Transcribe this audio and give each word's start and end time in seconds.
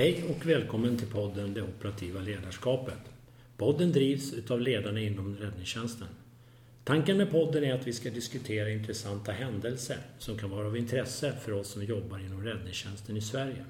Hej 0.00 0.24
och 0.30 0.46
välkommen 0.46 0.96
till 0.96 1.08
podden 1.08 1.54
Det 1.54 1.62
operativa 1.62 2.20
ledarskapet. 2.20 2.98
Podden 3.56 3.92
drivs 3.92 4.32
utav 4.32 4.60
ledarna 4.60 5.00
inom 5.00 5.36
räddningstjänsten. 5.36 6.08
Tanken 6.84 7.16
med 7.16 7.30
podden 7.30 7.64
är 7.64 7.74
att 7.74 7.86
vi 7.86 7.92
ska 7.92 8.10
diskutera 8.10 8.70
intressanta 8.70 9.32
händelser 9.32 9.96
som 10.18 10.38
kan 10.38 10.50
vara 10.50 10.66
av 10.66 10.76
intresse 10.76 11.32
för 11.44 11.52
oss 11.52 11.68
som 11.68 11.84
jobbar 11.84 12.18
inom 12.18 12.44
räddningstjänsten 12.44 13.16
i 13.16 13.20
Sverige. 13.20 13.64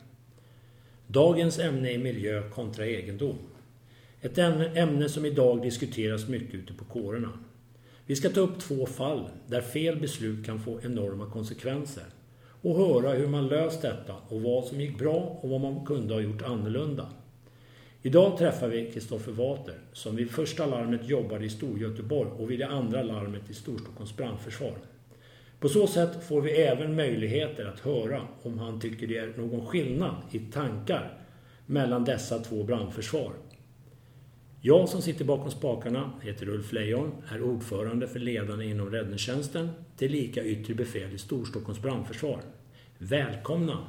Dagens 1.07 1.59
ämne 1.59 1.91
är 1.91 1.99
miljö 1.99 2.51
kontra 2.51 2.87
egendom. 2.87 3.39
Ett 4.21 4.39
ämne 4.39 5.09
som 5.09 5.25
idag 5.25 5.63
diskuteras 5.63 6.29
mycket 6.29 6.55
ute 6.55 6.73
på 6.73 6.85
kårerna. 6.85 7.33
Vi 8.07 8.17
ska 8.17 8.31
ta 8.31 8.41
upp 8.41 8.61
två 8.61 8.87
fall 8.87 9.29
där 9.47 9.61
fel 9.61 9.97
beslut 9.97 10.47
kan 10.47 10.61
få 10.61 10.81
enorma 10.83 11.31
konsekvenser 11.31 12.05
och 12.63 12.77
höra 12.77 13.13
hur 13.13 13.27
man 13.27 13.49
löst 13.49 13.83
detta 13.83 14.15
och 14.29 14.43
vad 14.43 14.65
som 14.65 14.81
gick 14.81 14.99
bra 14.99 15.39
och 15.41 15.49
vad 15.49 15.61
man 15.61 15.87
kunde 15.87 16.15
ha 16.15 16.21
gjort 16.21 16.43
annorlunda. 16.43 17.07
Idag 18.03 18.39
träffar 18.39 18.69
vi 18.69 18.91
Kristoffer 18.93 19.33
Water 19.33 19.75
som 19.93 20.17
vid 20.17 20.31
första 20.31 20.67
larmet 20.67 21.09
jobbade 21.09 21.45
i 21.45 21.51
Storgöteborg 21.51 22.31
och 22.39 22.51
vid 22.51 22.59
det 22.59 22.69
andra 22.69 23.03
larmet 23.03 23.51
i 23.51 23.55
Storstockholms 23.55 24.17
brandförsvar. 24.17 24.75
På 25.61 25.69
så 25.69 25.87
sätt 25.87 26.25
får 26.25 26.41
vi 26.41 26.51
även 26.51 26.97
möjligheter 26.97 27.65
att 27.65 27.81
höra 27.81 28.23
om 28.43 28.59
han 28.59 28.81
tycker 28.81 29.07
det 29.07 29.19
är 29.19 29.35
någon 29.37 29.67
skillnad 29.67 30.15
i 30.31 30.39
tankar 30.39 31.19
mellan 31.67 32.05
dessa 32.05 32.39
två 32.39 32.63
brandförsvar. 32.63 33.33
Jag 34.63 34.89
som 34.89 35.03
sitter 35.03 35.25
bakom 35.25 35.51
spakarna 35.51 36.13
heter 36.23 36.49
Ulf 36.49 36.73
Lejon, 36.73 37.13
är 37.29 37.43
ordförande 37.43 38.09
för 38.09 38.19
ledarna 38.19 38.65
inom 38.65 38.91
räddningstjänsten, 38.91 39.69
tillika 39.97 40.45
yttre 40.45 40.75
befäl 40.75 41.15
i 41.15 41.19
Storstockholms 41.19 41.83
brandförsvar. 41.83 42.41
Välkomna! 42.99 43.87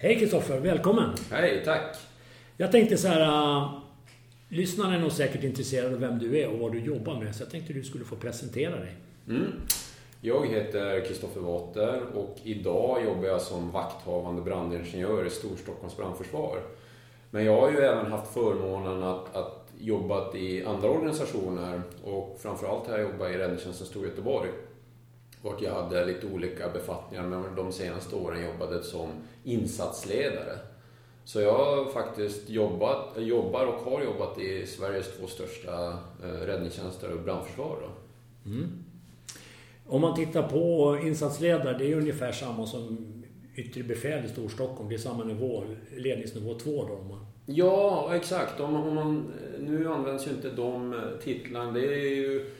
Hej 0.00 0.18
Kristoffer, 0.18 0.60
välkommen! 0.60 1.10
Hej, 1.30 1.62
tack! 1.64 1.96
Jag 2.56 2.72
tänkte 2.72 2.96
så 2.96 3.08
här... 3.08 3.20
Uh, 3.20 3.78
lyssnarna 4.48 4.94
är 4.94 5.00
nog 5.00 5.12
säkert 5.12 5.44
intresserade 5.44 5.94
av 5.94 6.00
vem 6.00 6.18
du 6.18 6.38
är 6.38 6.48
och 6.48 6.58
vad 6.58 6.72
du 6.72 6.80
jobbar 6.80 7.20
med. 7.20 7.34
Så 7.34 7.42
jag 7.42 7.50
tänkte 7.50 7.72
du 7.72 7.82
skulle 7.82 8.04
få 8.04 8.16
presentera 8.16 8.76
dig. 8.76 8.96
Mm. 9.28 9.52
Jag 10.20 10.46
heter 10.46 11.04
Kristoffer 11.04 11.40
Water 11.40 12.02
och 12.14 12.36
idag 12.42 13.04
jobbar 13.04 13.24
jag 13.24 13.40
som 13.40 13.70
vakthavande 13.70 14.42
brandingenjör 14.42 15.26
i 15.26 15.30
Storstockholms 15.30 15.96
brandförsvar. 15.96 16.58
Men 17.30 17.44
jag 17.44 17.60
har 17.60 17.70
ju 17.70 17.78
även 17.78 18.12
haft 18.12 18.34
förmånen 18.34 19.02
att, 19.02 19.36
att 19.36 19.68
jobbat 19.78 20.34
i 20.34 20.64
andra 20.64 20.88
organisationer 20.88 21.82
och 22.04 22.38
framförallt 22.42 22.86
har 22.86 22.98
jag 22.98 23.10
jobbat 23.10 23.30
i 23.30 23.38
Räddningstjänsten 23.38 23.86
Storgöteborg 23.86 24.50
vart 25.42 25.62
jag 25.62 25.74
hade 25.74 26.06
lite 26.06 26.26
olika 26.26 26.68
befattningar 26.68 27.26
men 27.26 27.54
de 27.56 27.72
senaste 27.72 28.16
åren 28.16 28.44
jobbade 28.44 28.82
som 28.82 29.08
insatsledare. 29.44 30.58
Så 31.24 31.40
jag 31.40 31.52
har 31.52 31.84
faktiskt 31.84 32.50
jobbat, 32.50 33.16
jobbar 33.16 33.66
och 33.66 33.92
har 33.92 34.02
jobbat 34.02 34.38
i 34.38 34.66
Sveriges 34.66 35.16
två 35.18 35.26
största 35.26 35.98
eh, 36.22 36.46
räddningstjänster 36.46 37.12
och 37.12 37.20
brandförsvar. 37.20 37.76
Mm. 38.46 38.84
Om 39.86 40.00
man 40.00 40.16
tittar 40.16 40.48
på 40.48 40.98
insatsledare, 41.02 41.78
det 41.78 41.92
är 41.92 41.96
ungefär 41.96 42.32
samma 42.32 42.66
som 42.66 43.14
yttre 43.56 43.82
befäl 43.82 44.24
i 44.24 44.28
Storstockholm. 44.28 44.88
Det 44.88 44.94
är 44.94 44.98
samma 44.98 45.24
nivå, 45.24 45.64
ledningsnivå 45.96 46.54
2 46.54 46.70
då? 46.70 47.18
Ja, 47.46 48.10
exakt. 48.14 48.60
Om, 48.60 48.74
om 48.74 48.94
man, 48.94 49.32
nu 49.58 49.88
används 49.88 50.26
ju 50.26 50.30
inte 50.30 50.50
de 50.50 51.00
titlarna. 51.22 51.72
Det 51.72 51.86
är 51.86 52.16
ju 52.16 52.50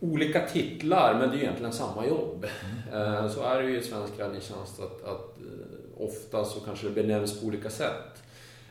olika 0.00 0.46
titlar, 0.46 1.14
men 1.18 1.28
det 1.28 1.34
är 1.34 1.38
ju 1.38 1.42
egentligen 1.42 1.72
samma 1.72 2.06
jobb. 2.06 2.46
Mm. 2.92 3.30
Så 3.30 3.42
är 3.42 3.62
det 3.62 3.70
ju 3.70 3.78
i 3.78 3.82
svensk 3.82 4.18
räddningstjänst 4.18 4.80
att, 4.80 5.04
att 5.04 5.38
eh, 5.38 6.02
ofta 6.02 6.44
så 6.44 6.60
kanske 6.60 6.88
det 6.88 7.02
benämns 7.02 7.40
på 7.40 7.46
olika 7.46 7.70
sätt. 7.70 8.22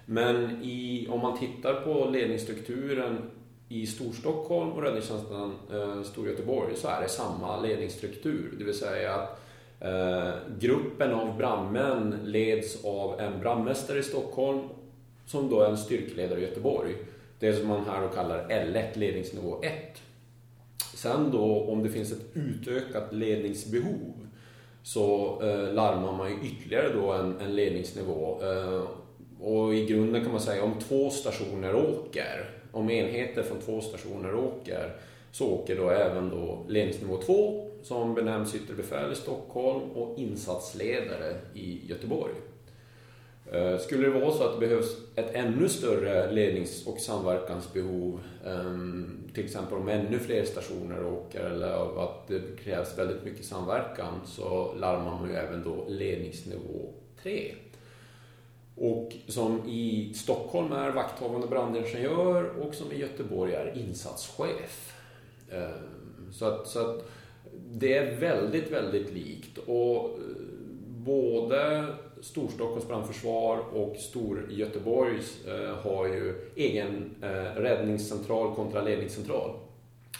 Men 0.05 0.61
i, 0.63 1.07
om 1.09 1.19
man 1.19 1.39
tittar 1.39 1.73
på 1.73 2.09
ledningsstrukturen 2.09 3.31
i 3.69 3.87
Storstockholm 3.87 4.71
och 4.71 4.83
räddningstjänsten 4.83 5.51
eh, 5.73 6.03
Storgöteborg 6.03 6.75
så 6.75 6.87
är 6.87 7.01
det 7.01 7.09
samma 7.09 7.61
ledningsstruktur. 7.61 8.55
Det 8.57 8.63
vill 8.63 8.77
säga 8.77 9.13
att 9.13 9.39
eh, 9.79 10.29
gruppen 10.59 11.13
av 11.13 11.37
brandmän 11.37 12.19
leds 12.23 12.85
av 12.85 13.19
en 13.19 13.39
brandmästare 13.39 13.99
i 13.99 14.03
Stockholm 14.03 14.61
som 15.25 15.49
då 15.49 15.61
är 15.61 15.69
en 15.69 15.77
styrkeledare 15.77 16.39
i 16.39 16.43
Göteborg. 16.43 16.95
Det 17.39 17.53
som 17.53 17.67
man 17.67 17.85
här 17.85 18.09
kallar 18.15 18.47
L1, 18.47 18.97
ledningsnivå 18.97 19.63
1. 19.63 20.01
Sen 20.97 21.31
då 21.31 21.65
om 21.69 21.83
det 21.83 21.89
finns 21.89 22.11
ett 22.11 22.25
utökat 22.33 23.13
ledningsbehov 23.13 24.27
så 24.83 25.37
eh, 25.41 25.73
larmar 25.73 26.17
man 26.17 26.29
ju 26.29 26.35
ytterligare 26.47 26.93
då 26.93 27.11
en, 27.11 27.39
en 27.39 27.55
ledningsnivå. 27.55 28.39
Eh, 28.41 28.83
och 29.39 29.75
i 29.75 29.85
grunden 29.85 30.23
kan 30.23 30.31
man 30.31 30.41
säga 30.41 30.63
om 30.63 30.79
två 30.79 31.09
stationer 31.09 31.75
åker, 31.75 32.49
om 32.71 32.89
enheter 32.89 33.43
från 33.43 33.59
två 33.59 33.81
stationer 33.81 34.35
åker, 34.35 34.95
så 35.31 35.47
åker 35.47 35.75
då 35.75 35.89
även 35.89 36.29
då 36.29 36.65
ledningsnivå 36.67 37.17
2 37.17 37.69
som 37.83 38.15
benämns 38.15 38.55
yttre 38.55 38.73
befäl 38.73 39.11
i 39.11 39.15
Stockholm 39.15 39.91
och 39.91 40.19
insatsledare 40.19 41.35
i 41.53 41.81
Göteborg. 41.87 42.33
Eh, 43.51 43.77
skulle 43.77 44.07
det 44.07 44.19
vara 44.19 44.31
så 44.31 44.43
att 44.43 44.59
det 44.59 44.67
behövs 44.67 44.97
ett 45.15 45.35
ännu 45.35 45.69
större 45.69 46.31
lednings 46.31 46.87
och 46.87 46.99
samverkansbehov, 46.99 48.19
ehm, 48.45 49.23
till 49.33 49.45
exempel 49.45 49.77
om 49.77 49.89
ännu 49.89 50.19
fler 50.19 50.45
stationer 50.45 51.05
åker 51.05 51.39
eller 51.39 52.03
att 52.03 52.27
det 52.27 52.41
krävs 52.63 52.97
väldigt 52.97 53.23
mycket 53.23 53.45
samverkan, 53.45 54.13
så 54.25 54.73
larmar 54.73 55.19
man 55.19 55.29
ju 55.29 55.35
även 55.35 55.63
då 55.63 55.85
ledningsnivå 55.87 56.93
3. 57.23 57.53
Och 58.75 59.13
som 59.27 59.69
i 59.69 60.13
Stockholm 60.13 60.71
är 60.71 60.91
vakthavande 60.91 61.47
brandingenjör 61.47 62.43
och 62.61 62.75
som 62.75 62.91
i 62.91 62.99
Göteborg 62.99 63.53
är 63.53 63.77
insatschef. 63.77 64.93
Ehm, 65.51 66.33
så 66.33 66.45
att, 66.45 66.67
så 66.67 66.79
att 66.79 67.09
det 67.71 67.97
är 67.97 68.15
väldigt, 68.15 68.71
väldigt 68.71 69.13
likt. 69.13 69.57
Och 69.57 70.05
eh, 70.05 70.15
både 70.87 71.87
Storstockholms 72.27 72.87
brandförsvar 72.87 73.57
och 73.57 73.95
Storgöteborgs 73.95 75.45
eh, 75.45 75.75
har 75.75 76.07
ju 76.07 76.51
egen 76.55 77.15
eh, 77.21 77.61
räddningscentral 77.61 78.55
kontra 78.55 78.81
ledningscentral. 78.81 79.51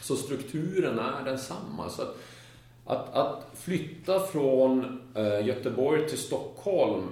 Så 0.01 0.15
strukturen 0.15 0.99
är 0.99 1.25
densamma. 1.25 1.89
Så 1.89 2.01
att, 2.01 2.17
att, 2.85 3.15
att 3.15 3.49
flytta 3.53 4.19
från 4.19 5.01
eh, 5.15 5.45
Göteborg 5.45 6.07
till 6.07 6.17
Stockholm 6.17 7.07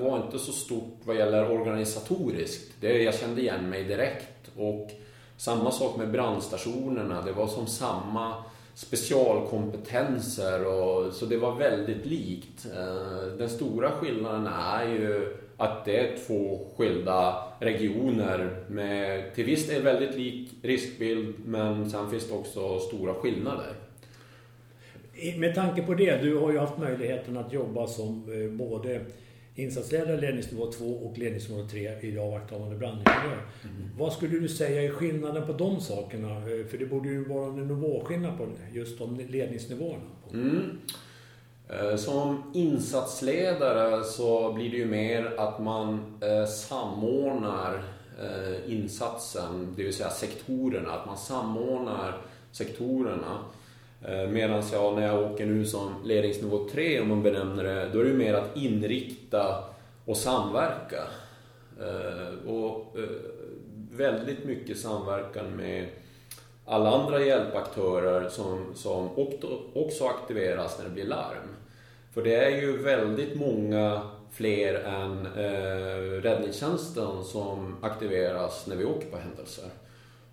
var 0.00 0.24
inte 0.24 0.38
så 0.38 0.52
stort 0.52 1.00
vad 1.04 1.16
gäller 1.16 1.50
organisatoriskt. 1.50 2.72
Det, 2.80 3.02
jag 3.02 3.14
kände 3.14 3.40
igen 3.40 3.70
mig 3.70 3.84
direkt. 3.84 4.50
Och 4.56 4.90
samma 5.36 5.70
sak 5.70 5.96
med 5.96 6.10
brandstationerna. 6.10 7.22
Det 7.22 7.32
var 7.32 7.46
som 7.46 7.66
samma 7.66 8.34
specialkompetenser 8.78 10.66
och 10.66 11.12
så 11.12 11.26
det 11.26 11.36
var 11.36 11.54
väldigt 11.54 12.06
likt. 12.06 12.66
Eh, 12.76 13.22
den 13.38 13.48
stora 13.48 13.90
skillnaden 13.90 14.46
är 14.46 14.88
ju 14.88 15.36
att 15.56 15.84
det 15.84 15.98
är 15.98 16.16
två 16.26 16.66
skilda 16.76 17.42
regioner 17.58 18.64
med 18.68 19.34
till 19.34 19.44
viss 19.44 19.66
del 19.68 19.82
väldigt 19.82 20.14
lik 20.16 20.50
riskbild 20.62 21.34
men 21.44 21.90
sen 21.90 22.10
finns 22.10 22.28
det 22.28 22.34
också 22.34 22.78
stora 22.78 23.14
skillnader. 23.14 23.72
Med 25.38 25.54
tanke 25.54 25.82
på 25.82 25.94
det, 25.94 26.22
du 26.22 26.36
har 26.36 26.52
ju 26.52 26.58
haft 26.58 26.78
möjligheten 26.78 27.36
att 27.36 27.52
jobba 27.52 27.86
som 27.86 28.42
eh, 28.42 28.50
både 28.50 29.00
insatsledare 29.58 30.20
ledningsnivå 30.20 30.72
2 30.72 30.84
och 30.84 31.18
ledningsnivå 31.18 31.68
3 31.68 32.00
i 32.00 32.18
avvaktande 32.18 32.76
brandingenjör. 32.76 33.46
Mm. 33.62 33.90
Vad 33.98 34.12
skulle 34.12 34.38
du 34.38 34.48
säga 34.48 34.82
är 34.82 34.90
skillnaden 34.90 35.46
på 35.46 35.52
de 35.52 35.80
sakerna? 35.80 36.36
Eh, 36.36 36.66
för 36.66 36.78
det 36.78 36.86
borde 36.86 37.08
ju 37.08 37.24
vara 37.24 37.46
en 37.46 37.68
nivåskillnad 37.68 38.38
på 38.38 38.48
just 38.72 38.98
de 38.98 39.16
ledningsnivåerna. 39.28 40.02
Mm. 40.32 40.78
Eh, 41.68 41.96
som 41.96 42.52
insatsledare 42.54 44.04
så 44.04 44.52
blir 44.52 44.70
det 44.70 44.76
ju 44.76 44.86
mer 44.86 45.34
att 45.36 45.58
man 45.58 46.18
eh, 46.20 46.46
samordnar 46.46 47.82
insatsen, 48.66 49.74
det 49.76 49.82
vill 49.82 49.94
säga 49.94 50.10
sektorerna, 50.10 50.92
att 50.92 51.06
man 51.06 51.16
samordnar 51.16 52.20
sektorerna. 52.52 53.38
Eh, 54.04 54.28
medan 54.28 54.62
jag 54.72 54.94
när 54.94 55.06
jag 55.06 55.32
åker 55.32 55.46
nu 55.46 55.66
som 55.66 55.94
ledningsnivå 56.04 56.68
3, 56.72 57.00
om 57.00 57.08
man 57.08 57.22
benämner 57.22 57.64
det, 57.64 57.88
då 57.92 58.00
är 58.00 58.04
det 58.04 58.14
mer 58.14 58.34
att 58.34 58.56
inrikta 58.56 59.64
och 60.04 60.16
samverka. 60.16 61.02
Eh, 61.80 62.50
och 62.50 62.98
eh, 62.98 63.08
väldigt 63.92 64.44
mycket 64.44 64.78
samverkan 64.78 65.46
med 65.56 65.86
alla 66.64 66.90
andra 66.90 67.20
hjälpaktörer 67.20 68.28
som, 68.28 68.74
som 68.74 69.08
också 69.74 70.04
aktiveras 70.04 70.78
när 70.78 70.84
det 70.84 70.94
blir 70.94 71.06
larm. 71.06 71.56
För 72.14 72.22
det 72.22 72.34
är 72.34 72.50
ju 72.50 72.82
väldigt 72.82 73.36
många 73.36 74.02
fler 74.32 74.74
än 74.74 75.26
eh, 75.26 76.22
räddningstjänsten 76.22 77.24
som 77.24 77.76
aktiveras 77.80 78.66
när 78.66 78.76
vi 78.76 78.84
åker 78.84 79.10
på 79.10 79.16
händelser. 79.16 79.68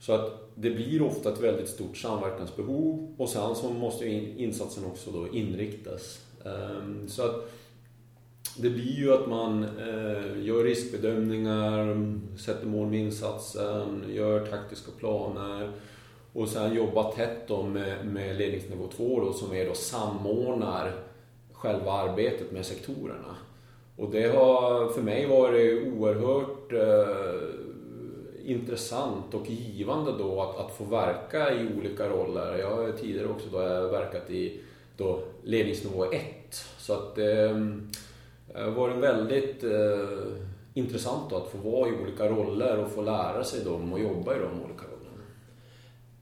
Så 0.06 0.14
att 0.14 0.50
det 0.56 0.70
blir 0.70 1.02
ofta 1.02 1.34
ett 1.34 1.42
väldigt 1.42 1.70
stort 1.70 1.98
samverkansbehov 1.98 3.16
och 3.18 3.30
sen 3.30 3.56
så 3.56 3.70
måste 3.70 4.06
ju 4.06 4.34
insatsen 4.38 4.86
också 4.86 5.12
då 5.12 5.28
inriktas. 5.28 6.20
Ehm, 6.46 7.08
så 7.08 7.24
att 7.26 7.52
det 8.58 8.70
blir 8.70 9.00
ju 9.00 9.14
att 9.14 9.30
man 9.30 9.64
eh, 9.64 10.44
gör 10.44 10.64
riskbedömningar, 10.64 11.98
sätter 12.38 12.68
mål 12.68 12.88
med 12.88 13.00
insatsen, 13.00 14.04
gör 14.10 14.46
taktiska 14.46 14.92
planer 15.00 15.72
och 16.34 16.50
sen 16.50 16.76
jobbar 16.76 17.12
tätt 17.12 17.48
då 17.48 17.64
med, 17.64 18.06
med 18.08 18.38
ledningsnivå 18.38 18.88
2 18.88 19.20
då, 19.20 19.34
som 19.34 19.54
är 19.54 19.66
då 19.66 19.74
samordnar 19.74 20.92
själva 21.54 21.92
arbetet 21.92 22.52
med 22.52 22.66
sektorerna. 22.66 23.36
Och 23.98 24.12
det 24.12 24.36
har 24.36 24.90
för 24.90 25.02
mig 25.02 25.28
varit 25.28 25.88
oerhört 25.88 26.74
eh, 26.74 27.65
intressant 28.46 29.34
och 29.34 29.50
givande 29.50 30.12
då 30.18 30.42
att, 30.42 30.58
att 30.60 30.78
få 30.78 30.84
verka 30.84 31.54
i 31.54 31.68
olika 31.78 32.10
roller. 32.10 32.58
Jag 32.58 32.76
har 32.76 32.92
tidigare 32.92 33.28
också 33.28 33.50
då 33.52 33.58
verkat 33.88 34.30
i 34.30 34.62
då 34.98 35.24
ledningsnivå 35.44 36.06
1. 36.12 36.22
Så 36.78 36.94
att 36.94 37.18
eh, 37.18 37.26
det 38.54 38.62
har 38.62 38.72
varit 38.72 38.98
väldigt 38.98 39.64
eh, 39.64 40.10
intressant 40.74 41.30
då 41.30 41.36
att 41.38 41.52
få 41.52 41.58
vara 41.58 41.90
i 41.90 41.92
olika 41.92 42.30
roller 42.30 42.78
och 42.78 42.92
få 42.92 43.02
lära 43.02 43.44
sig 43.44 43.64
dem 43.64 43.94
och 43.94 44.00
jobba 44.00 44.36
i 44.36 44.40
de 44.40 44.62
olika 44.62 44.84
rollerna. 44.84 45.24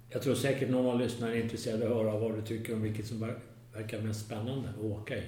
Jag 0.09 0.21
tror 0.21 0.35
säkert 0.35 0.69
någon 0.69 0.93
av 0.93 0.99
lyssnarna 0.99 1.33
är 1.33 1.41
intresserad 1.41 1.83
av 1.83 1.91
att 1.91 1.97
höra 1.97 2.19
vad 2.19 2.35
du 2.35 2.41
tycker 2.41 2.73
om 2.73 2.81
vilket 2.81 3.07
som 3.07 3.33
verkar 3.73 4.01
mest 4.01 4.25
spännande 4.25 4.69
att 4.69 4.83
åka 4.85 5.15
i? 5.17 5.23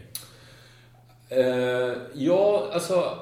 Eh, 1.30 1.94
ja, 2.14 2.70
alltså 2.72 3.18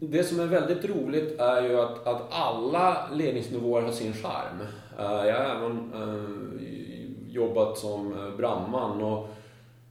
det 0.00 0.24
som 0.24 0.40
är 0.40 0.46
väldigt 0.46 0.84
roligt 0.84 1.40
är 1.40 1.62
ju 1.62 1.80
att, 1.80 2.06
att 2.06 2.22
alla 2.30 3.08
ledningsnivåer 3.12 3.82
har 3.82 3.92
sin 3.92 4.12
charm. 4.12 4.60
Eh, 4.98 5.28
jag 5.28 5.34
har 5.34 5.56
även 5.56 5.92
eh, 5.94 7.34
jobbat 7.34 7.78
som 7.78 8.32
brandman 8.36 9.02
och 9.02 9.28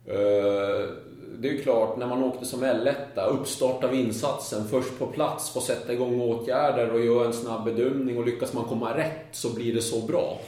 eh, 0.05 0.89
det 1.37 1.49
är 1.49 1.53
ju 1.53 1.61
klart, 1.61 1.97
när 1.97 2.07
man 2.07 2.23
åkte 2.23 2.45
som 2.45 2.63
L1, 2.63 3.27
uppstart 3.29 3.83
av 3.83 3.95
insatsen, 3.95 4.67
först 4.67 4.99
på 4.99 5.07
plats, 5.07 5.53
få 5.53 5.59
sätta 5.59 5.93
igång 5.93 6.21
åtgärder 6.21 6.93
och 6.93 7.05
göra 7.05 7.25
en 7.25 7.33
snabb 7.33 7.65
bedömning 7.65 8.17
och 8.17 8.25
lyckas 8.25 8.53
man 8.53 8.65
komma 8.65 8.97
rätt 8.97 9.27
så 9.31 9.53
blir 9.55 9.73
det 9.73 9.81
så 9.81 10.01
bra. 10.01 10.39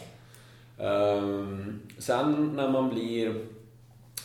Sen 2.00 2.52
när 2.56 2.70
man 2.70 2.90
blir 2.90 3.36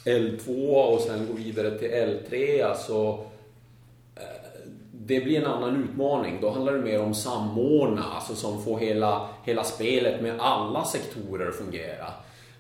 L2 0.05 0.75
och 0.95 1.01
sen 1.01 1.27
går 1.27 1.35
vidare 1.35 1.79
till 1.79 1.91
L3. 1.91 2.65
Alltså, 2.65 3.25
det 5.11 5.21
blir 5.21 5.39
en 5.39 5.47
annan 5.47 5.85
utmaning. 5.85 6.39
Då 6.41 6.51
handlar 6.51 6.73
det 6.73 6.79
mer 6.79 7.03
om 7.03 7.15
samordna, 7.15 8.05
alltså 8.15 8.35
som 8.35 8.65
får 8.65 8.79
hela, 8.79 9.29
hela 9.45 9.65
spelet 9.65 10.23
med 10.23 10.41
alla 10.41 10.85
sektorer 10.85 11.49
att 11.49 11.55
fungera. 11.55 12.07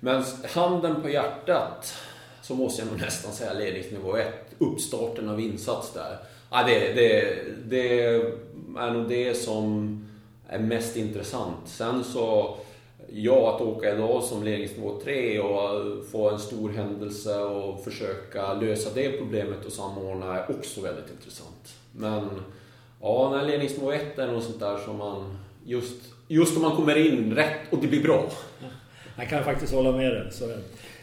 Men 0.00 0.24
handen 0.54 1.02
på 1.02 1.08
hjärtat 1.08 1.94
så 2.42 2.54
måste 2.54 2.82
jag 2.82 2.90
nog 2.90 3.00
nästan 3.00 3.32
säga 3.32 3.52
ledningsnivå 3.52 4.16
1, 4.16 4.26
uppstarten 4.58 5.28
av 5.28 5.40
insats 5.40 5.92
där. 5.92 6.16
Ja, 6.50 6.62
det, 6.66 6.92
det, 6.92 7.36
det 7.64 8.04
är 8.76 8.90
nog 8.90 9.08
det 9.08 9.34
som 9.34 9.96
är 10.48 10.58
mest 10.58 10.96
intressant. 10.96 11.58
Sen 11.64 12.04
så 12.04 12.56
ja, 13.12 13.54
att 13.54 13.60
åka 13.60 13.94
idag 13.94 14.22
som 14.22 14.42
ledningsnivå 14.42 15.00
3 15.04 15.40
och 15.40 16.06
få 16.12 16.30
en 16.30 16.38
stor 16.38 16.70
händelse 16.70 17.38
och 17.38 17.84
försöka 17.84 18.54
lösa 18.54 18.90
det 18.94 19.18
problemet 19.18 19.66
och 19.66 19.72
samordna 19.72 20.38
är 20.38 20.50
också 20.50 20.80
väldigt 20.80 21.10
intressant. 21.10 21.59
Men 21.92 22.28
ja, 23.00 23.30
när 23.30 23.46
ledningsnivå 23.46 23.92
1 23.92 24.18
är 24.18 24.26
något 24.26 24.44
sånt 24.44 24.60
där 24.60 24.78
som 24.78 24.96
man 24.96 25.38
just, 25.64 26.14
just 26.28 26.56
om 26.56 26.62
man 26.62 26.76
kommer 26.76 26.96
in 26.96 27.34
rätt 27.34 27.72
och 27.72 27.78
det 27.78 27.88
blir 27.88 28.02
bra. 28.02 28.30
Jag 29.16 29.28
kan 29.28 29.44
faktiskt 29.44 29.74
hålla 29.74 29.92
med 29.92 30.12
dig. 30.12 30.32
Så 30.32 30.50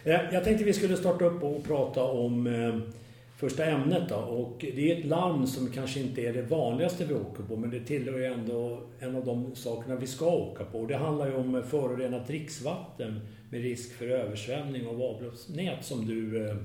eh, 0.04 0.22
jag 0.32 0.44
tänkte 0.44 0.64
vi 0.64 0.74
skulle 0.74 0.98
starta 0.98 1.26
upp 1.26 1.44
och 1.44 1.64
prata 1.64 2.04
om 2.04 2.48
eh, 2.48 2.94
första 3.38 3.66
ämnet 3.66 4.10
då. 4.10 4.16
Och 4.16 4.56
det 4.60 4.92
är 4.92 5.00
ett 5.00 5.06
larm 5.06 5.48
som 5.48 5.72
kanske 5.72 6.00
inte 6.00 6.22
är 6.22 6.34
det 6.34 6.42
vanligaste 6.42 7.06
vi 7.06 7.14
åker 7.14 7.44
på 7.44 7.56
men 7.56 7.70
det 7.70 7.80
tillhör 7.80 8.18
ju 8.18 8.26
ändå 8.26 8.80
en 9.00 9.16
av 9.16 9.26
de 9.26 9.56
sakerna 9.56 9.96
vi 9.96 10.08
ska 10.08 10.26
åka 10.26 10.64
på. 10.64 10.80
Och 10.80 10.88
Det 10.88 10.98
handlar 10.98 11.28
ju 11.28 11.36
om 11.36 11.64
förorenat 11.70 12.28
dricksvatten 12.28 13.20
med 13.50 13.62
risk 13.62 13.94
för 13.94 14.08
översvämning 14.08 14.88
av 14.88 15.02
avloppsnät 15.02 15.86
som 15.86 16.06
du 16.06 16.48
eh, 16.50 16.56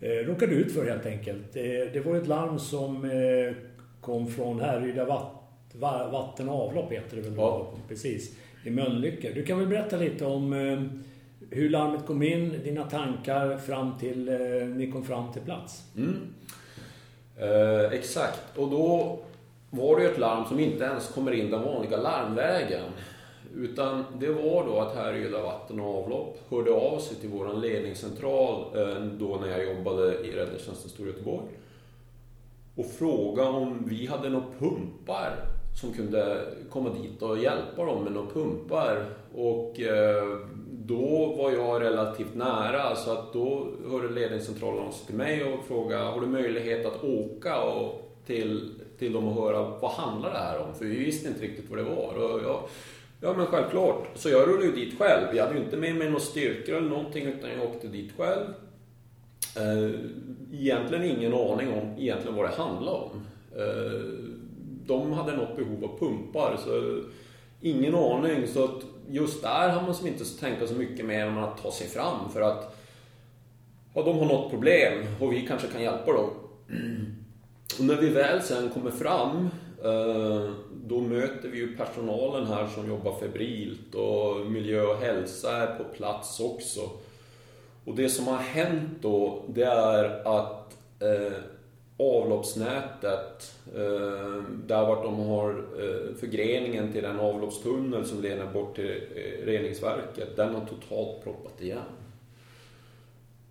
eh, 0.00 0.10
eh, 0.10 0.26
råkade 0.26 0.54
ut 0.54 0.72
för 0.72 0.86
helt 0.86 1.06
enkelt. 1.06 1.52
Det, 1.52 1.92
det 1.92 2.00
var 2.00 2.16
ett 2.16 2.26
larm 2.26 2.58
som 2.58 3.04
eh, 3.04 3.54
kom 4.00 4.26
från 4.26 4.60
Härryda 4.60 5.04
vatt, 5.04 5.32
vatten 6.10 6.48
och 6.48 6.68
avlopp 6.68 6.92
heter 6.92 7.16
det 7.16 7.22
väl? 7.22 7.34
Ja. 7.36 7.72
Precis. 7.88 8.36
I 8.64 8.70
Mölnlycke. 8.70 9.32
Du 9.32 9.44
kan 9.44 9.58
väl 9.58 9.68
berätta 9.68 9.96
lite 9.96 10.24
om 10.24 10.52
eh, 10.52 10.82
hur 11.50 11.70
larmet 11.70 12.06
kom 12.06 12.22
in, 12.22 12.60
dina 12.64 12.84
tankar 12.84 13.56
fram 13.56 13.98
till 13.98 14.28
eh, 14.28 14.66
ni 14.66 14.90
kom 14.92 15.04
fram 15.04 15.32
till 15.32 15.42
plats. 15.42 15.82
Mm. 15.96 16.16
Eh, 17.38 17.92
exakt, 17.92 18.58
och 18.58 18.70
då 18.70 19.18
var 19.70 20.00
det 20.00 20.06
ett 20.06 20.18
larm 20.18 20.44
som 20.44 20.60
inte 20.60 20.84
ens 20.84 21.08
kommer 21.08 21.32
in 21.32 21.50
den 21.50 21.62
vanliga 21.62 21.96
larmvägen. 21.96 22.84
Utan 23.56 24.04
det 24.18 24.28
var 24.28 24.66
då 24.66 24.78
att 24.78 24.94
Härryda 24.94 25.42
vatten 25.42 25.80
och 25.80 25.98
avlopp 26.02 26.38
hörde 26.48 26.72
av 26.72 26.98
sig 26.98 27.16
till 27.16 27.28
vår 27.28 27.54
ledningscentral 27.54 28.64
eh, 28.74 29.02
då 29.18 29.36
när 29.36 29.48
jag 29.48 29.76
jobbade 29.76 30.14
i 30.14 30.32
Räddningstjänsten 30.32 30.90
Stor 30.90 31.06
Göteborg. 31.06 31.46
Och 32.74 32.86
frågade 32.86 33.48
om 33.48 33.84
vi 33.88 34.06
hade 34.06 34.28
några 34.28 34.46
pumpar 34.58 35.36
som 35.80 35.92
kunde 35.92 36.46
komma 36.70 36.90
dit 36.90 37.22
och 37.22 37.38
hjälpa 37.38 37.84
dem 37.84 38.04
med 38.04 38.12
några 38.12 38.30
pumpar. 38.30 39.04
Och 39.34 39.80
eh, 39.80 40.38
då 40.70 41.34
var 41.38 41.50
jag 41.50 41.82
relativt 41.82 42.34
nära 42.34 42.96
så 42.96 43.12
att 43.12 43.32
då 43.32 43.66
hörde 43.90 44.08
ledningscentralen 44.08 44.86
av 44.86 44.90
sig 44.90 45.06
till 45.06 45.16
mig 45.16 45.54
och 45.54 45.64
frågade 45.64 46.04
har 46.04 46.20
du 46.20 46.26
möjlighet 46.26 46.86
att 46.86 47.04
åka 47.04 47.62
och 47.62 48.06
till, 48.26 48.74
till 48.98 49.12
dem 49.12 49.28
och 49.28 49.34
höra 49.34 49.78
vad 49.80 49.90
handlar 49.90 50.32
det 50.32 50.38
här 50.38 50.58
om? 50.58 50.74
För 50.74 50.84
vi 50.84 51.04
visste 51.04 51.28
inte 51.28 51.42
riktigt 51.42 51.70
vad 51.70 51.78
det 51.78 51.84
var. 51.84 52.14
Och 52.14 52.40
jag, 52.44 52.60
ja 53.26 53.34
men 53.36 53.46
självklart. 53.46 54.08
Så 54.14 54.28
jag 54.28 54.48
rullade 54.48 54.66
ju 54.66 54.72
dit 54.72 54.98
själv. 54.98 55.36
Jag 55.36 55.44
hade 55.44 55.58
ju 55.58 55.64
inte 55.64 55.76
med 55.76 55.96
mig 55.96 56.06
några 56.06 56.20
styrkor 56.20 56.74
eller 56.74 56.88
någonting 56.88 57.26
utan 57.26 57.50
jag 57.50 57.70
åkte 57.70 57.88
dit 57.88 58.12
själv. 58.16 58.46
Eh, 59.56 60.00
egentligen 60.52 61.04
ingen 61.04 61.34
aning 61.34 61.72
om 61.72 61.94
egentligen 61.98 62.36
vad 62.36 62.44
det 62.44 62.56
handlade 62.56 62.98
om. 62.98 63.10
Eh, 63.56 64.00
de 64.86 65.12
hade 65.12 65.36
något 65.36 65.56
behov 65.56 65.84
av 65.84 65.98
pumpar 65.98 66.56
så 66.64 67.02
ingen 67.60 67.94
aning. 67.94 68.46
Så 68.46 68.64
att 68.64 68.82
just 69.08 69.42
där 69.42 69.68
har 69.68 69.82
man 69.82 69.94
som 69.94 70.06
inte 70.06 70.24
tänka 70.40 70.66
så 70.66 70.74
mycket 70.74 71.06
mer 71.06 71.26
än 71.26 71.38
att 71.38 71.62
ta 71.62 71.72
sig 71.72 71.86
fram 71.86 72.30
för 72.32 72.40
att 72.40 72.76
ja, 73.94 74.02
de 74.02 74.18
har 74.18 74.26
något 74.26 74.50
problem 74.50 74.92
och 75.20 75.32
vi 75.32 75.46
kanske 75.46 75.68
kan 75.68 75.82
hjälpa 75.82 76.12
dem. 76.12 76.30
Och 77.78 77.84
när 77.84 77.96
vi 77.96 78.08
väl 78.08 78.42
sen 78.42 78.70
kommer 78.70 78.90
fram 78.90 79.48
eh, 79.84 80.50
då 80.88 81.00
möter 81.00 81.48
vi 81.48 81.58
ju 81.58 81.76
personalen 81.76 82.46
här 82.46 82.66
som 82.66 82.88
jobbar 82.88 83.18
febrilt 83.20 83.94
och 83.94 84.46
miljö 84.46 84.82
och 84.82 84.96
hälsa 84.96 85.56
är 85.56 85.78
på 85.78 85.84
plats 85.84 86.40
också. 86.40 86.80
Och 87.84 87.94
det 87.94 88.08
som 88.08 88.26
har 88.26 88.36
hänt 88.36 88.90
då, 89.00 89.44
det 89.48 89.62
är 89.62 90.28
att 90.28 90.76
eh, 91.00 91.38
avloppsnätet, 91.96 93.54
eh, 93.74 94.42
där 94.66 94.86
vart 94.86 95.02
de 95.02 95.18
har 95.18 95.50
eh, 95.50 96.14
förgreningen 96.20 96.92
till 96.92 97.02
den 97.02 97.20
avloppstunnel 97.20 98.04
som 98.04 98.22
leder 98.22 98.46
bort 98.46 98.74
till 98.74 99.02
eh, 99.14 99.46
reningsverket, 99.46 100.36
den 100.36 100.54
har 100.54 100.66
totalt 100.66 101.24
proppat 101.24 101.62
igen. 101.62 101.78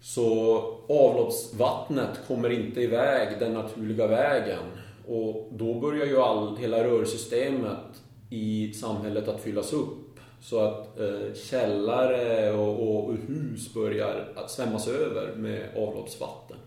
Så 0.01 0.57
avloppsvattnet 0.89 2.27
kommer 2.27 2.49
inte 2.49 2.81
iväg 2.81 3.39
den 3.39 3.53
naturliga 3.53 4.07
vägen 4.07 4.63
och 5.07 5.49
då 5.51 5.73
börjar 5.73 6.05
ju 6.05 6.17
all, 6.17 6.57
hela 6.57 6.83
rörsystemet 6.83 8.01
i 8.29 8.73
samhället 8.73 9.27
att 9.27 9.41
fyllas 9.41 9.73
upp. 9.73 10.19
Så 10.41 10.59
att 10.59 10.99
eh, 10.99 11.33
källare 11.35 12.51
och, 12.53 13.05
och, 13.07 13.13
hus 13.27 13.73
börjar 13.73 14.33
att 14.35 14.51
svämmas 14.51 14.87
över 14.87 15.35
med 15.35 15.69
avloppsvatten. 15.77 16.57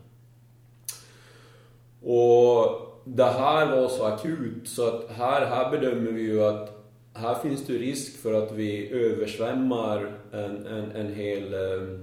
Och 2.02 2.88
det 3.04 3.24
här 3.24 3.76
var 3.76 3.88
så 3.88 4.04
akut 4.04 4.68
så 4.68 4.88
att 4.88 5.10
här, 5.10 5.46
här 5.46 5.70
bedömer 5.70 6.12
vi 6.12 6.22
ju 6.22 6.44
att 6.44 6.78
här 7.14 7.34
finns 7.34 7.66
det 7.66 7.72
risk 7.72 8.22
för 8.22 8.34
att 8.34 8.52
vi 8.52 8.90
översvämmar 8.90 10.12
en, 10.32 10.66
en, 10.66 10.90
en 10.90 11.14
hel, 11.14 11.54
eh, 11.54 11.98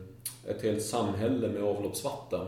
ett 0.48 0.62
helt 0.64 0.84
samhälle 0.84 1.48
med 1.48 1.64
avloppsvatten 1.64 2.48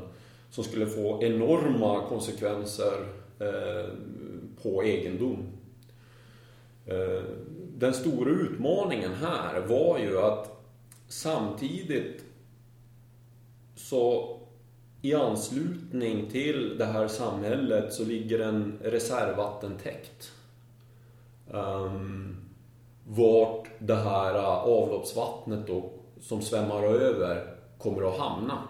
som 0.52 0.64
skulle 0.64 0.88
få 0.88 1.24
enorma 1.24 2.08
konsekvenser 2.10 3.06
Eh, 3.40 3.90
på 4.64 4.84
egendom. 4.84 5.48
Eh, 6.86 7.24
den 7.78 7.94
stora 7.94 8.30
utmaningen 8.30 9.14
här 9.14 9.62
var 9.62 10.00
ju 10.00 10.20
att 10.20 10.64
samtidigt 11.08 12.24
så 13.76 14.38
i 15.02 15.14
anslutning 15.14 16.30
till 16.30 16.78
det 16.78 16.86
här 16.86 17.08
samhället 17.08 17.94
så 17.94 18.06
ligger 18.06 18.40
en 18.40 18.78
reservvattentäkt. 18.82 20.32
Um, 21.52 22.36
vart 23.08 23.68
det 23.80 23.96
här 23.96 24.36
eh, 24.36 24.46
avloppsvattnet 24.46 25.68
då, 25.68 25.94
som 26.22 26.42
svämmar 26.42 26.84
över 26.84 27.56
kommer 27.78 28.10
att 28.10 28.20
hamna. 28.20 28.68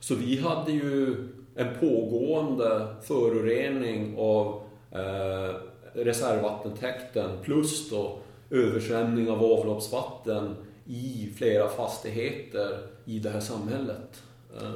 Så 0.00 0.14
vi 0.14 0.40
hade 0.40 0.72
ju 0.72 1.16
en 1.60 1.80
pågående 1.80 2.86
förorening 3.02 4.14
av 4.18 4.62
eh, 4.92 5.54
reservvattentäkten 5.92 7.30
plus 7.42 7.90
då 7.90 8.18
översvämning 8.50 9.30
av 9.30 9.44
avloppsvatten 9.44 10.56
i 10.86 11.32
flera 11.36 11.68
fastigheter 11.68 12.78
i 13.04 13.18
det 13.18 13.30
här 13.30 13.40
samhället. 13.40 14.22
Eh. 14.56 14.70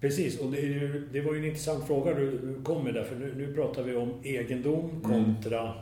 Precis, 0.00 0.40
och 0.40 0.50
det, 0.50 0.60
ju, 0.60 1.08
det, 1.12 1.20
var 1.20 1.32
ju 1.32 1.38
en 1.38 1.44
intressant 1.44 1.86
fråga 1.86 2.14
du 2.14 2.60
kom 2.64 2.84
med 2.84 2.94
där, 2.94 3.04
för 3.04 3.16
nu, 3.16 3.34
nu 3.36 3.54
pratar 3.54 3.82
vi 3.82 3.96
om 3.96 4.12
egendom 4.22 4.90
mm. 4.90 5.00
kontra 5.02 5.60
mm. 5.60 5.74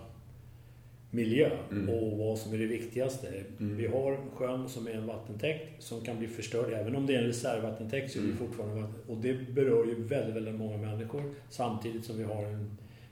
Miljö 1.15 1.51
mm. 1.71 1.89
och 1.89 2.19
vad 2.19 2.39
som 2.39 2.55
är 2.55 2.59
det 2.59 2.67
viktigaste. 2.67 3.29
Mm. 3.61 3.77
Vi 3.77 3.87
har 3.87 4.19
sjön 4.35 4.69
som 4.69 4.87
är 4.87 4.91
en 4.91 5.07
vattentäkt 5.07 5.83
som 5.83 6.01
kan 6.01 6.19
bli 6.19 6.29
förstörd, 6.29 6.73
även 6.73 6.97
om 6.97 7.07
det 7.07 7.15
är 7.15 7.19
en 7.19 7.27
reservvattentäkt 7.27 8.13
så 8.13 8.19
är 8.19 8.23
det 8.23 8.29
mm. 8.29 8.39
fortfarande 8.39 8.81
vatten. 8.81 9.01
Och 9.07 9.17
det 9.17 9.35
berör 9.35 9.85
ju 9.85 9.95
väldigt, 9.95 10.37
väldigt 10.37 10.55
många 10.55 10.77
människor 10.77 11.35
samtidigt 11.51 12.05
som 12.05 12.19
vi 12.19 12.25
har 12.25 12.45
en 12.45 12.71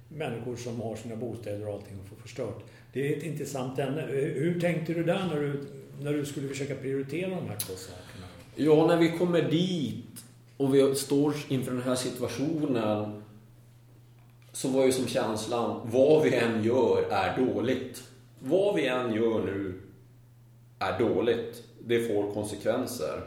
människor 0.08 0.56
som 0.56 0.80
har 0.80 0.96
sina 0.96 1.16
bostäder 1.16 1.68
och 1.68 1.74
allting 1.74 2.00
och 2.00 2.08
får 2.08 2.16
förstört. 2.16 2.64
Det 2.92 3.12
är 3.12 3.16
ett 3.16 3.22
intressant 3.22 3.78
ämne. 3.78 4.06
Hur 4.12 4.60
tänkte 4.60 4.94
du 4.94 5.04
där 5.04 5.26
när 5.34 5.40
du, 5.40 5.60
när 6.02 6.12
du 6.12 6.24
skulle 6.24 6.48
försöka 6.48 6.74
prioritera 6.74 7.30
de 7.30 7.48
här 7.48 7.56
två 7.56 7.72
sakerna? 7.74 8.26
Ja, 8.56 8.86
när 8.86 8.96
vi 8.96 9.18
kommer 9.18 9.42
dit 9.50 10.24
och 10.56 10.74
vi 10.74 10.94
står 10.94 11.34
inför 11.48 11.72
den 11.72 11.82
här 11.82 11.94
situationen 11.94 13.19
så 14.52 14.68
var 14.68 14.84
ju 14.84 14.92
som 14.92 15.06
känslan, 15.06 15.80
vad 15.84 16.22
vi 16.22 16.34
än 16.34 16.64
gör 16.64 17.04
är 17.10 17.46
dåligt. 17.46 18.02
Vad 18.38 18.74
vi 18.74 18.86
än 18.86 19.12
gör 19.12 19.44
nu 19.44 19.80
är 20.78 20.98
dåligt. 20.98 21.62
Det 21.78 22.00
får 22.00 22.34
konsekvenser. 22.34 23.20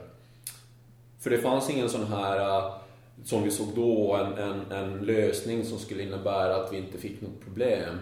För 1.19 1.29
det 1.29 1.37
fanns 1.37 1.69
ingen 1.69 1.89
sån 1.89 2.07
här 2.07 2.57
äh, 2.57 2.73
som 3.23 3.43
vi 3.43 3.51
såg 3.51 3.67
då, 3.75 4.15
en, 4.15 4.33
en, 4.33 4.71
en 4.71 5.05
lösning 5.05 5.65
som 5.65 5.79
skulle 5.79 6.03
innebära 6.03 6.55
att 6.55 6.73
vi 6.73 6.77
inte 6.77 6.97
fick 6.97 7.21
något 7.21 7.41
problem. 7.43 7.99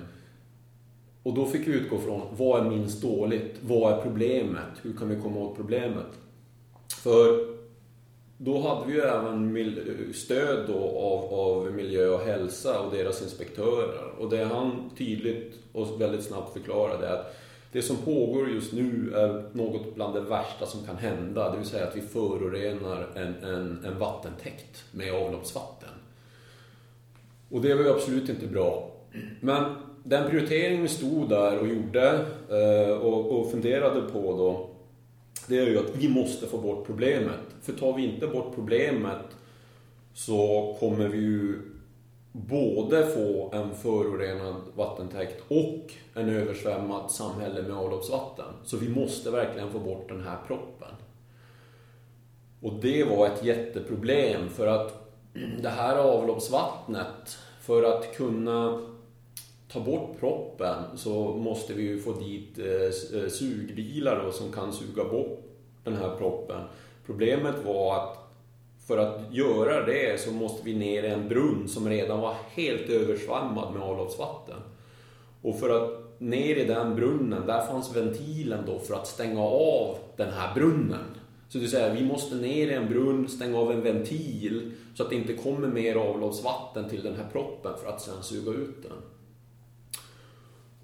Och 1.23 1.33
då 1.33 1.45
fick 1.45 1.67
vi 1.67 1.71
utgå 1.71 1.97
från, 1.97 2.21
vad 2.37 2.65
är 2.65 2.69
minst 2.69 3.01
dåligt? 3.01 3.55
Vad 3.61 3.93
är 3.93 4.01
problemet? 4.01 4.71
Hur 4.81 4.97
kan 4.97 5.09
vi 5.09 5.21
komma 5.21 5.39
åt 5.39 5.55
problemet? 5.55 6.07
För 7.03 7.50
då 8.43 8.59
hade 8.59 8.87
vi 8.87 8.93
ju 8.93 9.01
även 9.01 10.13
stöd 10.13 10.67
då 10.67 10.79
av, 10.99 11.33
av 11.33 11.71
miljö 11.71 12.07
och 12.07 12.19
hälsa 12.19 12.79
och 12.79 12.91
deras 12.93 13.21
inspektörer. 13.21 14.11
Och 14.19 14.29
det 14.29 14.43
han 14.43 14.89
tydligt 14.97 15.53
och 15.73 16.01
väldigt 16.01 16.23
snabbt 16.23 16.53
förklarade 16.53 17.07
är 17.07 17.13
att 17.13 17.35
det 17.71 17.81
som 17.81 17.97
pågår 17.97 18.49
just 18.49 18.73
nu 18.73 19.13
är 19.15 19.43
något 19.51 19.95
bland 19.95 20.13
det 20.13 20.21
värsta 20.21 20.65
som 20.65 20.85
kan 20.85 20.95
hända. 20.95 21.51
Det 21.51 21.57
vill 21.57 21.67
säga 21.67 21.87
att 21.87 21.95
vi 21.95 22.01
förorenar 22.01 23.07
en, 23.15 23.35
en, 23.43 23.85
en 23.85 23.99
vattentäkt 23.99 24.83
med 24.91 25.13
avloppsvatten. 25.13 25.89
Och 27.49 27.61
det 27.61 27.75
var 27.75 27.83
ju 27.83 27.89
absolut 27.89 28.29
inte 28.29 28.47
bra. 28.47 28.91
Men 29.39 29.75
den 30.03 30.29
prioritering 30.29 30.81
vi 30.81 30.87
stod 30.87 31.29
där 31.29 31.57
och 31.57 31.67
gjorde 31.67 32.25
eh, 32.49 32.97
och, 32.97 33.39
och 33.39 33.51
funderade 33.51 34.01
på 34.01 34.37
då, 34.37 34.70
det 35.51 35.59
är 35.59 35.67
ju 35.67 35.79
att 35.79 35.95
vi 35.95 36.09
måste 36.09 36.47
få 36.47 36.57
bort 36.57 36.85
problemet. 36.85 37.39
För 37.61 37.73
tar 37.73 37.93
vi 37.93 38.05
inte 38.05 38.27
bort 38.27 38.55
problemet 38.55 39.25
så 40.13 40.75
kommer 40.79 41.07
vi 41.07 41.17
ju 41.17 41.61
både 42.31 43.07
få 43.07 43.51
en 43.53 43.75
förorenad 43.75 44.61
vattentäkt 44.75 45.43
och 45.47 45.93
en 46.13 46.29
översvämmat 46.29 47.11
samhälle 47.11 47.61
med 47.61 47.77
avloppsvatten. 47.77 48.45
Så 48.63 48.77
vi 48.77 48.89
måste 48.89 49.31
verkligen 49.31 49.71
få 49.71 49.79
bort 49.79 50.09
den 50.09 50.21
här 50.21 50.37
proppen. 50.47 50.95
Och 52.61 52.73
det 52.73 53.03
var 53.03 53.27
ett 53.27 53.43
jätteproblem 53.43 54.49
för 54.49 54.67
att 54.67 55.13
det 55.61 55.69
här 55.69 55.95
avloppsvattnet, 55.95 57.37
för 57.61 57.83
att 57.83 58.15
kunna 58.15 58.81
ta 59.67 59.79
bort 59.79 60.19
proppen 60.19 60.83
så 60.95 61.37
måste 61.37 61.73
vi 61.73 61.83
ju 61.83 61.99
få 61.99 62.13
dit 62.13 62.59
eh, 62.59 63.21
eh, 63.21 63.29
sugbilar 63.29 64.23
då, 64.25 64.31
som 64.31 64.51
kan 64.51 64.73
suga 64.73 65.03
bort 65.03 65.40
den 65.83 65.95
här 65.95 66.15
proppen. 66.15 66.61
Problemet 67.05 67.55
var 67.65 67.95
att 67.95 68.21
för 68.87 68.97
att 68.97 69.21
göra 69.31 69.85
det 69.85 70.21
så 70.21 70.31
måste 70.31 70.65
vi 70.65 70.75
ner 70.75 71.03
i 71.03 71.07
en 71.07 71.29
brunn 71.29 71.67
som 71.67 71.89
redan 71.89 72.19
var 72.19 72.35
helt 72.49 72.89
översvämmad 72.89 73.73
med 73.73 73.81
avloppsvatten. 73.81 74.57
Och 75.41 75.59
för 75.59 75.69
att 75.69 76.19
ner 76.21 76.55
i 76.55 76.65
den 76.65 76.95
brunnen, 76.95 77.47
där 77.47 77.65
fanns 77.65 77.95
ventilen 77.95 78.63
då 78.65 78.79
för 78.79 78.93
att 78.93 79.07
stänga 79.07 79.41
av 79.41 79.97
den 80.15 80.33
här 80.33 80.55
brunnen. 80.55 81.05
Så 81.49 81.57
det 81.57 81.59
vill 81.59 81.71
säga, 81.71 81.93
vi 81.93 82.03
måste 82.03 82.35
ner 82.35 82.67
i 82.67 82.73
en 82.73 82.89
brunn, 82.89 83.27
stänga 83.27 83.57
av 83.57 83.71
en 83.71 83.81
ventil 83.81 84.71
så 84.95 85.03
att 85.03 85.09
det 85.09 85.15
inte 85.15 85.33
kommer 85.33 85.67
mer 85.67 85.95
avloppsvatten 85.95 86.89
till 86.89 87.03
den 87.03 87.15
här 87.15 87.29
proppen 87.31 87.71
för 87.83 87.89
att 87.89 88.01
sen 88.01 88.23
suga 88.23 88.51
ut 88.51 88.83
den. 88.83 88.97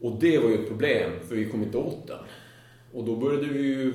Och 0.01 0.19
det 0.19 0.37
var 0.37 0.49
ju 0.49 0.55
ett 0.55 0.67
problem, 0.67 1.11
för 1.27 1.35
vi 1.35 1.49
kom 1.49 1.63
inte 1.63 1.77
åt 1.77 2.07
den. 2.07 2.19
Och 2.93 3.03
då 3.03 3.15
började 3.15 3.47
vi 3.47 3.59
ju 3.59 3.93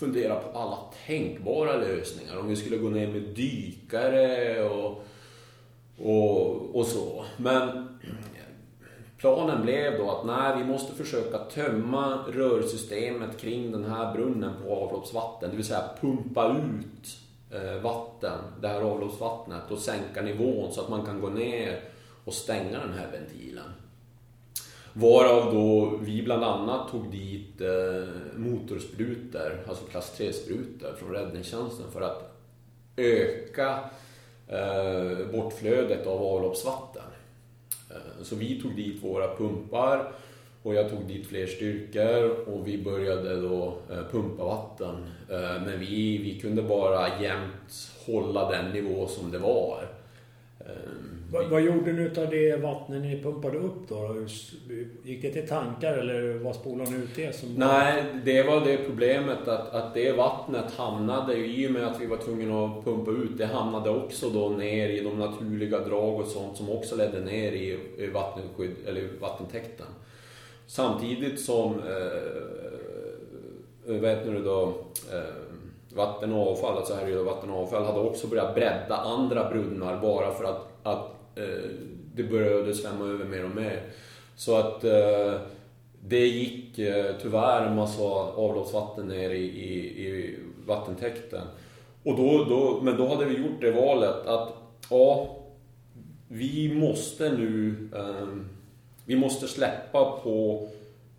fundera 0.00 0.36
på 0.36 0.58
alla 0.58 0.78
tänkbara 1.06 1.76
lösningar. 1.76 2.38
Om 2.38 2.48
vi 2.48 2.56
skulle 2.56 2.76
gå 2.76 2.88
ner 2.88 3.08
med 3.08 3.22
dykare 3.22 4.62
och, 4.64 5.04
och, 5.98 6.76
och 6.76 6.86
så. 6.86 7.24
Men 7.36 7.88
planen 9.18 9.62
blev 9.62 9.98
då 9.98 10.10
att 10.10 10.26
nej, 10.26 10.58
vi 10.58 10.64
måste 10.64 10.94
försöka 10.94 11.38
tömma 11.38 12.24
rörsystemet 12.32 13.40
kring 13.40 13.72
den 13.72 13.84
här 13.84 14.14
brunnen 14.14 14.52
på 14.64 14.74
avloppsvatten. 14.74 15.50
Det 15.50 15.56
vill 15.56 15.66
säga 15.66 15.90
pumpa 16.00 16.48
ut 16.48 17.18
eh, 17.50 17.82
vatten, 17.82 18.38
det 18.60 18.68
här 18.68 18.80
avloppsvattnet 18.80 19.70
och 19.70 19.78
sänka 19.78 20.22
nivån 20.22 20.72
så 20.72 20.80
att 20.80 20.88
man 20.88 21.06
kan 21.06 21.20
gå 21.20 21.28
ner 21.28 21.80
och 22.24 22.34
stänga 22.34 22.78
den 22.78 22.92
här 22.92 23.08
ventilen. 23.12 23.64
Varav 24.92 25.54
då 25.54 25.96
vi 26.00 26.22
bland 26.22 26.44
annat 26.44 26.90
tog 26.90 27.10
dit 27.10 27.60
eh, 27.60 28.08
motorsprutor, 28.36 29.64
alltså 29.68 29.84
klass 29.84 30.18
3-sprutor 30.18 30.94
från 30.98 31.12
räddningstjänsten 31.12 31.90
för 31.92 32.00
att 32.00 32.36
öka 32.96 33.78
eh, 34.48 35.26
bortflödet 35.32 36.06
av 36.06 36.22
avloppsvatten. 36.22 37.02
Eh, 37.90 38.22
så 38.22 38.36
vi 38.36 38.60
tog 38.62 38.76
dit 38.76 39.04
våra 39.04 39.36
pumpar 39.36 40.12
och 40.62 40.74
jag 40.74 40.90
tog 40.90 41.06
dit 41.06 41.26
fler 41.26 41.46
styrkor 41.46 42.48
och 42.48 42.68
vi 42.68 42.84
började 42.84 43.40
då 43.40 43.78
pumpa 44.10 44.44
vatten. 44.44 44.96
Men 45.64 45.80
vi, 45.80 46.18
vi 46.18 46.40
kunde 46.40 46.62
bara 46.62 47.22
jämt 47.22 47.90
hålla 48.06 48.50
den 48.50 48.70
nivå 48.70 49.06
som 49.06 49.30
det 49.30 49.38
var. 49.38 49.88
Ehm, 50.60 51.19
vad, 51.32 51.46
vad 51.46 51.60
gjorde 51.60 51.92
ni 51.92 52.04
av 52.06 52.30
det 52.30 52.56
vattnet 52.56 53.02
ni 53.02 53.22
pumpade 53.22 53.58
upp 53.58 53.88
då? 53.88 54.26
Gick 55.02 55.22
det 55.22 55.30
till 55.30 55.48
tankar 55.48 55.92
eller 55.92 56.38
vad 56.38 56.54
spolade 56.54 56.90
ni 56.90 56.96
ut 56.96 57.14
det? 57.16 57.36
Som 57.36 57.54
Nej, 57.54 58.04
det 58.24 58.42
var 58.42 58.60
det 58.60 58.76
problemet 58.76 59.48
att, 59.48 59.74
att 59.74 59.94
det 59.94 60.12
vattnet 60.12 60.74
hamnade, 60.76 61.36
i 61.36 61.68
och 61.68 61.70
med 61.70 61.86
att 61.86 62.00
vi 62.00 62.06
var 62.06 62.16
tvungna 62.16 62.64
att 62.64 62.84
pumpa 62.84 63.10
ut, 63.10 63.38
det 63.38 63.46
hamnade 63.46 63.90
också 63.90 64.30
då 64.30 64.48
ner 64.48 64.88
i 64.88 65.00
de 65.00 65.18
naturliga 65.18 65.78
drag 65.78 66.20
och 66.20 66.26
sånt 66.26 66.56
som 66.56 66.70
också 66.70 66.96
ledde 66.96 67.20
ner 67.20 67.52
i, 67.52 67.78
i 67.98 68.06
vattenskydd, 68.06 68.76
eller 68.86 69.08
vattentäkten. 69.20 69.86
Samtidigt 70.66 71.40
som, 71.40 71.74
eh, 73.86 73.94
vet 73.94 74.24
du 74.24 74.42
då, 74.42 74.62
eh, 75.12 75.34
vatten 75.94 76.32
och 76.32 76.50
avfall, 76.50 76.76
alltså 76.76 76.94
här 76.94 77.06
är 77.06 77.16
vatten 77.16 77.50
och 77.50 77.62
avfall, 77.62 77.84
hade 77.84 78.00
också 78.00 78.26
börjat 78.26 78.54
bredda 78.54 78.96
andra 78.96 79.50
brunnar 79.50 80.00
bara 80.00 80.34
för 80.34 80.44
att, 80.44 80.66
att 80.82 81.19
Eh, 81.34 81.70
det 82.14 82.22
började 82.22 82.74
svämma 82.74 83.04
över 83.04 83.24
mer 83.24 83.44
och 83.44 83.56
mer. 83.56 83.82
Så 84.36 84.56
att 84.56 84.84
eh, 84.84 85.34
det 86.00 86.26
gick 86.26 86.78
eh, 86.78 87.14
tyvärr 87.22 87.66
en 87.66 87.76
massa 87.76 88.02
avloppsvatten 88.02 89.08
ner 89.08 89.30
i, 89.30 89.44
i, 89.44 90.06
i 90.06 90.36
vattentäkten. 90.66 91.46
Och 92.02 92.16
då, 92.16 92.44
då, 92.44 92.80
men 92.82 92.96
då 92.96 93.06
hade 93.06 93.24
vi 93.24 93.36
gjort 93.36 93.60
det 93.60 93.70
valet 93.70 94.26
att 94.26 94.54
ja, 94.90 95.36
vi 96.28 96.74
måste 96.74 97.30
nu 97.30 97.74
ehm, 97.96 98.48
vi 99.04 99.16
måste 99.16 99.48
släppa 99.48 100.04
på, 100.04 100.68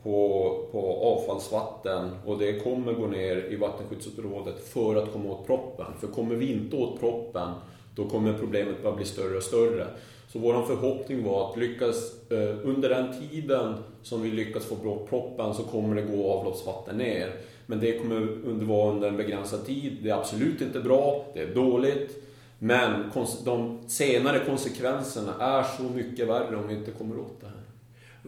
på, 0.03 0.67
på 0.71 0.99
avfallsvatten 1.03 2.09
och 2.25 2.37
det 2.37 2.59
kommer 2.59 2.93
gå 2.93 3.07
ner 3.07 3.35
i 3.35 3.55
vattenskyddsområdet 3.55 4.67
för 4.67 4.95
att 4.95 5.13
komma 5.13 5.29
åt 5.29 5.47
proppen. 5.47 5.85
För 5.99 6.07
kommer 6.07 6.35
vi 6.35 6.51
inte 6.51 6.75
åt 6.75 6.99
proppen 6.99 7.49
då 7.95 8.09
kommer 8.09 8.33
problemet 8.33 8.83
bara 8.83 8.95
bli 8.95 9.05
större 9.05 9.37
och 9.37 9.43
större. 9.43 9.87
Så 10.27 10.39
vår 10.39 10.63
förhoppning 10.63 11.23
var 11.23 11.49
att 11.49 11.57
lyckas 11.57 12.31
eh, 12.31 12.55
under 12.63 12.89
den 12.89 13.07
tiden 13.19 13.75
som 14.03 14.21
vi 14.21 14.31
lyckas 14.31 14.65
få 14.65 14.75
bort 14.75 15.09
proppen 15.09 15.53
så 15.53 15.63
kommer 15.63 15.95
det 15.95 16.01
gå 16.01 16.31
avloppsvatten 16.31 16.97
ner. 16.97 17.31
Men 17.65 17.79
det 17.79 17.99
kommer 17.99 18.15
under, 18.21 18.65
vara 18.65 18.91
under 18.91 19.07
en 19.07 19.17
begränsad 19.17 19.65
tid. 19.65 19.97
Det 20.03 20.09
är 20.09 20.13
absolut 20.13 20.61
inte 20.61 20.79
bra, 20.79 21.25
det 21.33 21.41
är 21.41 21.55
dåligt. 21.55 22.23
Men 22.59 23.11
de 23.45 23.79
senare 23.87 24.39
konsekvenserna 24.45 25.33
är 25.39 25.63
så 25.63 25.83
mycket 25.83 26.27
värre 26.27 26.55
om 26.55 26.67
vi 26.67 26.75
inte 26.75 26.91
kommer 26.91 27.19
åt 27.19 27.41
det 27.41 27.47
här. 27.47 27.61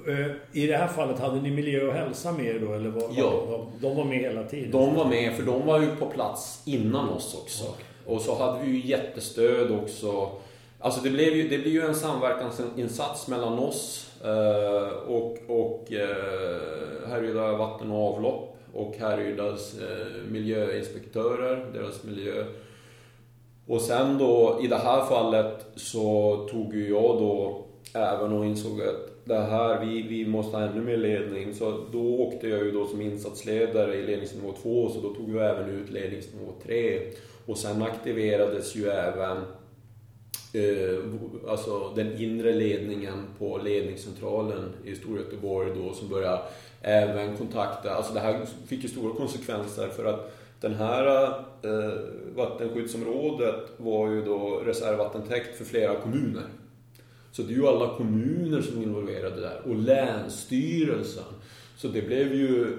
Eh, 0.07 0.31
I 0.51 0.67
det 0.67 0.77
här 0.77 0.87
fallet, 0.87 1.19
hade 1.19 1.41
ni 1.41 1.51
miljö 1.51 1.87
och 1.87 1.93
hälsa 1.93 2.31
med 2.31 2.45
er 2.45 2.59
då? 2.59 2.73
Eller 2.73 2.89
var, 2.89 3.03
ja. 3.17 3.67
De 3.81 3.95
var 3.95 4.05
med 4.05 4.17
hela 4.17 4.43
tiden? 4.43 4.71
De 4.71 4.95
var 4.95 5.05
med, 5.05 5.33
för 5.33 5.43
de 5.43 5.65
var 5.65 5.81
ju 5.81 5.95
på 5.95 6.05
plats 6.05 6.61
innan 6.65 7.09
oss 7.09 7.37
också. 7.43 7.63
Okay. 7.63 7.83
Och 8.05 8.21
så 8.21 8.35
hade 8.35 8.65
vi 8.65 8.71
ju 8.71 8.87
jättestöd 8.87 9.71
också. 9.71 10.29
Alltså 10.79 11.01
det 11.01 11.09
blev 11.09 11.35
ju, 11.35 11.49
det 11.49 11.57
blev 11.57 11.73
ju 11.73 11.81
en 11.81 11.95
samverkansinsats 11.95 13.27
mellan 13.27 13.59
oss 13.59 14.11
eh, 14.23 14.87
och, 15.07 15.37
och 15.47 15.93
eh, 15.93 17.09
Härryda 17.09 17.57
vatten 17.57 17.91
och 17.91 18.13
avlopp 18.13 18.57
och 18.73 18.95
Härrydas 18.99 19.79
eh, 19.79 20.31
miljöinspektörer, 20.31 21.65
deras 21.73 22.03
miljö. 22.03 22.45
Och 23.67 23.81
sen 23.81 24.17
då 24.17 24.59
i 24.63 24.67
det 24.67 24.77
här 24.77 25.05
fallet 25.05 25.65
så 25.75 26.35
tog 26.51 26.75
ju 26.75 26.89
jag 26.89 27.17
då 27.19 27.65
även 27.93 28.33
och 28.33 28.45
insåg 28.45 28.81
att 28.81 29.25
det 29.25 29.39
här, 29.39 29.85
vi, 29.85 30.01
vi 30.01 30.25
måste 30.25 30.57
ha 30.57 30.63
ännu 30.63 30.81
mer 30.81 30.97
ledning. 30.97 31.53
Så 31.53 31.85
då 31.91 32.19
åkte 32.19 32.47
jag 32.47 32.63
ju 32.63 32.71
då 32.71 32.87
som 32.87 33.01
insatsledare 33.01 33.95
i 33.95 34.05
ledningsnivå 34.05 34.53
2, 34.63 34.89
så 34.89 34.99
då 34.99 35.13
tog 35.13 35.33
vi 35.33 35.39
även 35.39 35.69
ut 35.69 35.91
ledningsnivå 35.91 36.51
3. 36.63 37.01
Och 37.45 37.57
sen 37.57 37.81
aktiverades 37.81 38.75
ju 38.75 38.87
även 38.87 39.37
eh, 40.53 40.99
alltså 41.49 41.93
den 41.95 42.21
inre 42.21 42.53
ledningen 42.53 43.25
på 43.39 43.57
ledningscentralen 43.57 44.73
i 44.85 44.95
Storgöteborg 44.95 45.71
då 45.75 45.93
som 45.93 46.09
började 46.09 46.41
även 46.81 47.37
kontakta, 47.37 47.93
alltså 47.93 48.13
det 48.13 48.19
här 48.19 48.45
fick 48.67 48.83
ju 48.83 48.89
stora 48.89 49.15
konsekvenser 49.15 49.87
för 49.87 50.05
att 50.05 50.39
den 50.61 50.75
här 50.75 51.27
eh, 51.61 51.99
vattenskyddsområdet 52.35 53.71
var 53.77 54.09
ju 54.09 54.25
då 54.25 54.61
reservvattentäkt 54.65 55.57
för 55.57 55.65
flera 55.65 55.95
kommuner. 55.95 56.43
Så 57.31 57.41
det 57.41 57.53
är 57.53 57.55
ju 57.55 57.67
alla 57.67 57.97
kommuner 57.97 58.61
som 58.61 58.77
är 58.77 58.83
involverade 58.83 59.41
där 59.41 59.61
och 59.65 59.75
länsstyrelsen. 59.75 61.23
Så 61.77 61.87
det 61.87 62.01
blev 62.01 62.33
ju 62.33 62.77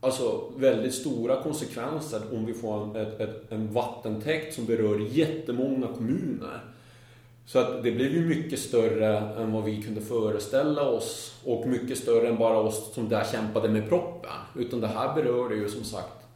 alltså, 0.00 0.52
väldigt 0.56 0.94
stora 0.94 1.42
konsekvenser 1.42 2.20
om 2.32 2.46
vi 2.46 2.54
får 2.54 2.84
en, 2.84 2.96
ett, 2.96 3.20
ett, 3.20 3.52
en 3.52 3.72
vattentäkt 3.72 4.54
som 4.54 4.66
berör 4.66 4.98
jättemånga 4.98 5.86
kommuner. 5.86 6.60
Så 7.46 7.58
att 7.58 7.82
det 7.82 7.92
blev 7.92 8.12
ju 8.12 8.26
mycket 8.26 8.58
större 8.58 9.18
än 9.18 9.52
vad 9.52 9.64
vi 9.64 9.82
kunde 9.82 10.00
föreställa 10.00 10.82
oss 10.82 11.40
och 11.44 11.66
mycket 11.66 11.98
större 11.98 12.28
än 12.28 12.38
bara 12.38 12.58
oss 12.58 12.94
som 12.94 13.08
där 13.08 13.24
kämpade 13.24 13.68
med 13.68 13.88
proppen. 13.88 14.30
Utan 14.56 14.80
det 14.80 14.86
här 14.86 15.14
berörde 15.14 15.54
ju 15.54 15.68
som 15.68 15.84
sagt 15.84 16.26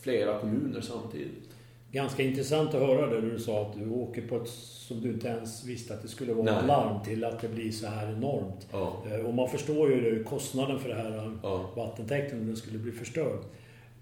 flera 0.00 0.38
kommuner 0.38 0.80
samtidigt 0.80 1.49
ganska 1.92 2.22
intressant 2.22 2.74
att 2.74 2.80
höra 2.80 3.06
det 3.06 3.20
du 3.20 3.38
sa 3.38 3.62
att 3.62 3.78
du 3.78 3.90
åker 3.90 4.22
på 4.22 4.36
ett 4.36 4.48
som 4.90 5.00
du 5.00 5.08
inte 5.08 5.28
ens 5.28 5.64
visste 5.64 5.94
att 5.94 6.02
det 6.02 6.08
skulle 6.08 6.32
vara 6.32 6.44
Nej. 6.44 6.66
larm 6.66 7.04
till 7.04 7.24
att 7.24 7.40
det 7.40 7.48
blir 7.48 7.72
så 7.72 7.86
här 7.86 8.12
enormt. 8.12 8.66
Ja. 8.72 9.02
Eh, 9.10 9.26
och 9.26 9.34
man 9.34 9.48
förstår 9.48 9.90
ju 9.90 10.00
det, 10.00 10.24
kostnaden 10.24 10.78
för 10.78 10.88
det 10.88 10.94
här 10.94 11.32
ja. 11.42 11.70
vattentäkten 11.76 12.40
om 12.40 12.46
den 12.46 12.56
skulle 12.56 12.78
bli 12.78 12.92
förstörd. 12.92 13.38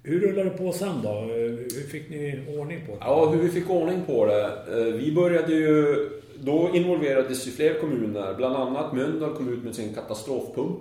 Hur 0.02 0.20
rullade 0.20 0.50
det 0.50 0.56
på 0.56 0.72
sen 0.72 0.94
då? 1.02 1.08
Eh, 1.08 1.28
hur 1.28 1.88
fick 1.88 2.10
ni 2.10 2.44
ordning 2.58 2.80
på 2.86 2.92
det? 2.92 2.98
Ja, 3.00 3.30
hur 3.30 3.42
vi 3.42 3.48
fick 3.48 3.70
ordning 3.70 4.02
på 4.06 4.26
det. 4.26 4.44
Eh, 4.44 4.94
vi 4.94 5.12
började 5.12 5.52
ju... 5.52 6.08
Då 6.40 6.70
involverades 6.74 7.46
ju 7.46 7.50
fler 7.50 7.80
kommuner. 7.80 8.34
Bland 8.34 8.56
annat 8.56 8.92
Mölndal 8.92 9.34
kom 9.34 9.52
ut 9.52 9.64
med 9.64 9.74
sin 9.74 9.94
katastrofpump 9.94 10.80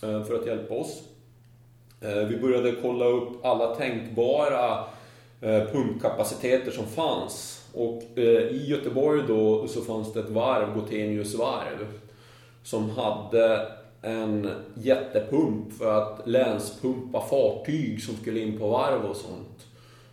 för 0.00 0.34
att 0.34 0.46
hjälpa 0.46 0.74
oss. 0.74 1.02
Vi 2.28 2.38
började 2.38 2.74
kolla 2.82 3.04
upp 3.04 3.44
alla 3.44 3.74
tänkbara 3.74 4.84
Eh, 4.84 4.84
Eh, 5.42 5.64
pumpkapaciteter 5.72 6.70
som 6.70 6.86
fanns. 6.86 7.64
Och 7.74 8.02
eh, 8.14 8.42
i 8.42 8.66
Göteborg 8.66 9.22
då 9.28 9.68
så 9.68 9.80
fanns 9.80 10.12
det 10.12 10.20
ett 10.20 10.30
varv, 10.30 10.74
Gotenius 10.74 11.34
varv, 11.34 11.86
som 12.62 12.90
hade 12.90 13.68
en 14.02 14.48
jättepump 14.74 15.72
för 15.72 16.02
att 16.02 16.28
länspumpa 16.28 17.20
fartyg 17.20 18.02
som 18.02 18.16
skulle 18.16 18.40
in 18.40 18.58
på 18.58 18.68
varv 18.68 19.04
och 19.04 19.16
sånt. 19.16 19.66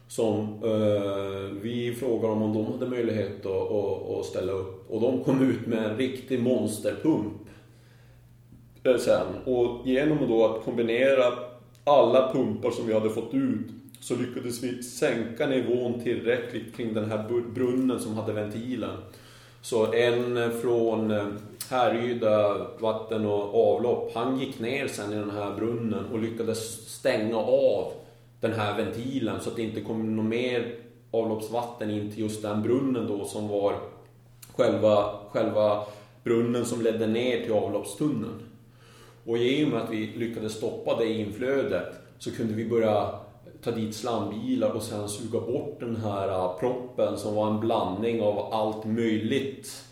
Som 0.07 0.63
eh, 0.63 1.61
vi 1.61 1.95
frågade 1.99 2.33
om, 2.33 2.41
om 2.41 2.53
de 2.53 2.65
hade 2.65 2.85
möjlighet 2.85 3.45
att, 3.45 3.71
att, 3.71 4.09
att, 4.09 4.25
ställa 4.25 4.51
upp. 4.51 4.91
Och 4.91 5.01
de 5.01 5.23
kom 5.23 5.49
ut 5.49 5.67
med 5.67 5.85
en 5.85 5.97
riktig 5.97 6.41
monsterpump 6.41 7.33
eh, 8.83 8.97
sen. 8.97 9.27
Och 9.45 9.87
genom 9.87 10.17
då 10.27 10.45
att 10.45 10.65
kombinera 10.65 11.33
alla 11.83 12.33
pumpar 12.33 12.71
som 12.71 12.87
vi 12.87 12.93
hade 12.93 13.09
fått 13.09 13.33
ut 13.33 13.67
så 13.99 14.15
lyckades 14.15 14.63
vi 14.63 14.83
sänka 14.83 15.47
nivån 15.47 16.03
tillräckligt 16.03 16.75
kring 16.75 16.93
den 16.93 17.11
här 17.11 17.43
brunnen 17.53 17.99
som 17.99 18.13
hade 18.13 18.33
ventilen. 18.33 18.97
Så 19.61 19.93
en 19.93 20.51
från 20.61 21.11
eh, 21.11 21.27
Härryda 21.69 22.67
vatten 22.79 23.25
och 23.25 23.73
avlopp, 23.73 24.11
han 24.15 24.39
gick 24.39 24.59
ner 24.59 24.87
sen 24.87 25.13
i 25.13 25.15
den 25.15 25.31
här 25.31 25.55
brunnen 25.55 26.05
och 26.05 26.19
lyckades 26.19 26.89
stänga 26.89 27.37
av 27.37 27.91
den 28.41 28.53
här 28.53 28.77
ventilen 28.77 29.39
så 29.41 29.49
att 29.49 29.55
det 29.55 29.61
inte 29.61 29.81
kom 29.81 30.15
något 30.15 30.25
mer 30.25 30.75
avloppsvatten 31.11 31.91
in 31.91 32.11
till 32.11 32.19
just 32.19 32.41
den 32.41 32.61
brunnen 32.61 33.07
då 33.07 33.25
som 33.25 33.47
var 33.47 33.75
själva, 34.55 35.09
själva 35.29 35.83
brunnen 36.23 36.65
som 36.65 36.81
ledde 36.81 37.07
ner 37.07 37.43
till 37.43 37.53
avloppstunneln. 37.53 38.41
Och 39.25 39.37
i 39.37 39.65
och 39.65 39.69
med 39.69 39.81
att 39.81 39.91
vi 39.91 40.07
lyckades 40.07 40.53
stoppa 40.53 40.95
det 40.95 41.13
inflödet 41.13 41.93
så 42.19 42.31
kunde 42.31 42.53
vi 42.53 42.69
börja 42.69 43.18
ta 43.61 43.71
dit 43.71 43.95
slambilar 43.95 44.71
och 44.71 44.83
sen 44.83 45.09
suga 45.09 45.39
bort 45.39 45.79
den 45.79 45.95
här 45.95 46.29
äh, 46.29 46.59
proppen 46.59 47.17
som 47.17 47.35
var 47.35 47.51
en 47.51 47.59
blandning 47.59 48.21
av 48.21 48.53
allt 48.53 48.85
möjligt 48.85 49.85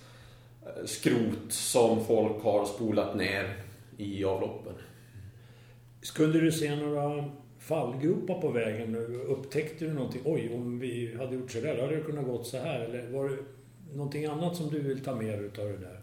äh, 0.63 0.85
skrot 0.85 1.51
som 1.51 2.05
folk 2.05 2.43
har 2.43 2.65
spolat 2.65 3.15
ner 3.15 3.55
i 3.97 4.23
avloppen. 4.23 4.73
Skulle 6.01 6.39
du 6.39 6.51
se 6.51 6.75
några 6.75 7.25
fallgropar 7.59 8.41
på 8.41 8.49
vägen? 8.49 8.95
Upptäckte 9.27 9.85
du 9.85 9.93
någonting? 9.93 10.21
Oj, 10.25 10.51
om 10.55 10.79
vi 10.79 11.15
hade 11.17 11.35
gjort 11.35 11.51
så 11.51 11.61
där, 11.61 11.81
hade 11.81 11.95
det 11.95 12.01
kunnat 12.01 12.25
gått 12.25 12.47
så 12.47 12.57
här. 12.57 12.79
Eller 12.79 13.09
var 13.09 13.29
det 13.29 13.37
någonting 13.95 14.25
annat 14.25 14.55
som 14.55 14.69
du 14.69 14.79
vill 14.79 15.03
ta 15.03 15.15
med 15.15 15.39
dig 15.39 15.45
utav 15.45 15.65
det 15.65 15.77
där? 15.77 15.99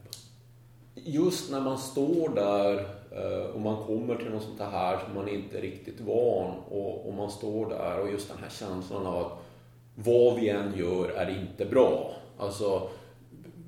Just 0.95 1.51
när 1.51 1.61
man 1.61 1.79
står 1.79 2.29
där 2.35 2.87
eh, 3.11 3.47
och 3.47 3.61
man 3.61 3.87
kommer 3.87 4.17
till 4.17 4.31
något 4.31 4.43
sånt 4.43 4.61
här 4.61 4.99
som 5.05 5.15
man 5.15 5.29
inte 5.29 5.59
är 5.59 5.63
riktigt 5.63 6.01
van 6.01 6.55
och, 6.71 7.09
och 7.09 7.15
man 7.15 7.31
står 7.31 7.69
där 7.71 8.01
och 8.01 8.11
just 8.11 8.29
den 8.29 8.39
här 8.39 8.51
känslan 8.51 9.07
av 9.07 9.17
att 9.17 9.33
vad 9.95 10.41
vi 10.41 10.49
än 10.49 10.73
gör 10.77 11.09
är 11.09 11.41
inte 11.41 11.65
bra. 11.65 12.11
Alltså 12.39 12.89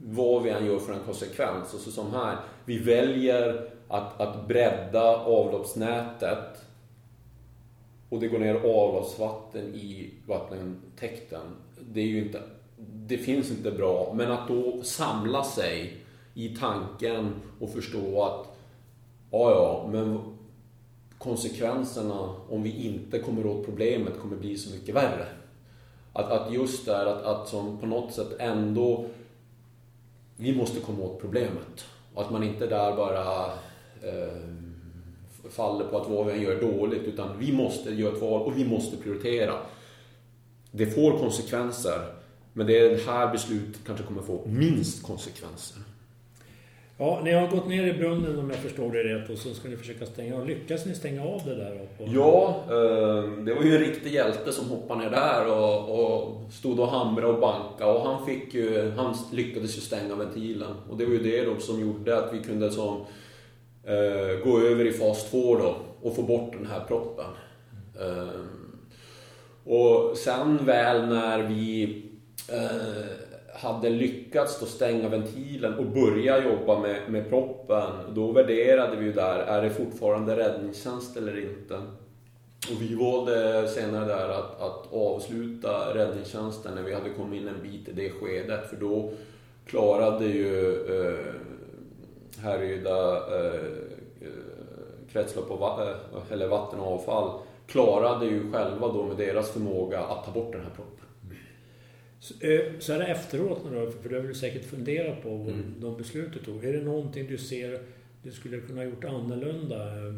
vad 0.05 0.43
vi 0.43 0.51
än 0.51 0.67
gör 0.67 0.79
för 0.79 0.93
en 0.93 1.05
konsekvens. 1.05 1.75
Alltså 1.75 1.91
som 1.91 2.13
här, 2.13 2.37
vi 2.65 2.79
väljer 2.79 3.71
att, 3.89 4.21
att 4.21 4.49
bredda 4.49 5.17
avloppsnätet 5.17 6.65
och 8.09 8.21
det 8.21 8.29
går 8.29 8.39
ner 8.39 8.55
avloppsvatten 8.55 9.75
i 9.75 10.11
vattentäkten. 10.27 11.57
Det 11.81 12.01
är 12.01 12.07
ju 12.07 12.23
inte, 12.23 12.43
det 13.07 13.19
finns 13.19 13.51
inte 13.51 13.71
bra. 13.71 14.13
Men 14.15 14.33
att 14.33 14.49
då 14.49 14.83
samla 14.83 15.45
sig 15.45 16.06
i 16.37 16.57
tanken 16.57 17.35
och 17.61 17.73
förstå 17.73 18.23
att 18.23 18.53
Ja, 19.31 19.51
ja, 19.51 19.89
men 19.93 20.21
konsekvenserna 21.19 22.35
om 22.49 22.63
vi 22.63 22.87
inte 22.87 23.19
kommer 23.19 23.47
åt 23.47 23.65
problemet 23.65 24.21
kommer 24.21 24.37
bli 24.37 24.57
så 24.57 24.75
mycket 24.75 24.95
värre. 24.95 25.27
Att, 26.13 26.31
att 26.31 26.53
just 26.53 26.87
där 26.87 27.07
att, 27.07 27.23
att 27.23 27.49
som 27.49 27.79
på 27.79 27.87
något 27.87 28.13
sätt 28.13 28.29
ändå 28.39 29.07
vi 30.37 30.57
måste 30.57 30.81
komma 30.81 31.05
åt 31.05 31.21
problemet. 31.21 31.85
Och 32.15 32.23
att 32.23 32.31
man 32.31 32.43
inte 32.43 32.67
där 32.67 32.97
bara 32.97 33.45
eh, 34.03 34.43
faller 35.51 35.85
på 35.85 35.99
att 35.99 36.09
vad 36.09 36.27
vi 36.27 36.33
än 36.33 36.43
gör 36.43 36.57
är 36.57 36.73
dåligt 36.73 37.03
utan 37.03 37.39
vi 37.39 37.53
måste 37.53 37.91
göra 37.91 38.13
ett 38.13 38.23
val 38.23 38.43
och 38.43 38.59
vi 38.59 38.65
måste 38.65 38.97
prioritera. 38.97 39.55
Det 40.71 40.87
får 40.87 41.19
konsekvenser 41.19 42.01
men 42.53 42.67
det 42.67 42.79
är 42.79 42.91
det 42.91 43.03
här 43.07 43.33
beslutet 43.33 43.81
kanske 43.87 44.05
kommer 44.05 44.23
få 44.23 44.43
minst 44.47 45.03
konsekvenser. 45.03 45.83
Ja, 46.99 47.21
ni 47.25 47.33
har 47.33 47.49
gått 47.49 47.69
ner 47.69 47.87
i 47.87 47.93
brunnen 47.93 48.39
om 48.39 48.51
jag 48.51 48.59
förstår 48.59 48.93
det 48.93 49.03
rätt 49.03 49.31
och 49.31 49.39
så 49.39 49.55
ska 49.55 49.69
ni 49.69 49.77
försöka 49.77 50.07
stänga 50.07 50.37
av. 50.37 50.47
Lyckas 50.47 50.87
ni 50.87 50.95
stänga 50.95 51.23
av 51.23 51.43
det 51.45 51.55
där? 51.55 51.89
Då. 51.99 52.05
Ja, 52.15 52.65
ehm, 52.65 53.45
det 53.45 53.55
var 53.55 53.63
ju 53.63 53.77
en 53.77 53.83
riktig 53.83 54.13
hjälte 54.13 54.53
som 54.53 54.69
hoppade 54.69 55.01
ner 55.01 55.11
där 55.11 55.47
och, 55.53 56.01
och 56.01 56.53
stod 56.53 56.81
och 56.81 56.89
hamrade 56.89 57.27
och 57.27 57.41
bankade 57.41 57.93
och 57.93 58.01
han 58.01 58.27
fick 58.27 58.55
ju, 58.55 58.91
han 58.91 59.15
lyckades 59.33 59.77
ju 59.77 59.81
stänga 59.81 60.15
ventilen. 60.15 60.75
Och 60.91 60.97
det 60.97 61.05
var 61.05 61.13
ju 61.13 61.23
det 61.23 61.45
då 61.45 61.61
som 61.61 61.81
gjorde 61.81 62.19
att 62.19 62.35
vi 62.35 62.39
kunde 62.43 62.71
som, 62.71 63.05
eh, 63.85 64.45
gå 64.45 64.61
över 64.61 64.85
i 64.85 64.93
fas 64.93 65.31
2 65.31 65.57
då 65.57 65.77
och 66.03 66.17
få 66.17 66.23
bort 66.23 66.53
den 66.53 66.67
här 66.67 66.81
proppen. 66.81 67.31
Eh, 68.01 68.41
och 69.65 70.17
sen 70.17 70.67
väl 70.67 71.09
när 71.09 71.43
vi 71.43 72.03
eh, 72.53 73.26
hade 73.57 73.91
lyckats 73.91 74.61
då 74.61 74.67
stänga 74.67 75.09
ventilen 75.09 75.75
och 75.75 75.87
börja 75.87 76.45
jobba 76.45 76.81
med, 76.81 77.01
med 77.09 77.29
proppen, 77.29 77.91
då 78.15 78.33
värderade 78.33 78.97
vi 78.97 79.05
ju 79.05 79.13
där, 79.13 79.39
är 79.39 79.63
det 79.63 79.71
fortfarande 79.71 80.37
räddningstjänst 80.37 81.17
eller 81.17 81.39
inte? 81.39 81.75
Och 82.71 82.83
vi 82.83 82.95
valde 82.95 83.69
senare 83.69 84.05
där 84.05 84.29
att, 84.29 84.61
att 84.61 84.93
avsluta 84.93 85.95
räddningstjänsten 85.95 86.75
när 86.75 86.83
vi 86.83 86.95
hade 86.95 87.11
kommit 87.11 87.43
in 87.43 87.49
en 87.49 87.63
bit 87.63 87.89
i 87.89 87.93
det 87.93 88.11
skedet, 88.11 88.71
för 88.71 88.77
då 88.77 89.13
klarade 89.67 90.25
ju 90.25 90.75
eh, 90.75 91.25
Härryda 92.43 93.17
eh, 93.17 93.55
eh 94.21 94.31
kretslopp 95.13 95.51
och, 95.51 95.59
va 95.59 95.83
eh, 95.83 96.33
eller 96.33 96.49
vatten 96.49 96.81
och 96.81 96.95
avfall 96.95 97.41
klarade 97.67 98.27
ju 98.27 98.53
själva 98.53 98.89
då 98.89 99.03
med 99.03 99.17
deras 99.17 99.51
förmåga 99.51 100.01
att 100.01 100.25
ta 100.25 100.31
bort 100.31 100.53
den 100.53 100.63
här 100.63 100.71
proppen. 100.71 101.06
Eh, 102.41 102.79
så 102.79 102.93
här 102.93 103.01
efteråt 103.01 103.65
då, 103.73 103.91
för 103.91 104.09
det 104.09 104.17
har 104.17 104.23
du 104.23 104.35
säkert 104.35 104.65
funderat 104.65 105.23
på 105.23 105.29
mm. 105.29 105.75
de 105.81 105.97
beslut 105.97 106.33
du 106.33 106.39
tog. 106.39 106.65
Är 106.65 106.73
det 106.73 106.81
någonting 106.81 107.27
du 107.27 107.39
ser 107.39 107.81
du 108.23 108.33
skulle 108.33 108.61
kunna 108.61 108.85
gjort 108.85 109.05
annorlunda? 109.05 109.77
Eh, 109.77 110.15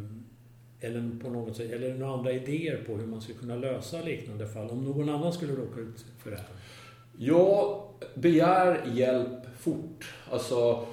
eller 0.81 1.11
på 1.23 1.31
något 1.31 1.57
sätt, 1.57 1.73
eller 1.73 1.95
några 1.95 2.13
andra 2.13 2.33
idéer 2.33 2.85
på 2.87 2.97
hur 2.97 3.07
man 3.07 3.21
skulle 3.21 3.39
kunna 3.39 3.57
lösa 3.57 4.03
liknande 4.03 4.47
fall? 4.47 4.71
Om 4.71 4.85
någon 4.85 5.09
annan 5.09 5.33
skulle 5.33 5.53
råka 5.53 5.81
ut 5.81 6.05
för 6.19 6.31
det 6.31 6.37
här? 6.37 6.47
Jag 7.19 7.83
begär 8.15 8.83
hjälp 8.95 9.59
fort. 9.59 10.15
Alltså, 10.31 10.87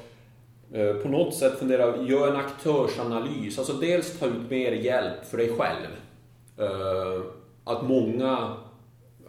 eh, 0.71 0.93
på 0.93 1.09
något 1.09 1.35
sätt 1.35 1.59
fundera, 1.59 2.07
gör 2.07 2.29
en 2.29 2.35
aktörsanalys. 2.35 3.59
Alltså 3.59 3.73
dels 3.73 4.19
ta 4.19 4.25
ut 4.25 4.49
mer 4.49 4.71
hjälp 4.71 5.25
för 5.25 5.37
dig 5.37 5.49
själv. 5.49 5.87
Att 7.63 7.87
många 7.87 8.57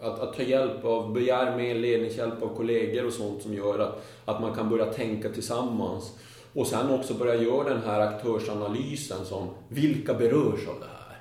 att, 0.00 0.20
att 0.20 0.36
ta 0.36 0.42
hjälp 0.42 0.84
av, 0.84 1.12
begär 1.12 1.56
mer 1.56 1.74
ledningshjälp 1.74 2.42
av 2.42 2.56
kollegor 2.56 3.06
och 3.06 3.12
sånt 3.12 3.42
som 3.42 3.54
gör 3.54 3.78
att, 3.78 4.04
att 4.24 4.40
man 4.40 4.54
kan 4.54 4.68
börja 4.68 4.86
tänka 4.86 5.28
tillsammans. 5.28 6.18
Och 6.52 6.66
sen 6.66 6.90
också 6.90 7.14
börja 7.14 7.42
göra 7.42 7.68
den 7.68 7.82
här 7.82 8.00
aktörsanalysen 8.00 9.24
som, 9.24 9.48
vilka 9.68 10.14
berörs 10.14 10.68
av 10.68 10.80
det 10.80 10.86
här? 10.86 11.18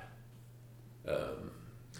Ehm, 1.14 1.50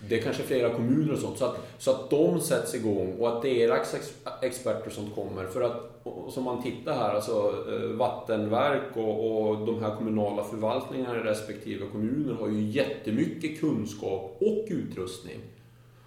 det 0.09 0.19
är 0.19 0.23
kanske 0.23 0.43
flera 0.43 0.75
kommuner 0.75 1.13
och 1.13 1.19
sånt, 1.19 1.39
så 1.39 1.45
att, 1.45 1.59
så 1.79 1.91
att 1.91 2.11
de 2.11 2.41
sätts 2.41 2.75
igång 2.75 3.17
och 3.19 3.37
att 3.37 3.43
deras 3.43 3.95
experter 4.43 4.91
som 4.91 5.11
kommer. 5.11 5.47
För 5.47 5.63
att, 5.63 6.03
som 6.31 6.45
man 6.45 6.63
tittar 6.63 6.95
här, 6.95 7.15
alltså 7.15 7.55
eh, 7.73 7.97
vattenverk 7.97 8.97
och, 8.97 9.49
och 9.49 9.67
de 9.67 9.83
här 9.83 9.97
kommunala 9.97 10.45
förvaltningarna 10.45 11.17
i 11.17 11.23
respektive 11.23 11.87
kommuner 11.87 12.35
har 12.35 12.49
ju 12.49 12.61
jättemycket 12.61 13.61
kunskap 13.61 14.37
och 14.41 14.65
utrustning 14.69 15.41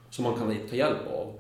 som 0.10 0.24
man 0.24 0.36
kan 0.36 0.56
ta 0.70 0.76
hjälp 0.76 0.98
av. 1.08 1.34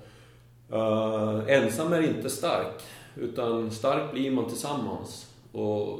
Uh, 0.74 1.54
ensam 1.54 1.94
är 1.94 2.02
inte 2.02 2.30
stark, 2.30 2.84
utan 3.16 3.72
stark 3.72 4.12
blir 4.12 4.32
man 4.32 4.50
tillsammans. 4.50 5.28
Och 5.52 6.00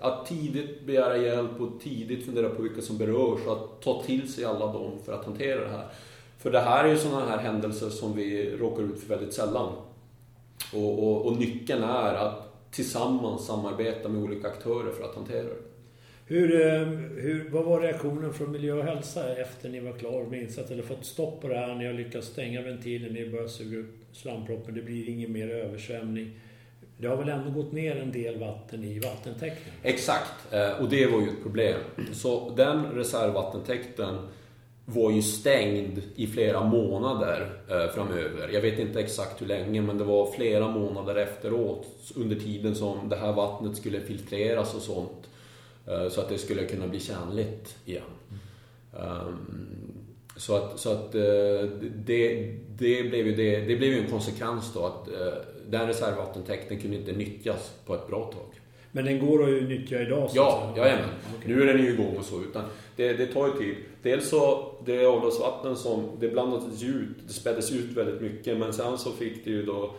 att 0.00 0.26
tidigt 0.26 0.86
begära 0.86 1.16
hjälp 1.16 1.60
och 1.60 1.80
tidigt 1.82 2.26
fundera 2.26 2.48
på 2.48 2.62
vilka 2.62 2.82
som 2.82 2.98
berörs 2.98 3.46
och 3.46 3.52
att 3.52 3.82
ta 3.82 4.02
till 4.02 4.32
sig 4.32 4.44
alla 4.44 4.66
dem 4.66 4.92
för 5.04 5.12
att 5.12 5.24
hantera 5.24 5.60
det 5.60 5.68
här. 5.68 5.86
För 6.38 6.50
det 6.50 6.60
här 6.60 6.84
är 6.84 6.88
ju 6.88 6.98
sådana 6.98 7.26
här 7.26 7.38
händelser 7.38 7.90
som 7.90 8.16
vi 8.16 8.56
råkar 8.56 8.82
ut 8.82 9.00
för 9.00 9.08
väldigt 9.08 9.34
sällan. 9.34 9.72
Och, 10.74 11.08
och, 11.08 11.26
och 11.26 11.36
nyckeln 11.36 11.82
är 11.82 12.14
att 12.14 12.70
tillsammans 12.70 13.46
samarbeta 13.46 14.08
med 14.08 14.22
olika 14.22 14.48
aktörer 14.48 14.92
för 14.92 15.04
att 15.04 15.14
hantera 15.14 15.42
det. 15.42 15.69
Hur, 16.30 16.66
eh, 16.66 16.86
hur, 17.22 17.48
vad 17.50 17.64
var 17.64 17.80
reaktionen 17.80 18.34
från 18.34 18.52
miljö 18.52 18.72
och 18.72 18.84
hälsa 18.84 19.36
efter 19.36 19.68
ni 19.68 19.80
var 19.80 19.92
klar 19.92 20.24
med 20.24 20.42
insats 20.42 20.70
eller 20.70 20.82
fått 20.82 21.04
stopp 21.04 21.40
på 21.40 21.48
det 21.48 21.54
här? 21.54 21.74
Ni 21.74 21.86
har 21.86 21.92
lyckats 21.92 22.26
stänga 22.26 22.62
ventilen, 22.62 23.12
ni 23.12 23.30
börjar 23.30 23.48
suga 23.48 23.78
upp 23.78 23.94
slamproppen, 24.12 24.74
det 24.74 24.82
blir 24.82 25.08
ingen 25.08 25.32
mer 25.32 25.50
översvämning. 25.50 26.30
Det 26.98 27.06
har 27.06 27.16
väl 27.16 27.28
ändå 27.28 27.50
gått 27.50 27.72
ner 27.72 27.96
en 27.96 28.12
del 28.12 28.38
vatten 28.38 28.84
i 28.84 28.98
vattentäkten? 28.98 29.72
Exakt, 29.82 30.52
eh, 30.52 30.82
och 30.82 30.88
det 30.88 31.06
var 31.06 31.20
ju 31.20 31.28
ett 31.28 31.42
problem. 31.42 31.80
Så 32.12 32.52
den 32.56 32.84
reservvattentäkten 32.84 34.16
var 34.84 35.10
ju 35.10 35.22
stängd 35.22 36.02
i 36.16 36.26
flera 36.26 36.64
månader 36.64 37.50
eh, 37.70 37.94
framöver. 37.94 38.48
Jag 38.52 38.60
vet 38.60 38.78
inte 38.78 39.00
exakt 39.00 39.42
hur 39.42 39.46
länge, 39.46 39.80
men 39.80 39.98
det 39.98 40.04
var 40.04 40.32
flera 40.32 40.68
månader 40.68 41.14
efteråt 41.14 41.86
under 42.16 42.36
tiden 42.36 42.74
som 42.74 43.08
det 43.08 43.16
här 43.16 43.32
vattnet 43.32 43.76
skulle 43.76 44.00
filtreras 44.00 44.74
och 44.74 44.82
sånt. 44.82 45.29
Eh, 45.86 46.08
så 46.08 46.20
att 46.20 46.28
det 46.28 46.38
skulle 46.38 46.64
kunna 46.64 46.86
bli 46.86 47.00
tjänligt 47.00 47.76
igen. 47.84 48.02
Um, 48.92 50.00
så 50.36 50.56
att, 50.56 50.78
så 50.78 50.92
att 50.92 51.14
eh, 51.14 51.20
det, 51.94 52.54
det, 52.78 53.02
blev 53.02 53.26
ju 53.26 53.34
det, 53.34 53.60
det 53.60 53.76
blev 53.76 53.92
ju 53.92 53.98
en 53.98 54.10
konsekvens 54.10 54.74
då 54.74 54.86
att 54.86 55.08
eh, 55.08 55.32
den 55.68 55.86
reservvattentäkten 55.86 56.80
kunde 56.80 56.96
inte 56.96 57.12
nyttjas 57.12 57.74
på 57.86 57.94
ett 57.94 58.08
bra 58.08 58.24
tag. 58.24 58.60
Men 58.92 59.04
den 59.04 59.26
går 59.26 59.42
att 59.42 59.62
nyttja 59.62 60.02
idag? 60.02 60.30
Så 60.30 60.36
ja, 60.36 60.74
jajamän. 60.76 61.08
Okay. 61.38 61.54
Nu 61.54 61.62
är 61.62 61.66
den 61.66 61.84
ju 61.84 61.92
igång 61.92 62.16
och 62.16 62.24
så. 62.24 62.40
Utan 62.40 62.64
det, 62.96 63.12
det 63.12 63.26
tar 63.26 63.46
ju 63.46 63.52
tid. 63.52 63.74
Dels 64.02 64.28
så, 64.28 64.74
det 64.86 65.06
avloppsvatten 65.06 65.76
som, 65.76 66.08
det 66.20 66.28
blandades 66.28 66.82
ut, 66.82 67.08
det 67.26 67.32
späddes 67.32 67.72
ut 67.72 67.96
väldigt 67.96 68.20
mycket. 68.20 68.58
Men 68.58 68.72
sen 68.72 68.98
så 68.98 69.12
fick 69.12 69.44
det 69.44 69.50
ju 69.50 69.66
då 69.66 69.94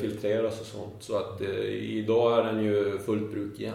filtreras 0.00 0.60
och 0.60 0.66
sånt. 0.66 0.96
Så 1.00 1.16
att 1.16 1.40
idag 1.70 2.38
är 2.38 2.52
den 2.52 2.64
ju 2.64 2.98
fullt 2.98 3.30
bruk 3.30 3.60
igen. 3.60 3.74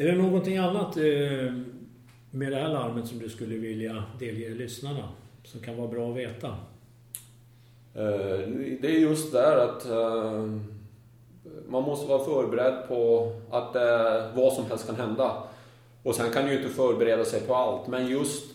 Är 0.00 0.06
det 0.06 0.12
någonting 0.12 0.56
annat 0.56 0.96
eh, 0.96 1.52
med 2.30 2.52
det 2.52 2.56
här 2.56 2.68
larmet 2.68 3.06
som 3.08 3.18
du 3.18 3.28
skulle 3.28 3.56
vilja 3.56 4.04
delge 4.18 4.48
lyssnarna? 4.48 5.08
Som 5.44 5.60
kan 5.60 5.76
vara 5.76 5.88
bra 5.88 6.10
att 6.10 6.16
veta? 6.16 6.48
Eh, 7.94 8.48
det 8.80 8.86
är 8.86 9.00
just 9.00 9.32
där 9.32 9.56
att 9.56 9.86
eh, 9.86 10.58
man 11.68 11.82
måste 11.82 12.08
vara 12.08 12.24
förberedd 12.24 12.88
på 12.88 13.32
att 13.50 13.74
vad 14.34 14.52
som 14.52 14.66
helst 14.66 14.86
kan 14.86 14.96
hända. 14.96 15.42
Och 16.02 16.14
sen 16.14 16.32
kan 16.32 16.44
du 16.44 16.52
ju 16.52 16.56
inte 16.56 16.74
förbereda 16.74 17.24
sig 17.24 17.40
på 17.40 17.54
allt, 17.54 17.88
men 17.88 18.06
just 18.06 18.50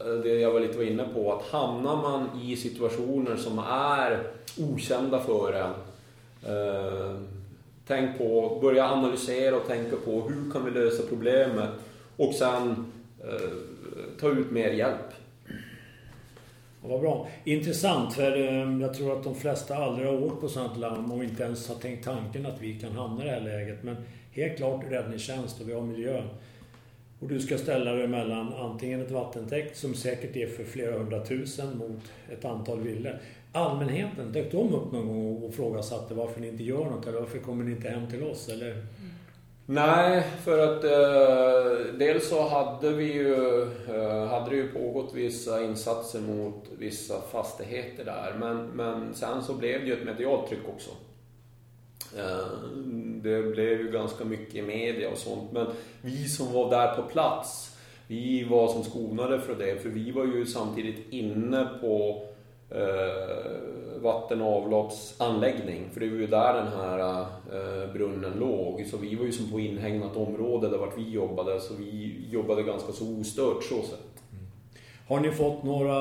eh, 0.00 0.12
det 0.22 0.40
jag 0.40 0.52
var 0.52 0.60
lite 0.60 0.84
inne 0.84 1.04
på, 1.14 1.32
att 1.32 1.42
hamnar 1.42 1.96
man 1.96 2.28
i 2.42 2.56
situationer 2.56 3.36
som 3.36 3.58
är 3.68 4.22
okända 4.58 5.20
för 5.20 5.52
en 5.52 5.72
eh, 6.56 7.16
Tänk 7.86 8.18
på, 8.18 8.58
börja 8.62 8.84
analysera 8.84 9.56
och 9.56 9.66
tänka 9.66 9.96
på 9.96 10.20
hur 10.20 10.50
kan 10.52 10.64
vi 10.64 10.70
lösa 10.70 11.02
problemet 11.08 11.70
och 12.16 12.34
sen 12.34 12.92
eh, 13.24 13.50
ta 14.20 14.28
ut 14.28 14.50
mer 14.50 14.70
hjälp. 14.70 15.12
Ja, 16.82 16.88
vad 16.88 17.00
bra. 17.00 17.28
Intressant, 17.44 18.14
för 18.14 18.36
eh, 18.36 18.80
jag 18.80 18.94
tror 18.94 19.18
att 19.18 19.24
de 19.24 19.34
flesta 19.34 19.76
aldrig 19.76 20.08
har 20.08 20.22
åkt 20.22 20.40
på 20.40 20.48
sånt 20.48 20.78
larm 20.78 21.12
och 21.12 21.24
inte 21.24 21.42
ens 21.42 21.68
har 21.68 21.74
tänkt 21.74 22.04
tanken 22.04 22.46
att 22.46 22.60
vi 22.60 22.78
kan 22.78 22.92
hamna 22.92 23.22
i 23.22 23.26
det 23.26 23.32
här 23.32 23.40
läget. 23.40 23.82
Men 23.82 23.96
helt 24.32 24.56
klart 24.56 24.84
räddningstjänst 24.90 25.60
och 25.60 25.68
vi 25.68 25.72
har 25.72 25.82
miljön. 25.82 26.28
Och 27.20 27.28
du 27.28 27.40
ska 27.40 27.58
ställa 27.58 27.92
dig 27.92 28.08
mellan 28.08 28.52
antingen 28.52 29.00
ett 29.00 29.10
vattentäkt 29.10 29.76
som 29.76 29.94
säkert 29.94 30.36
är 30.36 30.46
för 30.46 30.64
flera 30.64 30.98
hundratusen 30.98 31.78
mot 31.78 32.12
ett 32.32 32.44
antal 32.44 32.80
villor 32.80 33.18
allmänheten, 33.52 34.32
dök 34.32 34.52
de 34.52 34.74
upp 34.74 34.92
någon 34.92 35.08
gång 35.08 35.42
och 35.42 35.54
frågasatte 35.54 36.14
varför 36.14 36.40
ni 36.40 36.48
inte 36.48 36.62
gör 36.62 36.84
något 36.84 37.06
eller 37.06 37.20
varför 37.20 37.38
kommer 37.38 37.64
ni 37.64 37.70
inte 37.70 37.88
hem 37.88 38.10
till 38.10 38.22
oss? 38.22 38.48
Eller? 38.48 38.86
Nej, 39.66 40.22
för 40.44 40.58
att 40.58 40.84
eh, 40.84 41.94
dels 41.98 42.28
så 42.28 42.48
hade 42.48 42.90
vi 42.90 43.12
ju, 43.12 43.62
eh, 43.62 44.26
hade 44.26 44.50
det 44.50 44.56
ju 44.56 44.68
pågått 44.68 45.14
vissa 45.14 45.64
insatser 45.64 46.20
mot 46.20 46.64
vissa 46.78 47.20
fastigheter 47.20 48.04
där. 48.04 48.34
Men, 48.38 48.66
men 48.66 49.14
sen 49.14 49.42
så 49.42 49.54
blev 49.54 49.80
det 49.80 49.86
ju 49.86 49.92
ett 49.92 50.04
medialt 50.06 50.48
tryck 50.48 50.68
också. 50.74 50.90
Eh, 52.18 52.68
det 53.22 53.42
blev 53.42 53.80
ju 53.80 53.90
ganska 53.92 54.24
mycket 54.24 54.54
i 54.54 54.62
media 54.62 55.10
och 55.10 55.18
sånt. 55.18 55.52
Men 55.52 55.66
vi 56.02 56.28
som 56.28 56.52
var 56.52 56.70
där 56.70 56.94
på 56.94 57.02
plats, 57.02 57.76
vi 58.06 58.44
var 58.44 58.68
som 58.68 58.84
skonade 58.84 59.40
för 59.40 59.54
det. 59.54 59.82
För 59.82 59.88
vi 59.88 60.10
var 60.10 60.24
ju 60.24 60.46
samtidigt 60.46 61.12
inne 61.12 61.68
på 61.80 62.26
eh, 62.74 64.02
vatten 64.02 64.42
och 64.42 64.56
avloppsanläggning. 64.56 65.90
För 65.92 66.00
det 66.00 66.08
var 66.08 66.16
ju 66.16 66.26
där 66.26 66.54
den 66.54 66.68
här 66.68 67.20
eh, 67.20 67.92
brunnen 67.92 68.32
låg. 68.38 68.86
Så 68.90 68.96
vi 68.96 69.14
var 69.14 69.24
ju 69.24 69.32
som 69.32 69.50
på 69.50 69.60
inhägnat 69.60 70.16
område 70.16 70.68
där 70.68 70.78
vart 70.78 70.98
vi 70.98 71.10
jobbade. 71.10 71.60
Så 71.60 71.74
vi 71.74 72.16
jobbade 72.30 72.62
ganska 72.62 72.92
så 72.92 73.20
ostört 73.20 73.64
så 73.64 73.82
sett. 73.82 74.22
Mm. 74.32 74.44
Har 75.08 75.20
ni 75.20 75.30
fått 75.30 75.62
några 75.62 75.98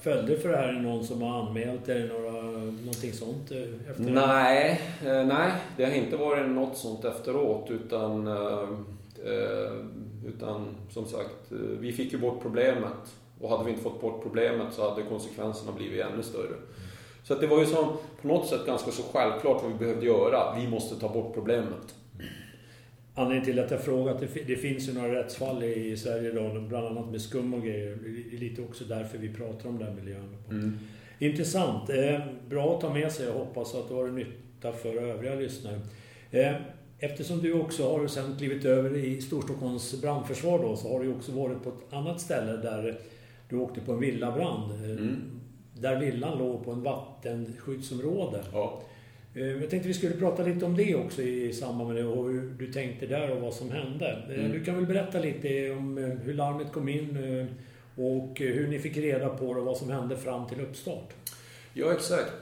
följder 0.00 0.36
för 0.36 0.48
det 0.48 0.56
här? 0.56 0.68
Är 0.68 0.72
någon 0.72 1.04
som 1.04 1.22
har 1.22 1.42
anmält? 1.42 1.80
Det 1.86 2.04
några 2.04 2.32
någonting 2.60 3.12
sånt 3.12 3.50
eh, 3.50 3.90
efter 3.90 4.02
Nej, 4.02 4.80
eh, 5.06 5.26
nej, 5.26 5.52
det 5.76 5.84
har 5.84 5.92
inte 5.92 6.16
varit 6.16 6.50
något 6.50 6.76
sånt 6.76 7.04
efteråt 7.04 7.70
utan, 7.70 8.28
utan 10.26 10.66
som 10.90 11.06
sagt, 11.06 11.52
vi 11.80 11.92
fick 11.92 12.12
ju 12.12 12.18
bort 12.18 12.42
problemet. 12.42 13.14
Och 13.44 13.50
hade 13.50 13.64
vi 13.64 13.70
inte 13.70 13.82
fått 13.82 14.00
bort 14.00 14.22
problemet 14.22 14.74
så 14.74 14.90
hade 14.90 15.02
konsekvenserna 15.02 15.72
blivit 15.72 16.04
ännu 16.04 16.22
större. 16.22 16.56
Så 17.22 17.34
att 17.34 17.40
det 17.40 17.46
var 17.46 17.60
ju 17.60 17.66
som, 17.66 17.96
på 18.22 18.28
något 18.28 18.48
sätt 18.48 18.66
ganska 18.66 18.90
så 18.90 19.02
självklart 19.02 19.62
vad 19.62 19.72
vi 19.72 19.78
behövde 19.78 20.06
göra. 20.06 20.56
Vi 20.58 20.68
måste 20.68 21.00
ta 21.00 21.08
bort 21.08 21.34
problemet. 21.34 21.94
Anledningen 23.14 23.44
till 23.44 23.58
att 23.58 23.70
jag 23.70 23.80
frågat, 23.80 24.20
det, 24.20 24.46
det 24.46 24.56
finns 24.56 24.88
ju 24.88 24.92
några 24.92 25.14
rättsfall 25.14 25.62
i 25.62 25.96
Sverige 25.96 26.32
då, 26.32 26.60
bland 26.60 26.86
annat 26.86 27.10
med 27.10 27.20
skum 27.20 27.54
och 27.54 27.62
grejer. 27.62 27.98
Det 28.30 28.36
är 28.36 28.40
lite 28.40 28.62
också 28.62 28.84
därför 28.84 29.18
vi 29.18 29.34
pratar 29.34 29.68
om 29.68 29.78
den 29.78 29.96
miljön. 29.96 30.36
Mm. 30.50 30.78
Intressant. 31.18 31.90
Eh, 31.90 32.20
bra 32.48 32.74
att 32.74 32.80
ta 32.80 32.94
med 32.94 33.12
sig. 33.12 33.26
Jag 33.26 33.34
hoppas 33.34 33.74
att 33.74 33.88
det 33.88 33.94
var 33.94 34.08
nytta 34.08 34.72
för 34.72 34.96
övriga 34.96 35.34
lyssnare. 35.34 35.80
Eh, 36.30 36.54
eftersom 36.98 37.38
du 37.38 37.52
också 37.52 37.90
har 37.90 38.06
sen 38.06 38.36
klivit 38.38 38.64
över 38.64 38.96
i 38.96 39.20
Storstockholms 39.20 40.00
brandförsvar 40.00 40.58
då, 40.58 40.76
så 40.76 40.92
har 40.92 41.04
du 41.04 41.12
också 41.12 41.32
varit 41.32 41.62
på 41.62 41.68
ett 41.68 41.92
annat 41.92 42.20
ställe 42.20 42.52
där 42.52 42.98
du 43.54 43.60
åkte 43.60 43.80
på 43.80 43.92
en 43.92 44.00
villabrand. 44.00 44.72
Eh, 44.72 44.90
mm. 44.90 45.16
Där 45.74 46.00
villan 46.00 46.38
låg 46.38 46.64
på 46.64 46.70
en 46.70 46.82
vattenskyddsområde. 46.82 48.42
Ja. 48.52 48.82
Eh, 49.34 49.46
jag 49.46 49.70
tänkte 49.70 49.88
vi 49.88 49.94
skulle 49.94 50.14
prata 50.14 50.42
lite 50.42 50.64
om 50.64 50.76
det 50.76 50.94
också 50.94 51.22
i 51.22 51.52
samband 51.52 51.88
med 51.88 52.02
det 52.02 52.08
och 52.08 52.30
hur 52.30 52.54
du 52.58 52.72
tänkte 52.72 53.06
där 53.06 53.30
och 53.30 53.40
vad 53.40 53.54
som 53.54 53.70
hände. 53.70 54.22
Eh, 54.30 54.38
mm. 54.38 54.52
Du 54.52 54.64
kan 54.64 54.74
väl 54.74 54.86
berätta 54.86 55.18
lite 55.18 55.70
om 55.70 55.96
hur 56.24 56.34
larmet 56.34 56.72
kom 56.72 56.88
in 56.88 57.18
och 57.96 58.38
hur 58.38 58.68
ni 58.68 58.78
fick 58.78 58.96
reda 58.96 59.28
på 59.28 59.54
det 59.54 59.60
och 59.60 59.66
vad 59.66 59.76
som 59.76 59.90
hände 59.90 60.16
fram 60.16 60.48
till 60.48 60.60
uppstart. 60.60 61.14
Ja, 61.72 61.92
exakt. 61.92 62.32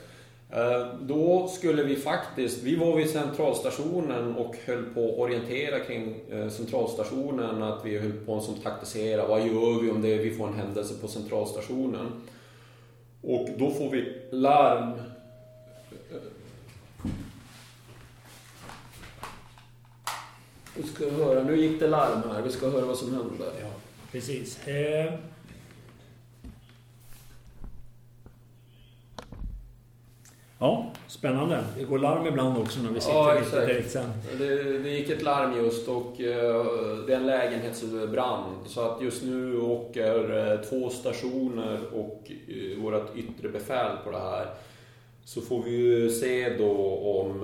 Då 1.01 1.49
skulle 1.49 1.83
vi 1.83 1.97
faktiskt, 1.97 2.63
vi 2.63 2.77
var 2.77 2.97
vid 2.97 3.11
centralstationen 3.11 4.37
och 4.37 4.57
höll 4.65 4.85
på 4.95 5.09
att 5.09 5.19
orientera 5.19 5.81
kring 5.81 6.15
centralstationen, 6.51 7.63
att 7.63 7.85
vi 7.85 7.99
höll 7.99 8.13
på 8.13 8.37
att 8.37 8.63
taktisera, 8.63 9.27
vad 9.27 9.41
gör 9.41 9.83
vi 9.83 9.91
om 9.91 10.03
det, 10.03 10.17
vi 10.17 10.31
får 10.31 10.49
en 10.49 10.55
händelse 10.55 10.95
på 11.01 11.09
centralstationen? 11.09 12.07
Och 13.23 13.49
då 13.59 13.71
får 13.71 13.91
vi 13.91 14.19
larm 14.31 14.93
Vi 20.77 20.83
ska 20.83 21.11
höra, 21.11 21.43
nu 21.43 21.57
gick 21.57 21.81
det 21.81 21.87
larm 21.87 22.23
här. 22.33 22.43
Vi 22.43 22.53
ska 22.53 22.69
höra 22.69 22.87
vad 22.87 22.97
som 22.97 23.15
hände. 23.15 23.45
Ja, 23.61 23.69
precis. 24.13 24.69
Eh... 24.69 25.15
Ja, 30.63 30.87
spännande. 31.09 31.65
Det 31.79 31.85
går 31.85 31.99
larm 31.99 32.27
ibland 32.27 32.59
också 32.59 32.81
när 32.81 32.91
vi 32.91 33.01
sitter 33.01 33.15
ja, 33.15 33.35
exakt. 33.35 33.67
direkt 33.67 33.91
sen. 33.91 34.11
Det, 34.39 34.79
det 34.79 34.91
gick 34.91 35.11
ett 35.11 35.23
larm 35.23 35.57
just 35.57 35.89
och 35.89 36.21
uh, 36.21 37.07
det 37.07 37.13
är 37.13 37.17
en 37.17 37.27
lägenhetsbrand. 37.27 38.55
Så 38.67 38.81
att 38.81 39.03
just 39.03 39.23
nu 39.23 39.61
åker 39.61 40.51
uh, 40.53 40.61
två 40.61 40.91
stationer 40.91 41.79
och 41.93 42.31
uh, 42.49 42.83
vårt 42.83 43.17
yttre 43.17 43.49
befäl 43.49 43.97
på 44.05 44.11
det 44.11 44.19
här. 44.19 44.47
Så 45.25 45.41
får 45.41 45.63
vi 45.63 45.71
ju 45.71 46.11
se 46.11 46.57
då 46.59 46.99
om 47.21 47.41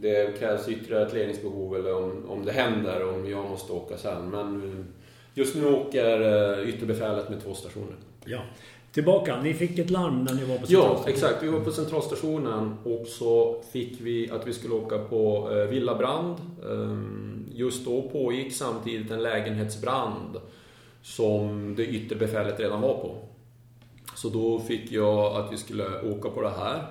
det 0.00 0.38
krävs 0.38 0.68
ytterligare 0.68 1.06
ett 1.06 1.14
ledningsbehov 1.14 1.76
eller 1.76 1.94
om, 1.94 2.24
om 2.28 2.44
det 2.44 2.52
händer, 2.52 3.08
om 3.08 3.30
jag 3.30 3.50
måste 3.50 3.72
åka 3.72 3.98
sen. 3.98 4.30
Men 4.30 4.84
just 5.34 5.56
nu 5.56 5.66
åker 5.66 6.20
eh, 6.20 6.68
ytterbefälet 6.68 7.30
med 7.30 7.42
två 7.42 7.54
stationer. 7.54 7.96
Ja. 8.24 8.40
Tillbaka, 8.92 9.42
ni 9.42 9.54
fick 9.54 9.78
ett 9.78 9.90
larm 9.90 10.24
när 10.24 10.34
ni 10.34 10.44
var 10.44 10.58
på 10.58 10.66
centralstationen? 10.66 11.02
Ja, 11.04 11.10
exakt. 11.10 11.42
Vi 11.42 11.48
var 11.48 11.60
på 11.60 11.70
centralstationen 11.70 12.74
och 12.84 13.06
så 13.06 13.62
fick 13.72 14.00
vi 14.00 14.30
att 14.30 14.46
vi 14.46 14.52
skulle 14.52 14.74
åka 14.74 14.98
på 14.98 15.50
eh, 15.52 15.70
villabrand. 15.70 16.36
Ehm, 16.70 17.46
just 17.54 17.84
då 17.84 18.02
pågick 18.02 18.52
samtidigt 18.52 19.10
en 19.10 19.22
lägenhetsbrand 19.22 20.36
som 21.02 21.74
det 21.74 21.86
yttre 21.86 22.16
befälet 22.16 22.60
redan 22.60 22.80
var 22.80 22.94
på. 22.94 23.14
Så 24.14 24.28
då 24.28 24.58
fick 24.58 24.92
jag 24.92 25.36
att 25.36 25.52
vi 25.52 25.56
skulle 25.56 26.00
åka 26.02 26.28
på 26.28 26.42
det 26.42 26.52
här. 26.58 26.86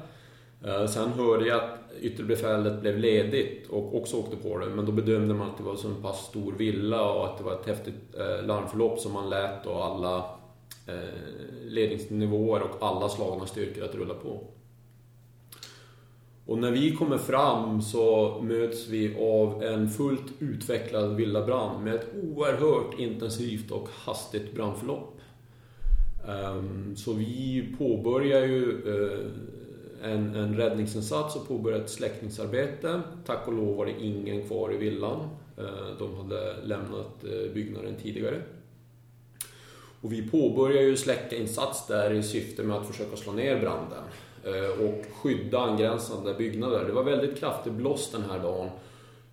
Eh, 0.65 0.87
sen 0.87 1.09
hörde 1.09 1.47
jag 1.47 1.63
att 1.63 1.79
ytterbefälet 2.01 2.81
blev 2.81 2.97
ledigt 2.97 3.69
och 3.69 3.97
också 3.97 4.17
åkte 4.17 4.35
på 4.35 4.57
det. 4.57 4.65
Men 4.65 4.85
då 4.85 4.91
bedömde 4.91 5.33
man 5.33 5.49
att 5.49 5.57
det 5.57 5.63
var 5.63 5.75
så 5.75 5.87
en 5.87 6.01
pass 6.01 6.25
stor 6.25 6.53
villa 6.57 7.11
och 7.11 7.25
att 7.25 7.37
det 7.37 7.43
var 7.43 7.53
ett 7.53 7.67
häftigt 7.67 8.15
eh, 8.17 8.45
larmförlopp 8.45 8.99
som 8.99 9.13
man 9.13 9.29
lät 9.29 9.65
och 9.65 9.85
alla 9.85 10.25
Eh, 10.87 11.65
ledningsnivåer 11.65 12.61
och 12.61 12.87
alla 12.87 13.09
slagna 13.09 13.45
styrkor 13.45 13.83
att 13.83 13.95
rulla 13.95 14.13
på. 14.13 14.43
Och 16.45 16.57
när 16.57 16.71
vi 16.71 16.95
kommer 16.95 17.17
fram 17.17 17.81
så 17.81 18.39
möts 18.41 18.87
vi 18.87 19.17
av 19.19 19.63
en 19.63 19.89
fullt 19.89 20.33
utvecklad 20.39 21.15
villabrand 21.15 21.83
med 21.83 21.95
ett 21.95 22.07
oerhört 22.23 22.99
intensivt 22.99 23.71
och 23.71 23.87
hastigt 23.91 24.55
brandförlopp. 24.55 25.21
Ehm, 26.27 26.95
så 26.95 27.13
vi 27.13 27.67
påbörjar 27.77 28.45
ju 28.45 28.71
eh, 28.87 30.11
en, 30.11 30.35
en 30.35 30.57
räddningsinsats 30.57 31.35
och 31.35 31.47
påbörjar 31.47 31.79
ett 31.79 31.89
släckningsarbete. 31.89 33.01
Tack 33.25 33.47
och 33.47 33.53
lov 33.53 33.75
var 33.75 33.85
det 33.85 34.01
ingen 34.01 34.47
kvar 34.47 34.73
i 34.73 34.77
villan. 34.77 35.19
Eh, 35.57 35.97
de 35.99 36.15
hade 36.15 36.55
lämnat 36.63 37.21
byggnaden 37.53 37.95
tidigare. 38.01 38.41
Och 40.01 40.13
vi 40.13 40.29
påbörjade 40.29 40.87
ju 40.87 40.97
släckainsats 40.97 41.87
där 41.87 42.13
i 42.13 42.23
syfte 42.23 42.63
med 42.63 42.77
att 42.77 42.87
försöka 42.87 43.15
slå 43.15 43.31
ner 43.31 43.59
branden 43.59 44.03
eh, 44.43 44.85
och 44.85 45.05
skydda 45.15 45.59
angränsande 45.59 46.33
byggnader. 46.33 46.85
Det 46.85 46.91
var 46.91 47.03
väldigt 47.03 47.39
kraftig 47.39 47.73
blåst 47.73 48.11
den 48.11 48.23
här 48.31 48.39
dagen 48.39 48.69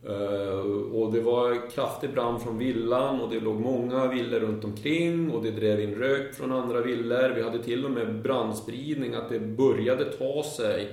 eh, 0.06 0.96
och 0.96 1.12
det 1.12 1.20
var 1.20 1.70
kraftig 1.70 2.10
brand 2.10 2.42
från 2.42 2.58
villan 2.58 3.20
och 3.20 3.30
det 3.30 3.40
låg 3.40 3.60
många 3.60 4.06
villor 4.06 4.40
runt 4.40 4.64
omkring 4.64 5.30
och 5.30 5.42
det 5.42 5.50
drev 5.50 5.80
in 5.80 5.94
rök 5.94 6.34
från 6.34 6.52
andra 6.52 6.80
villor. 6.80 7.32
Vi 7.36 7.42
hade 7.42 7.62
till 7.62 7.84
och 7.84 7.90
med 7.90 8.22
brandspridning, 8.22 9.14
att 9.14 9.28
det 9.28 9.40
började 9.40 10.04
ta 10.04 10.42
sig 10.42 10.88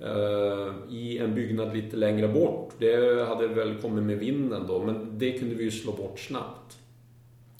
eh, 0.00 0.94
i 0.94 1.18
en 1.18 1.34
byggnad 1.34 1.76
lite 1.76 1.96
längre 1.96 2.28
bort. 2.28 2.72
Det 2.78 3.26
hade 3.28 3.48
väl 3.48 3.74
kommit 3.82 4.04
med 4.04 4.18
vinden 4.18 4.66
då, 4.68 4.82
men 4.82 5.18
det 5.18 5.38
kunde 5.38 5.54
vi 5.54 5.64
ju 5.64 5.70
slå 5.70 5.92
bort 5.92 6.18
snabbt. 6.18 6.78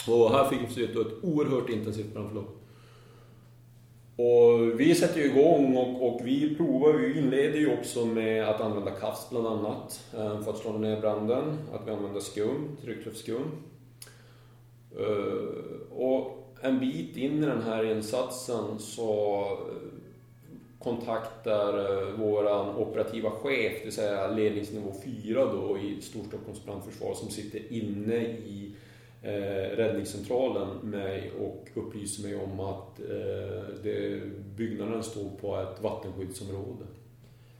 Och 0.08 0.30
här 0.30 0.48
fick 0.48 0.78
vi 0.78 0.84
ett 0.84 0.96
oerhört 1.22 1.70
intensivt 1.70 2.12
brandförlopp. 2.12 2.56
Och 4.16 4.80
vi 4.80 4.94
sätter 4.94 5.20
ju 5.20 5.26
igång 5.26 5.76
och, 5.76 6.08
och 6.08 6.20
vi 6.24 6.54
provar, 6.54 6.92
vi 6.92 7.18
inleder 7.18 7.58
ju 7.58 7.78
också 7.78 8.06
med 8.06 8.48
att 8.48 8.60
använda 8.60 8.90
KAFS 8.90 9.30
bland 9.30 9.46
annat 9.46 10.04
eh, 10.14 10.40
för 10.40 10.50
att 10.50 10.58
slå 10.58 10.72
ner 10.72 11.00
branden. 11.00 11.58
Att 11.74 11.86
vi 11.86 11.90
använder 11.90 12.20
skum, 12.20 12.76
tryckluftsskum. 12.82 13.50
Eh, 14.98 15.96
och 15.96 16.48
en 16.60 16.80
bit 16.80 17.16
in 17.16 17.42
i 17.44 17.46
den 17.46 17.62
här 17.62 17.92
insatsen 17.92 18.78
så 18.78 19.40
eh, 19.44 19.98
kontaktar 20.78 21.72
våran 22.18 22.76
operativa 22.76 23.30
chef, 23.30 23.72
det 23.78 23.84
vill 23.84 23.92
säga 23.92 24.28
ledningsnivå 24.28 24.92
4 25.04 25.52
då 25.52 25.78
i 25.78 26.00
Storstockholms 26.00 26.64
brandförsvar 26.64 27.14
som 27.14 27.30
sitter 27.30 27.72
inne 27.72 28.16
i 28.26 28.74
eh, 29.26 29.76
räddningscentralen 29.76 30.68
mig 30.82 31.32
och 31.40 31.68
upplyser 31.74 32.22
mig 32.22 32.36
om 32.36 32.60
att 32.60 33.00
eh, 33.00 33.74
det, 33.82 34.20
byggnaden 34.56 35.02
står 35.02 35.30
på 35.40 35.56
ett 35.56 35.82
vattenskyddsområde. 35.82 36.84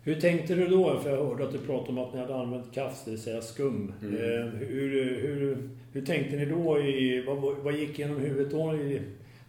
Hur 0.03 0.21
tänkte 0.21 0.55
du 0.55 0.67
då? 0.67 1.01
För 1.01 1.11
jag 1.11 1.25
hörde 1.25 1.45
att 1.45 1.53
du 1.53 1.59
pratade 1.59 1.89
om 1.89 1.99
att 1.99 2.15
ni 2.15 2.21
hade 2.21 2.35
använt 2.35 2.75
kaffe, 2.75 2.97
det 3.05 3.11
vill 3.11 3.21
säga 3.21 3.43
skum. 3.43 3.93
Mm. 4.03 4.15
Eh, 4.15 4.47
hur, 4.47 5.21
hur, 5.21 5.69
hur 5.93 6.07
tänkte 6.07 6.37
ni 6.37 6.47
då? 6.47 6.79
I, 6.81 7.25
vad, 7.27 7.57
vad 7.57 7.75
gick 7.75 7.99
genom 7.99 8.21
huvudet 8.21 8.53
då 8.53 8.75
i, 8.75 9.01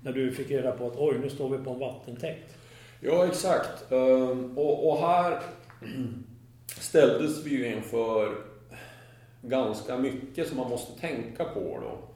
när 0.03 0.11
du 0.11 0.31
fick 0.31 0.51
reda 0.51 0.71
på 0.71 0.87
att 0.87 0.97
oj, 0.97 1.15
nu 1.21 1.29
står 1.29 1.57
vi 1.57 1.63
på 1.63 1.69
en 1.69 1.79
vattentäkt? 1.79 2.57
Ja, 2.99 3.27
exakt. 3.27 3.91
Um, 3.91 4.57
och, 4.57 4.89
och 4.89 4.97
här 4.97 5.39
ställdes 6.79 7.45
vi 7.45 7.49
ju 7.49 7.73
inför 7.73 8.35
ganska 9.41 9.97
mycket 9.97 10.47
som 10.47 10.57
man 10.57 10.69
måste 10.69 10.99
tänka 11.01 11.45
på 11.45 11.79
då. 11.81 12.06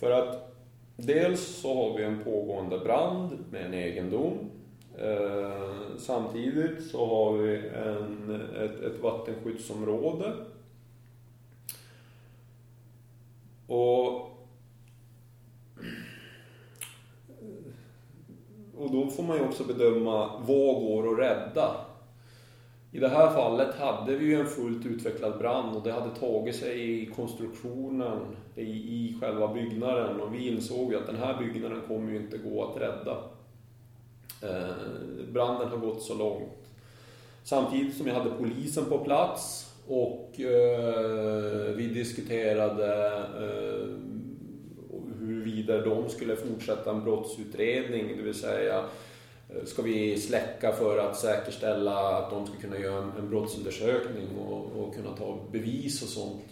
För 0.00 0.10
att 0.10 0.54
dels 0.96 1.40
så 1.40 1.74
har 1.74 1.98
vi 1.98 2.04
en 2.04 2.24
pågående 2.24 2.78
brand 2.78 3.44
med 3.50 3.66
en 3.66 3.74
egendom. 3.74 4.38
Eh, 4.98 5.96
samtidigt 5.98 6.90
så 6.90 7.06
har 7.06 7.32
vi 7.32 7.68
en, 7.68 8.40
ett, 8.56 8.80
ett 8.80 9.00
vattenskyddsområde. 9.02 10.32
Och, 13.66 14.14
och 18.76 18.90
då 18.92 19.06
får 19.06 19.22
man 19.22 19.36
ju 19.36 19.44
också 19.44 19.64
bedöma 19.64 20.38
vad 20.38 20.74
går 20.74 21.12
att 21.12 21.18
rädda 21.18 21.89
i 22.92 22.98
det 22.98 23.08
här 23.08 23.30
fallet 23.30 23.74
hade 23.74 24.16
vi 24.16 24.26
ju 24.26 24.40
en 24.40 24.46
fullt 24.46 24.86
utvecklad 24.86 25.38
brand 25.38 25.76
och 25.76 25.82
det 25.82 25.92
hade 25.92 26.14
tagit 26.14 26.56
sig 26.56 27.02
i 27.02 27.06
konstruktionen 27.06 28.36
i, 28.56 28.62
i 28.62 29.16
själva 29.20 29.54
byggnaden 29.54 30.20
och 30.20 30.34
vi 30.34 30.48
insåg 30.48 30.92
ju 30.92 30.98
att 30.98 31.06
den 31.06 31.16
här 31.16 31.38
byggnaden 31.38 31.80
kommer 31.88 32.12
ju 32.12 32.16
inte 32.16 32.38
gå 32.38 32.64
att 32.64 32.80
rädda. 32.80 33.16
Eh, 34.42 34.74
branden 35.32 35.68
har 35.68 35.76
gått 35.76 36.02
så 36.02 36.14
långt. 36.14 36.68
Samtidigt 37.44 37.96
som 37.96 38.06
jag 38.06 38.14
hade 38.14 38.30
polisen 38.30 38.84
på 38.84 38.98
plats 38.98 39.74
och 39.88 40.40
eh, 40.40 41.74
vi 41.76 41.86
diskuterade 41.86 43.16
eh, 43.16 43.96
huruvida 45.20 45.80
de 45.80 46.08
skulle 46.08 46.36
fortsätta 46.36 46.90
en 46.90 47.04
brottsutredning, 47.04 48.16
det 48.16 48.22
vill 48.22 48.34
säga 48.34 48.84
Eh, 49.54 49.64
ska 49.64 49.82
vi 49.82 50.20
släcka 50.20 50.72
för 50.72 50.98
att 50.98 51.16
säkerställa 51.16 52.16
att 52.16 52.30
de 52.30 52.46
ska 52.46 52.56
kunna 52.56 52.78
göra 52.78 53.02
en, 53.02 53.12
en 53.18 53.30
brottsundersökning 53.30 54.38
och, 54.38 54.82
och 54.82 54.94
kunna 54.94 55.16
ta 55.16 55.38
bevis 55.52 56.02
och 56.02 56.08
sånt. 56.08 56.42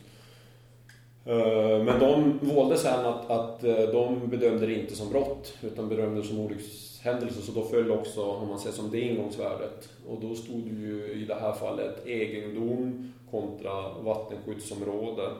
Eh, 1.24 1.84
men 1.84 2.00
de 2.00 2.38
valde 2.42 2.76
sen 2.76 3.06
att, 3.06 3.30
att 3.30 3.64
eh, 3.64 3.76
de 3.76 4.28
bedömde 4.28 4.66
det 4.66 4.74
inte 4.74 4.96
som 4.96 5.10
brott 5.10 5.54
utan 5.62 5.88
bedömde 5.88 6.20
det 6.20 6.26
som 6.26 6.40
olyckshändelse 6.40 7.42
så 7.42 7.52
då 7.52 7.62
föll 7.62 7.90
också, 7.90 8.24
om 8.24 8.48
man 8.48 8.58
säger 8.58 8.76
som 8.76 8.90
det 8.90 9.00
ingångsvärdet. 9.00 9.88
Och 10.08 10.20
då 10.20 10.34
stod 10.34 10.62
det 10.62 10.80
ju 10.80 11.12
i 11.12 11.24
det 11.24 11.34
här 11.34 11.52
fallet 11.52 12.06
egendom 12.06 13.12
kontra 13.30 13.92
vattenskyddsområde. 14.02 15.30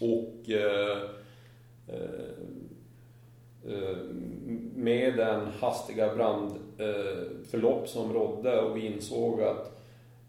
Och 0.00 0.50
eh, 0.50 0.98
eh 1.88 2.34
Eh, 3.68 3.96
med 4.74 5.16
den 5.16 5.46
hastiga 5.46 6.14
brandförlopp 6.14 7.88
som 7.88 8.12
rådde 8.12 8.60
och 8.60 8.76
vi 8.76 8.86
insåg 8.86 9.42
att 9.42 9.72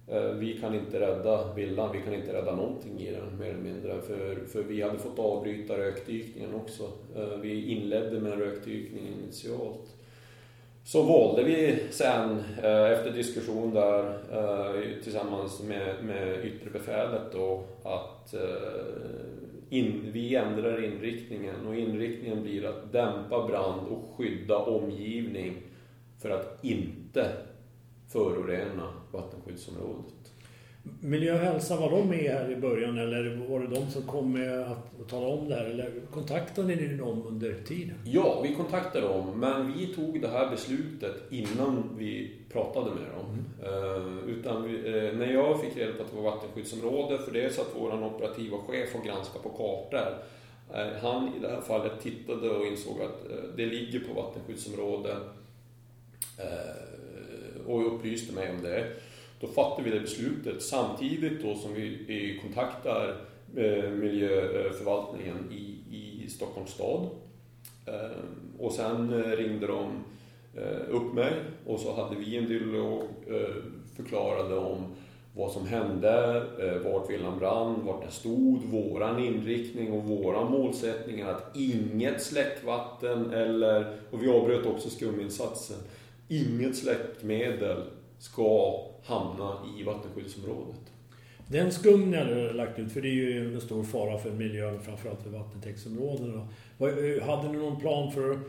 eh, 0.07 0.31
vi 0.31 0.57
kan 0.57 0.75
inte 0.75 0.99
rädda 0.99 1.53
villan, 1.53 1.91
vi 1.91 2.01
kan 2.01 2.13
inte 2.13 2.33
rädda 2.33 2.55
någonting 2.55 2.99
i 2.99 3.11
den 3.11 3.39
mer 3.39 3.49
eller 3.49 3.59
mindre. 3.59 4.01
För, 4.01 4.45
för 4.45 4.63
vi 4.63 4.81
hade 4.81 4.97
fått 4.97 5.19
avbryta 5.19 5.77
rökdykningen 5.77 6.55
också. 6.55 6.83
Eh, 7.15 7.37
vi 7.41 7.71
inledde 7.71 8.19
med 8.19 8.31
en 8.31 8.39
rökdykning 8.39 9.07
initialt. 9.07 9.95
Så 10.83 11.03
valde 11.03 11.43
vi 11.43 11.79
sen 11.89 12.43
efter 12.59 13.11
diskussion 13.11 13.73
där 13.73 14.13
tillsammans 15.03 15.63
med, 15.63 16.03
med 16.03 16.45
yttre 16.45 16.69
befälet 16.69 17.21
då 17.31 17.63
att 17.83 18.33
in, 19.69 20.11
vi 20.13 20.35
ändrar 20.35 20.83
inriktningen 20.83 21.67
och 21.67 21.75
inriktningen 21.75 22.43
blir 22.43 22.65
att 22.65 22.93
dämpa 22.93 23.47
brand 23.47 23.87
och 23.87 24.17
skydda 24.17 24.57
omgivning 24.57 25.55
för 26.21 26.29
att 26.29 26.63
inte 26.63 27.31
förorena 28.07 28.93
vattenskyddsområdet. 29.11 30.24
Miljö 30.99 31.33
och 31.33 31.39
hälsa, 31.39 31.79
var 31.79 31.89
de 31.89 32.09
med 32.09 32.31
här 32.31 32.51
i 32.51 32.55
början 32.55 32.97
eller 32.97 33.35
var 33.49 33.59
det 33.59 33.67
de 33.67 33.91
som 33.91 34.01
kom 34.01 34.33
med 34.33 34.59
att 34.59 35.09
tala 35.09 35.27
om 35.27 35.49
det 35.49 35.55
här? 35.55 35.65
Eller 35.65 35.91
kontaktade 36.11 36.75
ni 36.75 36.87
dem 36.87 37.23
under 37.27 37.53
tiden? 37.67 37.95
Ja, 38.05 38.41
vi 38.41 38.55
kontaktade 38.55 39.07
dem, 39.07 39.39
men 39.39 39.73
vi 39.73 39.87
tog 39.87 40.21
det 40.21 40.27
här 40.27 40.49
beslutet 40.49 41.15
innan 41.29 41.89
vi 41.97 42.31
pratade 42.51 42.91
med 42.91 43.03
dem. 43.15 43.25
Mm. 43.25 44.29
utan 44.29 44.63
vi, 44.63 44.77
uh, 44.77 45.17
när 45.17 45.33
jag 45.33 45.61
fick 45.61 45.77
reda 45.77 45.93
på 45.93 46.03
att 46.03 46.11
det 46.11 46.15
var 46.21 46.31
vattenskyddsområde, 46.31 47.17
för 47.17 47.31
det 47.31 47.43
är 47.43 47.49
så 47.49 47.61
att 47.61 47.71
vår 47.75 48.03
operativa 48.03 48.57
chef 48.57 48.91
får 48.91 48.99
granska 48.99 49.39
på 49.39 49.49
kartor. 49.49 50.13
Uh, 50.71 51.01
han 51.01 51.27
i 51.27 51.39
det 51.41 51.49
här 51.49 51.61
fallet 51.61 52.01
tittade 52.01 52.49
och 52.49 52.65
insåg 52.65 53.01
att 53.01 53.25
det 53.57 53.65
ligger 53.65 53.99
på 53.99 54.21
vattenskyddsområde 54.21 55.17
och 57.67 57.95
upplyste 57.95 58.33
mig 58.33 58.51
om 58.51 58.61
det. 58.63 58.87
Då 59.39 59.47
fattar 59.47 59.83
vi 59.83 59.89
det 59.91 59.99
beslutet 59.99 60.63
samtidigt 60.63 61.43
då 61.43 61.55
som 61.55 61.73
vi 61.73 62.39
kontaktar 62.41 63.15
eh, 63.55 63.89
miljöförvaltningen 63.89 65.51
i, 65.51 65.77
i 66.25 66.29
Stockholms 66.29 66.71
stad. 66.71 67.09
Eh, 67.85 68.17
och 68.59 68.71
sen 68.71 69.13
eh, 69.13 69.31
ringde 69.31 69.67
de 69.67 70.03
upp 70.89 71.13
mig 71.13 71.33
och 71.65 71.79
så 71.79 71.95
hade 71.95 72.15
vi 72.15 72.37
en 72.37 72.47
dialog, 72.47 73.03
förklarade 73.95 74.55
om 74.55 74.85
vad 75.35 75.51
som 75.51 75.67
hände, 75.67 76.43
vart 76.83 77.09
villan 77.09 77.39
brann, 77.39 77.85
vart 77.85 78.01
den 78.01 78.11
stod, 78.11 78.63
våran 78.63 79.23
inriktning 79.23 79.91
och 79.91 80.03
våran 80.03 80.51
målsättning 80.51 81.19
är 81.19 81.25
att 81.25 81.55
inget 81.55 82.21
släckvatten 82.21 83.33
eller, 83.33 83.97
och 84.11 84.23
vi 84.23 84.29
avbröt 84.29 84.65
också 84.65 84.89
skuminsatsen, 84.89 85.77
inget 86.27 86.77
släckmedel 86.77 87.83
ska 88.19 88.85
hamna 89.05 89.57
i 89.79 89.83
vattenskyddsområdet. 89.83 90.81
Den 91.47 91.71
skum 91.71 92.11
ni 92.11 92.17
hade 92.17 92.53
lagt 92.53 92.79
ut, 92.79 92.91
för 92.91 93.01
det 93.01 93.07
är 93.07 93.13
ju 93.13 93.53
en 93.53 93.61
stor 93.61 93.83
fara 93.83 94.17
för 94.17 94.31
miljön, 94.31 94.79
framförallt 94.81 95.21
för 95.21 95.29
vattentäktsområdena. 95.29 96.47
Hade 97.25 97.51
ni 97.51 97.57
någon 97.57 97.79
plan 97.79 98.11
för 98.11 98.39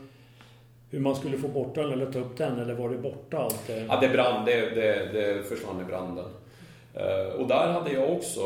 hur 0.90 1.00
man 1.00 1.16
skulle 1.16 1.38
få 1.38 1.48
bort 1.48 1.74
den 1.74 1.92
eller 1.92 2.12
ta 2.12 2.18
upp 2.18 2.36
den, 2.36 2.58
eller 2.58 2.74
var 2.74 2.88
det 2.88 2.98
borta 2.98 3.38
allt? 3.38 3.70
Ja, 3.88 4.00
det 4.00 4.08
brann, 4.08 4.44
det, 4.44 4.60
det, 4.60 5.12
det 5.12 5.42
försvann 5.48 5.80
i 5.80 5.84
branden. 5.84 6.24
Eh, 6.94 7.40
och 7.40 7.48
där 7.48 7.72
hade 7.72 7.92
jag 7.92 8.12
också, 8.12 8.40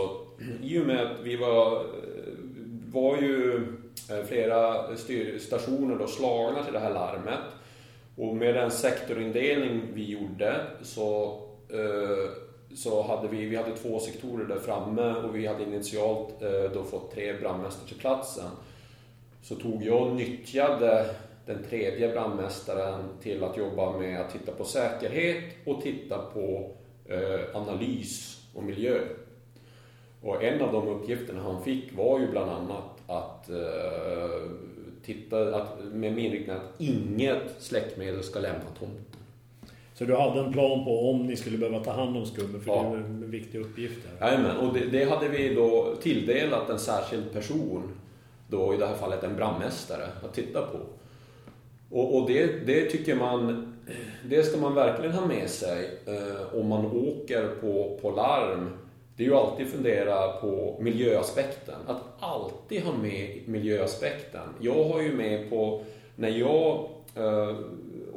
i 0.63 0.79
och 0.79 0.87
med 0.87 1.01
att 1.01 1.21
vi 1.23 1.37
var, 1.37 1.87
var 2.93 3.17
ju 3.17 3.67
eh, 4.11 4.25
flera 4.27 4.97
styrstationer 4.97 5.97
då 5.97 6.07
slagna 6.07 6.65
till 6.65 6.73
det 6.73 6.79
här 6.79 6.95
larmet, 6.95 7.45
och 8.17 8.37
med 8.37 8.55
den 8.55 8.71
sektorindelning 8.71 9.83
vi 9.95 10.11
gjorde 10.11 10.61
så, 10.83 11.41
Eh, 11.73 12.31
så 12.75 13.03
hade 13.03 13.29
vi, 13.29 13.47
vi 13.47 13.57
hade 13.57 13.77
två 13.77 13.99
sektorer 13.99 14.45
där 14.45 14.59
framme 14.59 15.15
och 15.15 15.37
vi 15.37 15.47
hade 15.47 15.63
initialt 15.63 16.43
eh, 16.43 16.73
då 16.75 16.85
fått 16.85 17.15
tre 17.15 17.33
brandmästare 17.33 17.89
till 17.89 17.99
platsen. 17.99 18.51
Så 19.43 19.55
tog 19.55 19.83
jag 19.85 20.07
och 20.07 20.17
nyttjade 20.17 21.07
den 21.47 21.65
tredje 21.65 22.13
brandmästaren 22.13 23.01
till 23.23 23.45
att 23.45 23.57
jobba 23.57 23.99
med 23.99 24.21
att 24.21 24.33
titta 24.33 24.53
på 24.53 24.65
säkerhet 24.65 25.45
och 25.65 25.83
titta 25.83 26.19
på 26.19 26.71
eh, 27.05 27.57
analys 27.57 28.43
och 28.55 28.63
miljö. 28.63 29.01
Och 30.23 30.45
en 30.45 30.63
av 30.63 30.73
de 30.73 30.89
uppgifterna 30.89 31.43
han 31.43 31.65
fick 31.65 31.97
var 31.97 32.21
ju 32.21 32.31
bland 32.31 32.51
annat 32.51 33.01
att 33.07 33.51
eh, 33.51 34.51
titta, 35.05 35.57
att, 35.57 35.85
med 35.85 36.19
inriktning 36.19 36.57
att 36.57 36.81
inget 36.81 37.55
släckmedel 37.59 38.23
ska 38.23 38.41
lämna 38.41 38.71
tomten. 38.79 39.20
Så 40.01 40.07
du 40.07 40.17
hade 40.17 40.41
en 40.41 40.53
plan 40.53 40.85
på 40.85 41.11
om 41.11 41.27
ni 41.27 41.37
skulle 41.37 41.59
behöva 41.59 41.85
ta 41.85 41.93
hand 41.93 42.17
om 42.17 42.27
skummet, 42.27 42.63
för 42.63 42.73
ja. 42.73 42.83
det 42.83 42.89
är 42.89 42.95
en 42.95 43.31
viktig 43.31 43.59
uppgift. 43.61 43.99
Jajamän, 44.21 44.57
och 44.57 44.75
det, 44.75 44.81
det, 44.81 45.05
hade 45.05 45.29
vi 45.29 45.55
då 45.55 45.97
tilldelat 46.03 46.71
en 46.71 46.79
särskild 46.79 47.33
person, 47.33 47.83
då 48.49 48.75
i 48.75 48.77
det 48.77 48.87
här 48.87 48.95
fallet 48.95 49.25
en 49.25 49.37
brandmästare, 49.37 50.07
att 50.25 50.35
titta 50.35 50.63
på. 50.63 50.79
Och, 51.91 52.17
och 52.17 52.29
det, 52.29 52.67
det, 52.67 52.91
tycker 52.91 53.15
man, 53.15 53.73
det 54.29 54.43
ska 54.43 54.61
man 54.61 54.75
verkligen 54.75 55.15
ha 55.15 55.27
med 55.27 55.51
sig 55.51 55.99
eh, 56.07 56.59
om 56.61 56.69
man 56.69 56.87
åker 56.87 57.49
på, 57.61 57.99
på 58.03 58.11
larm 58.11 58.71
det 59.17 59.23
är 59.23 59.29
ju 59.29 59.35
alltid 59.35 59.69
fundera 59.69 60.33
på 60.33 60.77
miljöaspekten. 60.81 61.79
Att 61.87 62.03
alltid 62.21 62.83
ha 62.83 62.93
med 62.93 63.41
miljöaspekten. 63.47 64.49
Jag 64.61 64.85
har 64.85 65.03
ju 65.03 65.13
med 65.13 65.51
på, 65.51 65.83
när 66.17 66.29
jag 66.29 66.89
äh, 67.15 67.57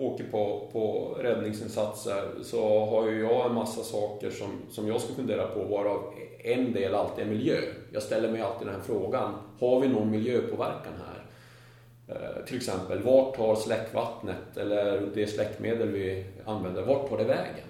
åker 0.05 0.23
på, 0.23 0.69
på 0.71 1.15
räddningsinsatser 1.19 2.23
så 2.43 2.85
har 2.85 3.09
ju 3.09 3.21
jag 3.21 3.45
en 3.45 3.55
massa 3.55 3.83
saker 3.83 4.31
som, 4.31 4.49
som 4.69 4.87
jag 4.87 5.01
ska 5.01 5.13
fundera 5.13 5.47
på 5.47 5.63
varav 5.63 6.13
en 6.43 6.73
del 6.73 6.95
alltid 6.95 7.25
är 7.25 7.29
miljö. 7.29 7.57
Jag 7.91 8.03
ställer 8.03 8.31
mig 8.31 8.41
alltid 8.41 8.67
den 8.67 8.75
här 8.75 8.81
frågan, 8.81 9.33
har 9.59 9.79
vi 9.79 9.87
någon 9.87 10.11
miljöpåverkan 10.11 10.93
här? 11.05 11.23
Eh, 12.07 12.45
till 12.45 12.57
exempel, 12.57 13.03
vart 13.03 13.35
tar 13.35 13.55
släckvattnet 13.55 14.57
eller 14.57 15.09
det 15.13 15.27
släckmedel 15.27 15.87
vi 15.87 16.25
använder, 16.45 16.81
vart 16.81 17.09
tar 17.09 17.17
det 17.17 17.23
vägen? 17.23 17.67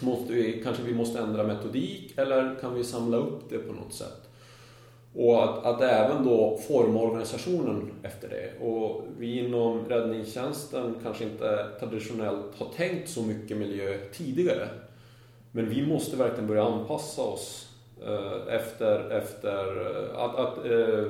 Måste 0.00 0.32
vi, 0.32 0.62
kanske 0.64 0.82
vi 0.82 0.94
måste 0.94 1.18
ändra 1.18 1.42
metodik 1.42 2.18
eller 2.18 2.56
kan 2.60 2.74
vi 2.74 2.84
samla 2.84 3.16
upp 3.16 3.50
det 3.50 3.58
på 3.58 3.72
något 3.72 3.92
sätt? 3.92 4.27
Och 5.14 5.44
att, 5.44 5.66
att 5.66 5.80
även 5.80 6.24
då 6.24 6.58
forma 6.68 7.00
organisationen 7.00 7.90
efter 8.02 8.28
det. 8.28 8.66
Och 8.66 9.04
vi 9.18 9.38
inom 9.38 9.84
räddningstjänsten 9.88 10.94
kanske 11.02 11.24
inte 11.24 11.66
traditionellt 11.80 12.54
har 12.58 12.66
tänkt 12.76 13.08
så 13.08 13.22
mycket 13.22 13.56
miljö 13.56 13.98
tidigare. 14.12 14.68
Men 15.52 15.68
vi 15.68 15.86
måste 15.86 16.16
verkligen 16.16 16.46
börja 16.46 16.64
anpassa 16.64 17.22
oss 17.22 17.68
eh, 18.06 18.54
efter, 18.54 19.10
efter 19.10 19.86
eh, 19.86 20.18
att, 20.18 20.36
att 20.36 20.66
eh, 20.66 21.04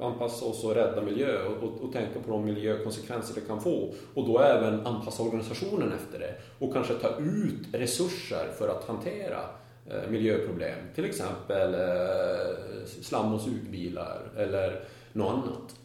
anpassa 0.00 0.44
oss 0.44 0.64
och 0.64 0.74
rädda 0.74 1.02
miljö 1.02 1.46
och, 1.46 1.62
och, 1.62 1.84
och, 1.84 1.92
tänka 1.92 2.20
på 2.26 2.30
de 2.30 2.44
miljökonsekvenser 2.44 3.34
det 3.34 3.40
kan 3.40 3.60
få. 3.60 3.92
Och 4.14 4.26
då 4.26 4.38
även 4.38 4.86
anpassa 4.86 5.22
organisationen 5.22 5.92
efter 5.92 6.18
det. 6.18 6.34
Och 6.58 6.72
kanske 6.72 6.94
ta 6.94 7.08
ut 7.18 7.66
resurser 7.72 8.46
för 8.58 8.68
att 8.68 8.84
hantera 8.84 9.38
eh, 9.38 9.65
miljöproblem. 10.10 10.78
Till 10.94 11.04
exempel 11.04 11.74
eh, 11.74 12.86
slam 12.86 13.34
och 13.34 13.40
sugbilar 13.40 14.18
eller 14.36 14.80
något 15.12 15.32
annat. 15.32 15.76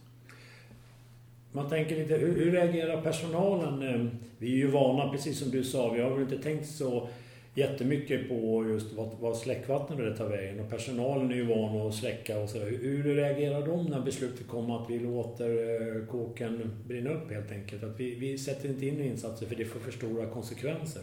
Man 1.51 1.69
tänker 1.69 1.95
lite, 1.95 2.13
hur, 2.13 2.35
hur 2.35 2.51
reagerar 2.51 3.01
personalen? 3.01 3.81
Eh, 3.81 4.07
vi 4.37 4.53
är 4.53 4.57
ju 4.57 4.71
vana, 4.71 5.11
precis 5.11 5.39
som 5.39 5.51
du 5.51 5.63
sa, 5.63 5.89
vi 5.89 6.01
har 6.01 6.09
väl 6.09 6.21
inte 6.21 6.37
tänkt 6.37 6.67
så 6.67 7.09
jättemycket 7.53 8.29
på 8.29 8.65
just 8.69 8.93
vad, 8.93 9.09
vad 9.19 9.37
släckvattnet 9.37 10.17
tar 10.17 10.29
vägen 10.29 10.59
och 10.59 10.69
personalen 10.69 11.31
är 11.31 11.35
ju 11.35 11.45
van 11.45 11.87
att 11.87 11.95
släcka 11.95 12.39
och 12.39 12.49
sådär. 12.49 12.65
Hur 12.81 13.15
reagerar 13.15 13.67
de 13.67 13.85
när 13.85 14.01
beslutet 14.01 14.47
kom 14.47 14.71
att 14.71 14.89
vi 14.89 14.99
låter 14.99 15.49
eh, 15.49 16.05
kåken 16.05 16.71
brinna 16.87 17.09
upp 17.09 17.31
helt 17.31 17.51
enkelt? 17.51 17.83
Att 17.83 17.99
vi, 17.99 18.15
vi 18.15 18.37
sätter 18.37 18.69
inte 18.69 18.85
in 18.85 19.01
insatser 19.01 19.45
för 19.45 19.55
det 19.55 19.65
får 19.65 19.79
för 19.79 19.91
stora 19.91 20.25
konsekvenser. 20.25 21.01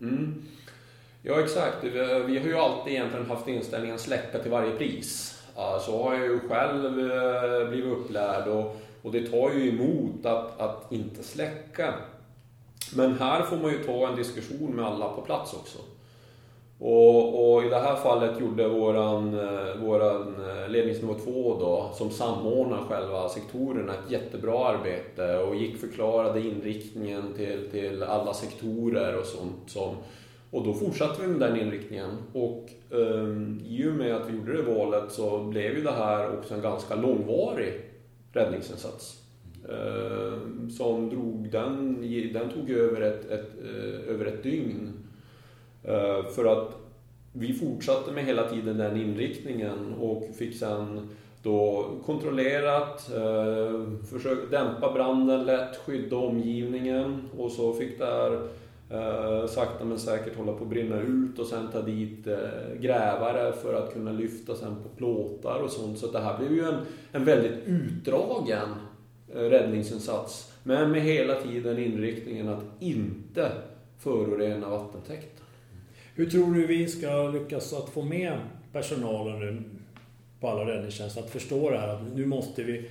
Mm. 0.00 0.42
Ja, 1.28 1.40
exakt. 1.40 1.84
Vi 2.26 2.38
har 2.38 2.46
ju 2.46 2.56
alltid 2.56 2.92
egentligen 2.92 3.26
haft 3.26 3.48
inställningen 3.48 3.98
släcka 3.98 4.38
till 4.38 4.50
varje 4.50 4.70
pris. 4.70 5.40
Så 5.80 6.02
har 6.02 6.14
jag 6.14 6.24
ju 6.24 6.40
själv 6.48 7.12
eh, 7.12 7.68
blivit 7.68 7.92
upplärd 7.92 8.48
och, 8.48 8.76
och 9.02 9.12
det 9.12 9.26
tar 9.26 9.50
ju 9.50 9.68
emot 9.68 10.26
att, 10.26 10.60
att 10.60 10.92
inte 10.92 11.22
släcka. 11.22 11.94
Men 12.96 13.18
här 13.18 13.42
får 13.42 13.56
man 13.56 13.70
ju 13.70 13.78
ta 13.78 14.08
en 14.08 14.16
diskussion 14.16 14.70
med 14.70 14.84
alla 14.84 15.08
på 15.08 15.20
plats 15.20 15.54
också. 15.54 15.78
Och, 16.78 17.54
och 17.54 17.64
i 17.64 17.68
det 17.68 17.78
här 17.78 17.96
fallet 17.96 18.40
gjorde 18.40 18.68
våran, 18.68 19.38
eh, 19.38 19.76
våran 19.76 20.34
eh, 20.48 20.68
ledningsnivå 20.68 21.14
2 21.14 21.56
då, 21.60 21.90
som 21.94 22.10
samordnar 22.10 22.84
själva 22.88 23.28
sektorerna, 23.28 23.92
ett 23.92 24.10
jättebra 24.10 24.68
arbete 24.68 25.38
och 25.38 25.56
gick 25.56 25.80
förklarade 25.80 26.40
inriktningen 26.40 27.34
till, 27.36 27.70
till 27.70 28.02
alla 28.02 28.34
sektorer 28.34 29.18
och 29.18 29.26
sånt. 29.26 29.62
Som, 29.66 29.96
och 30.50 30.64
då 30.64 30.74
fortsatte 30.74 31.22
vi 31.22 31.28
med 31.28 31.40
den 31.40 31.60
inriktningen. 31.60 32.10
Och 32.32 32.70
um, 32.90 33.60
i 33.66 33.88
och 33.88 33.92
med 33.92 34.14
att 34.14 34.30
vi 34.30 34.36
gjorde 34.36 34.56
det 34.56 34.62
valet 34.62 35.12
så 35.12 35.42
blev 35.42 35.76
ju 35.76 35.82
det 35.82 35.92
här 35.92 36.38
också 36.38 36.54
en 36.54 36.62
ganska 36.62 36.94
långvarig 36.94 37.72
räddningsinsats. 38.32 39.22
Uh, 39.68 40.68
som 40.68 41.08
drog 41.08 41.50
den, 41.50 42.02
den 42.32 42.50
tog 42.50 42.70
över 42.70 43.00
ett, 43.00 43.30
ett 43.30 43.52
uh, 43.64 44.14
över 44.14 44.26
ett 44.26 44.42
dygn. 44.42 44.92
Uh, 45.88 46.28
för 46.28 46.44
att 46.44 46.76
vi 47.32 47.52
fortsatte 47.52 48.12
med 48.12 48.24
hela 48.24 48.48
tiden 48.48 48.78
den 48.78 48.96
inriktningen 48.96 49.94
och 50.00 50.28
fick 50.38 50.56
sen 50.56 51.08
då 51.46 51.90
kontrollerat, 52.06 53.10
eh, 53.14 54.04
försökt 54.10 54.50
dämpa 54.50 54.92
branden 54.92 55.44
lätt, 55.44 55.76
skydda 55.76 56.16
omgivningen 56.16 57.28
och 57.38 57.52
så 57.52 57.72
fick 57.72 57.98
det 57.98 58.04
här 58.04 58.48
Eh, 58.90 59.46
sakta 59.46 59.84
men 59.84 59.98
säkert 59.98 60.36
hålla 60.36 60.52
på 60.52 60.64
att 60.64 60.70
brinna 60.70 61.00
ut 61.00 61.38
och 61.38 61.46
sen 61.46 61.68
ta 61.72 61.82
dit 61.82 62.26
eh, 62.26 62.80
grävare 62.80 63.52
för 63.52 63.74
att 63.74 63.92
kunna 63.92 64.12
lyfta 64.12 64.54
sen 64.54 64.76
på 64.82 64.88
plåtar 64.88 65.60
och 65.60 65.70
sånt. 65.70 65.98
Så 65.98 66.06
det 66.06 66.20
här 66.20 66.38
blev 66.38 66.52
ju 66.52 66.64
en, 66.64 66.76
en 67.12 67.24
väldigt 67.24 67.58
utdragen 67.66 68.68
eh, 69.34 69.40
räddningsinsats. 69.40 70.52
Men 70.62 70.90
med 70.90 71.02
hela 71.02 71.34
tiden 71.34 71.78
inriktningen 71.78 72.48
att 72.48 72.64
inte 72.80 73.52
förorena 73.98 74.68
vattentäkten. 74.68 75.44
Hur 76.14 76.30
tror 76.30 76.54
du 76.54 76.66
vi 76.66 76.88
ska 76.88 77.28
lyckas 77.28 77.72
att 77.72 77.88
få 77.88 78.02
med 78.02 78.38
personalen 78.72 79.40
nu 79.40 79.62
på 80.40 80.48
alla 80.48 80.70
räddningstjänster 80.70 81.20
att 81.20 81.30
förstå 81.30 81.70
det 81.70 81.78
här 81.78 81.88
att 81.88 82.14
nu 82.14 82.26
måste 82.26 82.62
vi 82.62 82.90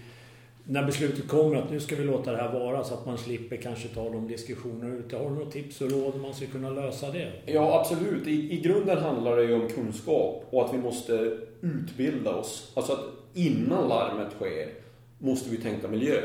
när 0.68 0.86
beslutet 0.86 1.28
kommer 1.28 1.56
att 1.56 1.72
nu 1.72 1.80
ska 1.80 1.96
vi 1.96 2.04
låta 2.04 2.32
det 2.32 2.38
här 2.38 2.60
vara 2.60 2.84
så 2.84 2.94
att 2.94 3.06
man 3.06 3.18
slipper 3.18 3.58
kanske 3.58 3.88
ta 3.88 4.10
de 4.10 4.28
diskussionerna 4.28 4.96
ute. 4.96 5.18
Har 5.18 5.30
du 5.30 5.36
något 5.36 5.52
tips 5.52 5.82
och 5.82 5.92
råd 5.92 6.22
man 6.22 6.34
ska 6.34 6.46
kunna 6.46 6.70
lösa 6.70 7.12
det? 7.12 7.32
Ja, 7.46 7.80
absolut. 7.80 8.28
I, 8.28 8.54
I 8.54 8.62
grunden 8.62 8.98
handlar 8.98 9.36
det 9.36 9.44
ju 9.44 9.54
om 9.54 9.70
kunskap 9.70 10.48
och 10.50 10.66
att 10.66 10.74
vi 10.74 10.78
måste 10.78 11.38
utbilda 11.62 12.36
oss. 12.36 12.72
Alltså 12.74 12.94
att 12.94 13.04
innan 13.34 13.88
larmet 13.88 14.34
sker 14.34 14.70
måste 15.18 15.50
vi 15.50 15.58
tänka 15.58 15.88
miljö. 15.88 16.22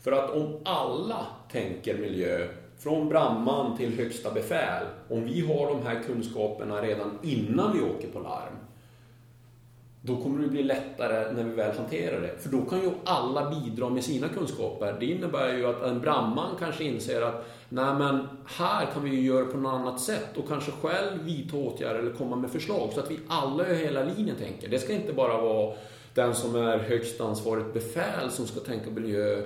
För 0.00 0.12
att 0.12 0.30
om 0.30 0.60
alla 0.64 1.26
tänker 1.52 1.98
miljö, 1.98 2.48
från 2.78 3.08
brandman 3.08 3.76
till 3.76 3.96
högsta 3.96 4.32
befäl, 4.34 4.86
om 5.08 5.24
vi 5.24 5.40
har 5.40 5.66
de 5.66 5.82
här 5.82 6.02
kunskaperna 6.06 6.82
redan 6.82 7.18
innan 7.22 7.76
vi 7.76 7.82
åker 7.82 8.08
på 8.08 8.20
larm, 8.20 8.54
då 10.02 10.16
kommer 10.16 10.42
det 10.42 10.48
bli 10.48 10.62
lättare 10.62 11.32
när 11.32 11.44
vi 11.44 11.50
väl 11.50 11.76
hanterar 11.76 12.20
det. 12.20 12.38
För 12.38 12.48
då 12.48 12.62
kan 12.62 12.80
ju 12.82 12.90
alla 13.04 13.50
bidra 13.50 13.88
med 13.88 14.04
sina 14.04 14.28
kunskaper. 14.28 14.96
Det 15.00 15.06
innebär 15.06 15.56
ju 15.56 15.66
att 15.66 15.82
en 15.82 16.00
brandman 16.00 16.56
kanske 16.58 16.84
inser 16.84 17.22
att 17.22 17.46
nej 17.68 17.94
men 17.94 18.28
här 18.46 18.86
kan 18.94 19.04
vi 19.04 19.10
ju 19.10 19.20
göra 19.20 19.44
på 19.44 19.56
något 19.56 19.72
annat 19.72 20.00
sätt 20.00 20.36
och 20.36 20.48
kanske 20.48 20.70
själv 20.70 21.22
vidta 21.22 21.56
åtgärder 21.56 21.98
eller 21.98 22.12
komma 22.12 22.36
med 22.36 22.50
förslag 22.50 22.90
så 22.94 23.00
att 23.00 23.10
vi 23.10 23.18
alla 23.28 23.64
över 23.64 23.74
hela 23.74 24.04
linjen 24.04 24.36
tänker. 24.36 24.68
Det 24.68 24.78
ska 24.78 24.92
inte 24.92 25.12
bara 25.12 25.40
vara 25.40 25.74
den 26.14 26.34
som 26.34 26.56
är 26.56 26.78
högst 26.78 27.20
ansvarigt 27.20 27.74
befäl 27.74 28.30
som 28.30 28.46
ska 28.46 28.60
tänka 28.60 28.90
miljö 28.90 29.42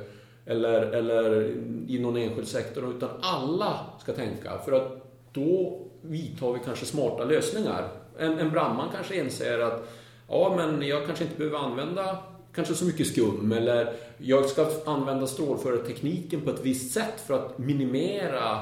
eller, 0.47 0.83
eller 0.83 1.43
i 1.89 1.99
någon 2.01 2.17
enskild 2.17 2.49
sektor 2.49 2.91
utan 2.97 3.09
alla 3.21 3.81
ska 3.99 4.13
tänka 4.13 4.59
för 4.59 4.73
att 4.73 5.03
då 5.33 5.81
vidtar 6.03 6.53
vi 6.53 6.59
kanske 6.65 6.87
smarta 6.87 7.25
lösningar. 7.25 7.89
En, 8.19 8.39
en 8.39 8.51
brandman 8.51 8.89
kanske 8.95 9.17
inser 9.17 9.59
att 9.59 9.89
ja 10.33 10.55
men 10.57 10.89
jag 10.89 11.07
kanske 11.07 11.25
inte 11.25 11.39
behöver 11.39 11.59
använda 11.59 12.19
kanske 12.55 12.75
så 12.75 12.85
mycket 12.85 13.07
skum 13.07 13.53
eller 13.53 13.93
jag 14.19 14.45
ska 14.45 14.67
använda 14.87 15.27
strålförartekniken 15.27 16.41
på 16.41 16.51
ett 16.51 16.65
visst 16.65 16.95
sätt 16.95 17.21
för 17.27 17.35
att 17.35 17.59
minimera 17.59 18.61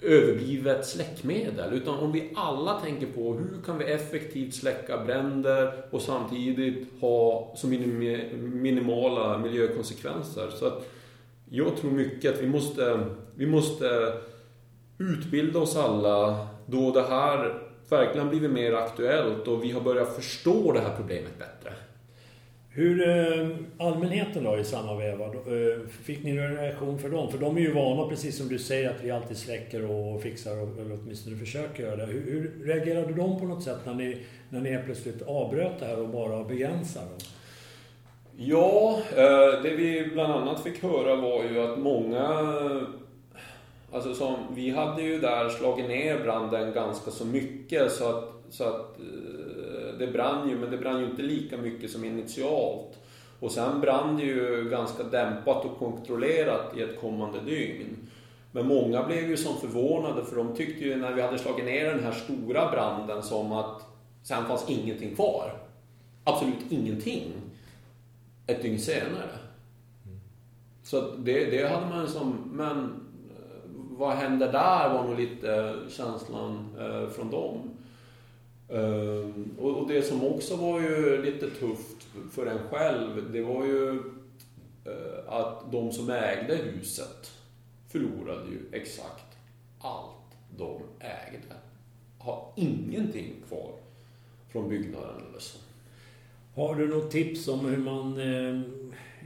överblivet 0.00 0.86
släckmedel. 0.86 1.72
Utan 1.72 1.98
om 1.98 2.12
vi 2.12 2.30
alla 2.34 2.80
tänker 2.80 3.06
på 3.06 3.34
hur 3.34 3.62
kan 3.66 3.78
vi 3.78 3.84
effektivt 3.84 4.54
släcka 4.54 5.04
bränder 5.04 5.84
och 5.90 6.02
samtidigt 6.02 6.88
ha 7.00 7.52
så 7.56 7.66
minimala 7.66 9.38
miljökonsekvenser. 9.38 10.50
Så 10.50 10.66
att 10.66 10.88
jag 11.50 11.76
tror 11.76 11.90
mycket 11.90 12.34
att 12.34 12.42
vi 12.42 12.46
måste, 12.46 13.06
vi 13.34 13.46
måste 13.46 14.12
utbilda 14.98 15.58
oss 15.58 15.76
alla 15.76 16.46
då 16.66 16.90
det 16.90 17.02
här 17.02 17.71
verkligen 17.88 18.28
blivit 18.28 18.50
mer 18.50 18.72
aktuellt 18.72 19.48
och 19.48 19.64
vi 19.64 19.70
har 19.70 19.80
börjat 19.80 20.16
förstå 20.16 20.72
det 20.72 20.80
här 20.80 20.96
problemet 20.96 21.38
bättre. 21.38 21.72
Hur 22.74 23.08
eh, 23.08 23.48
allmänheten 23.78 24.44
då 24.44 24.58
i 24.58 24.64
samma 24.64 24.96
veva, 24.96 25.24
eh, 25.24 25.80
fick 26.02 26.24
ni 26.24 26.32
någon 26.32 26.56
reaktion 26.56 26.98
för 26.98 27.08
dem? 27.08 27.30
För 27.30 27.38
de 27.38 27.56
är 27.56 27.60
ju 27.60 27.72
vana, 27.72 28.08
precis 28.08 28.38
som 28.38 28.48
du 28.48 28.58
säger, 28.58 28.90
att 28.90 29.04
vi 29.04 29.10
alltid 29.10 29.36
släcker 29.36 29.90
och 29.90 30.22
fixar, 30.22 30.52
eller 30.52 30.98
åtminstone 31.02 31.36
försöker 31.36 31.82
göra 31.82 31.96
det. 31.96 32.06
Hur, 32.06 32.30
hur 32.30 32.64
reagerade 32.66 33.12
de 33.12 33.40
på 33.40 33.46
något 33.46 33.62
sätt 33.62 33.78
när 33.84 33.94
ni, 33.94 34.18
när 34.48 34.60
ni 34.60 34.78
plötsligt 34.84 35.22
avbröt 35.22 35.80
det 35.80 35.86
här 35.86 36.00
och 36.00 36.08
bara 36.08 36.44
begränsade? 36.44 37.06
Ja, 38.36 39.00
eh, 39.16 39.62
det 39.62 39.76
vi 39.76 40.10
bland 40.12 40.32
annat 40.32 40.62
fick 40.62 40.82
höra 40.82 41.16
var 41.16 41.44
ju 41.44 41.60
att 41.60 41.78
många 41.78 42.26
Alltså 43.92 44.14
som, 44.14 44.36
vi 44.54 44.70
hade 44.70 45.02
ju 45.02 45.20
där 45.20 45.48
slagit 45.48 45.88
ner 45.88 46.22
branden 46.22 46.72
ganska 46.72 47.10
så 47.10 47.24
mycket 47.26 47.92
så 47.92 48.08
att, 48.08 48.34
så 48.50 48.64
att 48.64 48.98
eh, 48.98 49.98
det 49.98 50.06
brann 50.06 50.48
ju, 50.48 50.58
men 50.58 50.70
det 50.70 50.78
brann 50.78 51.00
ju 51.00 51.06
inte 51.06 51.22
lika 51.22 51.56
mycket 51.56 51.90
som 51.90 52.04
initialt. 52.04 52.98
Och 53.40 53.52
sen 53.52 53.80
brann 53.80 54.16
det 54.16 54.22
ju 54.22 54.68
ganska 54.70 55.02
dämpat 55.02 55.64
och 55.64 55.78
kontrollerat 55.78 56.76
i 56.76 56.82
ett 56.82 57.00
kommande 57.00 57.40
dygn. 57.40 57.96
Men 58.52 58.66
många 58.66 59.06
blev 59.06 59.28
ju 59.28 59.36
som 59.36 59.56
förvånade 59.56 60.24
för 60.24 60.36
de 60.36 60.56
tyckte 60.56 60.84
ju 60.84 60.96
när 60.96 61.12
vi 61.12 61.22
hade 61.22 61.38
slagit 61.38 61.64
ner 61.64 61.94
den 61.94 62.04
här 62.04 62.12
stora 62.12 62.70
branden 62.70 63.22
som 63.22 63.52
att 63.52 63.82
sen 64.22 64.44
fanns 64.44 64.70
ingenting 64.70 65.14
kvar. 65.14 65.52
Absolut 66.24 66.64
ingenting. 66.70 67.32
Ett 68.46 68.62
dygn 68.62 68.78
senare. 68.78 69.30
Så 70.82 71.00
det, 71.00 71.44
det 71.44 71.68
hade 71.68 71.86
man 71.86 72.08
som, 72.08 72.50
men 72.52 73.01
vad 73.98 74.16
händer 74.16 74.52
där 74.52 74.94
var 74.94 75.04
nog 75.04 75.18
lite 75.18 75.54
eh, 75.54 75.90
känslan 75.90 76.76
eh, 76.78 77.08
från 77.08 77.30
dem. 77.30 77.70
Eh, 78.68 79.30
och, 79.58 79.76
och, 79.76 79.88
det 79.88 80.02
som 80.02 80.24
också 80.24 80.56
var 80.56 80.80
ju 80.80 81.22
lite 81.22 81.50
tufft 81.50 82.06
för 82.32 82.46
en 82.46 82.58
själv, 82.70 83.32
det 83.32 83.42
var 83.42 83.64
ju 83.64 83.90
eh, 84.84 85.34
att 85.34 85.72
de 85.72 85.92
som 85.92 86.10
ägde 86.10 86.56
huset 86.56 87.32
förlorade 87.88 88.50
ju 88.50 88.58
exakt 88.72 89.36
allt 89.78 90.36
de 90.56 90.80
ägde. 90.98 91.54
Har 92.18 92.52
ingenting 92.56 93.32
kvar 93.48 93.72
från 94.52 94.68
byggnaden 94.68 95.22
eller 95.30 95.40
så. 95.40 95.58
Har 96.54 96.74
du 96.74 96.88
något 96.88 97.10
tips 97.10 97.48
om 97.48 97.66
hur 97.66 97.76
man 97.76 98.20
eh, 98.20 98.60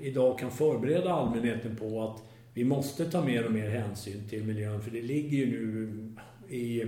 idag 0.00 0.38
kan 0.38 0.50
förbereda 0.50 1.12
allmänheten 1.12 1.76
på 1.76 2.02
att 2.02 2.22
vi 2.56 2.64
måste 2.64 3.10
ta 3.10 3.24
mer 3.24 3.46
och 3.46 3.52
mer 3.52 3.68
hänsyn 3.68 4.28
till 4.28 4.44
miljön 4.44 4.82
för 4.82 4.90
det 4.90 5.02
ligger 5.02 5.38
ju 5.38 5.46
nu 5.46 5.92
i, 6.48 6.84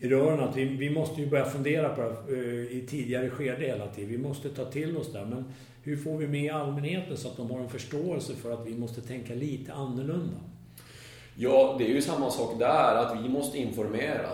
i 0.00 0.08
rören 0.08 0.40
att 0.40 0.56
vi, 0.56 0.64
vi 0.64 0.90
måste 0.90 1.20
ju 1.20 1.26
börja 1.30 1.44
fundera 1.44 1.88
på 1.88 2.00
det 2.00 2.34
eh, 2.34 2.76
i 2.76 2.86
tidigare 2.88 3.30
skede 3.30 3.66
hela 3.66 3.86
tiden. 3.86 4.10
Vi 4.10 4.18
måste 4.18 4.48
ta 4.48 4.64
till 4.64 4.96
oss 4.96 5.12
det. 5.12 5.24
Men 5.24 5.44
hur 5.82 5.96
får 5.96 6.18
vi 6.18 6.26
med 6.26 6.54
allmänheten 6.54 7.16
så 7.16 7.28
att 7.28 7.36
de 7.36 7.50
har 7.50 7.60
en 7.60 7.68
förståelse 7.68 8.34
för 8.34 8.52
att 8.52 8.66
vi 8.66 8.74
måste 8.74 9.00
tänka 9.00 9.34
lite 9.34 9.72
annorlunda? 9.72 10.36
Ja, 11.34 11.76
det 11.78 11.84
är 11.84 11.94
ju 11.94 12.02
samma 12.02 12.30
sak 12.30 12.58
där, 12.58 12.94
att 12.94 13.24
vi 13.24 13.28
måste 13.28 13.58
informera. 13.58 14.30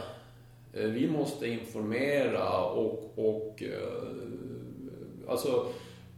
Eh, 0.72 0.86
vi 0.86 1.10
måste 1.10 1.48
informera 1.48 2.64
och, 2.64 3.12
och 3.16 3.62
eh, 3.62 5.28
alltså 5.28 5.66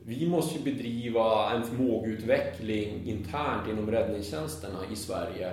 vi 0.06 0.26
måste 0.28 0.58
ju 0.58 0.64
bedriva 0.64 1.52
en 1.52 1.62
förmågeutveckling 1.62 3.02
internt 3.06 3.68
inom 3.70 3.90
räddningstjänsterna 3.90 4.78
i 4.92 4.96
Sverige 4.96 5.52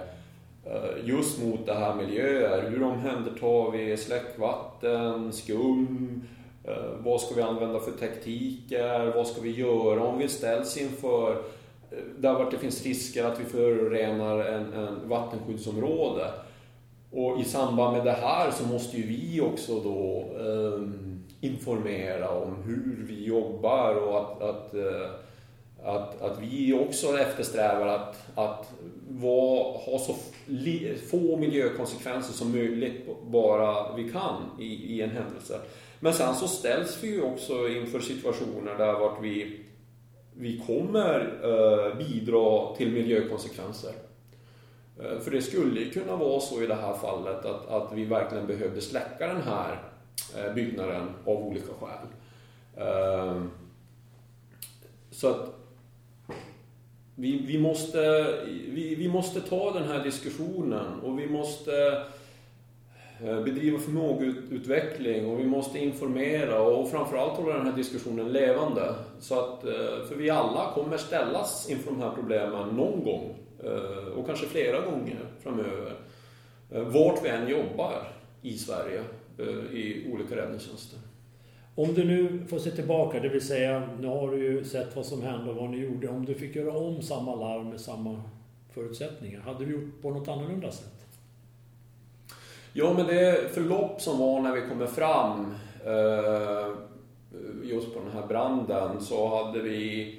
eh, 0.65 1.05
just 1.09 1.43
mot 1.43 1.65
det 1.65 1.73
här 1.73 1.95
miljöer. 1.95 2.69
Hur 2.69 2.83
omhändertar 2.83 3.71
vi 3.71 3.97
släckvatten, 3.97 5.33
skum? 5.33 6.21
Eh, 6.63 6.73
vad 7.03 7.21
ska 7.21 7.35
vi 7.35 7.41
använda 7.41 7.79
för 7.79 7.91
tekniker? 7.91 9.13
Vad 9.15 9.27
ska 9.27 9.41
vi 9.41 9.51
göra 9.51 10.03
om 10.03 10.19
vi 10.19 10.27
ställs 10.27 10.77
inför 10.77 11.31
eh, 11.91 11.97
där 12.17 12.33
vart 12.33 12.51
det 12.51 12.57
finns 12.57 12.83
risker 12.85 13.25
att 13.25 13.39
vi 13.39 13.45
förorenar 13.45 14.39
en, 14.39 14.73
en 14.73 15.09
vattenskyddsområde. 15.09 16.31
Och 17.11 17.39
i 17.39 17.43
samband 17.43 17.97
med 17.97 18.05
det 18.05 18.11
här 18.11 18.51
så 18.51 18.67
måste 18.67 18.97
ju 18.97 19.07
vi 19.07 19.41
också 19.41 19.79
då 19.79 20.25
um, 20.37 21.00
informera 21.41 22.29
om 22.29 22.55
hur 22.65 23.05
vi 23.07 23.25
jobbar 23.25 23.95
och 23.95 24.17
att, 24.17 24.41
att, 24.41 24.73
eh, 24.73 25.09
att, 25.83 26.21
att 26.21 26.39
vi 26.41 26.73
också 26.73 27.17
eftersträvar 27.17 27.87
att, 27.87 28.17
att 28.35 28.73
vara, 29.09 29.77
ha 29.77 29.99
så 29.99 30.15
få 31.09 31.37
miljökonsekvenser 31.37 32.33
som 32.33 32.51
möjligt 32.51 33.07
bara 33.23 33.95
vi 33.95 34.09
kan 34.09 34.35
i, 34.59 34.65
i 34.65 35.01
en 35.01 35.09
händelse. 35.09 35.59
Men 35.99 36.13
sen 36.13 36.35
så 36.35 36.47
ställs 36.47 37.03
vi 37.03 37.07
ju 37.07 37.21
också 37.21 37.67
inför 37.67 37.99
situationer 37.99 38.77
där 38.77 38.93
vart 38.93 39.23
vi, 39.23 39.59
vi 40.33 40.61
kommer 40.67 41.39
eh, 41.43 41.97
bidra 41.97 42.75
till 42.75 42.91
miljökonsekvenser. 42.91 43.93
Eh, 44.99 45.19
för 45.19 45.31
det 45.31 45.41
skulle 45.41 45.79
ju 45.79 45.89
kunna 45.89 46.15
vara 46.15 46.39
så 46.39 46.63
i 46.63 46.67
det 46.67 46.75
här 46.75 46.93
fallet 46.93 47.45
att, 47.45 47.67
att 47.67 47.93
vi 47.93 48.05
verkligen 48.05 48.47
behövde 48.47 48.81
släcka 48.81 49.27
den 49.27 49.41
här 49.41 49.90
Eh, 50.37 50.53
byggnaden 50.53 51.09
av 51.25 51.47
olika 51.47 51.73
skäl. 51.79 52.07
Ehm, 52.77 53.51
så 55.11 55.27
att 55.27 55.55
vi, 57.15 57.37
vi, 57.37 57.57
måste, 57.57 58.27
vi, 58.45 58.95
vi 58.95 59.09
måste 59.09 59.41
ta 59.41 59.73
den 59.73 59.87
här 59.87 60.03
diskussionen 60.03 60.99
och 60.99 61.19
vi 61.19 61.27
måste 61.27 62.03
eh, 63.23 63.43
bedriva 63.43 63.79
förmågeutveckling 63.79 65.25
och 65.25 65.39
vi 65.39 65.45
måste 65.45 65.79
informera 65.79 66.61
och 66.61 66.91
framförallt 66.91 67.37
hålla 67.37 67.57
den 67.57 67.67
här 67.67 67.75
diskussionen 67.75 68.31
levande. 68.31 68.95
Så 69.19 69.39
att, 69.39 69.63
eh, 69.63 70.07
för 70.07 70.15
vi 70.15 70.29
alla 70.29 70.71
kommer 70.73 70.97
ställas 70.97 71.69
inför 71.69 71.91
de 71.91 72.01
här 72.01 72.11
problemen 72.15 72.67
någon 72.69 73.03
gång 73.03 73.35
och 74.15 74.25
kanske 74.25 74.45
flera 74.45 74.81
gånger 74.81 75.19
framöver. 75.43 75.93
Vart 76.69 77.23
vi 77.23 77.29
än 77.29 77.47
jobbar 77.47 78.07
i 78.41 78.57
Sverige 78.57 79.03
i 79.73 80.11
olika 80.13 80.35
räddningstjänster. 80.35 80.99
Om 81.75 81.93
du 81.93 82.03
nu 82.03 82.45
får 82.47 82.59
se 82.59 82.71
tillbaka, 82.71 83.19
det 83.19 83.29
vill 83.29 83.47
säga 83.47 83.89
nu 83.99 84.07
har 84.07 84.31
du 84.31 84.37
ju 84.37 84.63
sett 84.63 84.95
vad 84.95 85.05
som 85.05 85.21
hände 85.21 85.49
och 85.49 85.55
vad 85.55 85.69
ni 85.69 85.77
gjorde. 85.77 86.07
Om 86.07 86.25
du 86.25 86.33
fick 86.33 86.55
göra 86.55 86.77
om 86.77 87.01
samma 87.01 87.35
larm 87.35 87.69
med 87.69 87.81
samma 87.81 88.21
förutsättningar, 88.73 89.41
hade 89.41 89.65
du 89.65 89.71
gjort 89.71 90.01
på 90.01 90.09
något 90.09 90.27
annorlunda 90.27 90.71
sätt? 90.71 91.05
Ja, 92.73 92.93
men 92.93 93.07
det 93.07 93.53
förlopp 93.53 94.01
som 94.01 94.19
var 94.19 94.41
när 94.41 94.55
vi 94.55 94.69
kommer 94.69 94.87
fram 94.87 95.53
just 97.63 97.93
på 97.93 97.99
den 97.99 98.11
här 98.13 98.27
branden 98.27 99.01
så 99.01 99.37
hade 99.37 99.59
vi 99.59 100.15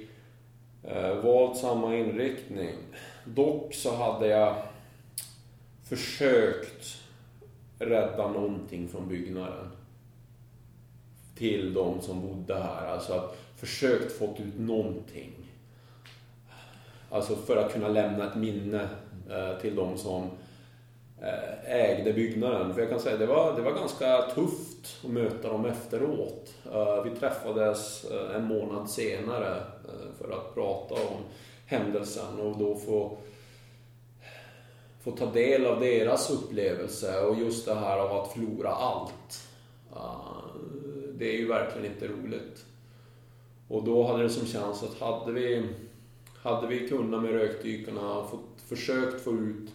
valt 1.23 1.57
samma 1.57 1.95
inriktning. 1.95 2.75
Dock 3.25 3.73
så 3.73 3.95
hade 3.95 4.27
jag 4.27 4.55
försökt 5.83 7.02
rädda 7.85 8.27
någonting 8.27 8.87
från 8.87 9.07
byggnaden. 9.07 9.67
Till 11.35 11.73
de 11.73 12.01
som 12.01 12.21
bodde 12.21 12.55
här. 12.55 12.87
Alltså 12.87 13.13
att 13.13 13.37
försökt 13.55 14.11
få 14.11 14.25
ut 14.25 14.59
någonting. 14.59 15.33
Alltså 17.09 17.35
för 17.35 17.57
att 17.57 17.73
kunna 17.73 17.87
lämna 17.87 18.27
ett 18.27 18.35
minne 18.35 18.89
eh, 19.29 19.61
till 19.61 19.75
de 19.75 19.97
som 19.97 20.29
eh, 21.21 21.75
ägde 21.75 22.13
byggnaden. 22.13 22.73
För 22.73 22.81
jag 22.81 22.89
kan 22.89 22.99
säga 22.99 23.17
det 23.17 23.25
var, 23.25 23.55
det 23.55 23.61
var 23.61 23.71
ganska 23.71 24.21
tufft 24.21 24.97
att 25.03 25.11
möta 25.11 25.47
dem 25.47 25.65
efteråt. 25.65 26.53
Eh, 26.73 27.03
vi 27.03 27.09
träffades 27.09 28.05
en 28.35 28.43
månad 28.45 28.89
senare 28.89 29.63
för 30.17 30.31
att 30.31 30.53
prata 30.53 30.95
om 30.95 31.17
händelsen 31.65 32.39
och 32.39 32.57
då 32.57 32.75
få, 32.75 33.17
få 35.03 35.11
ta 35.11 35.25
del 35.25 35.65
av 35.65 35.79
deras 35.79 36.29
upplevelse 36.29 37.21
och 37.21 37.35
just 37.35 37.65
det 37.65 37.75
här 37.75 37.97
av 37.97 38.21
att 38.21 38.33
förlora 38.33 38.69
allt. 38.69 39.47
Eh, 39.95 40.55
det 41.13 41.25
är 41.25 41.37
ju 41.37 41.47
verkligen 41.47 41.93
inte 41.93 42.07
roligt. 42.07 42.65
Och 43.67 43.83
då 43.83 44.07
hade 44.07 44.23
det 44.23 44.29
som 44.29 44.47
känns 44.47 44.83
att 44.83 44.99
hade 44.99 45.31
vi, 45.31 45.69
hade 46.35 46.67
vi 46.67 46.87
kunnat 46.87 47.21
med 47.21 47.31
rökdykarna 47.31 48.23
fått, 48.31 48.61
försökt 48.67 49.23
få 49.23 49.31
ut 49.31 49.69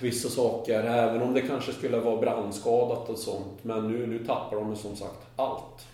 vissa 0.00 0.28
saker, 0.28 0.84
även 0.84 1.22
om 1.22 1.34
det 1.34 1.40
kanske 1.40 1.72
skulle 1.72 2.00
vara 2.00 2.20
brandskadat 2.20 3.08
och 3.08 3.18
sånt. 3.18 3.64
Men 3.64 3.92
nu, 3.92 4.06
nu 4.06 4.24
tappar 4.26 4.56
de 4.56 4.76
som 4.76 4.96
sagt 4.96 5.26
allt. 5.36 5.86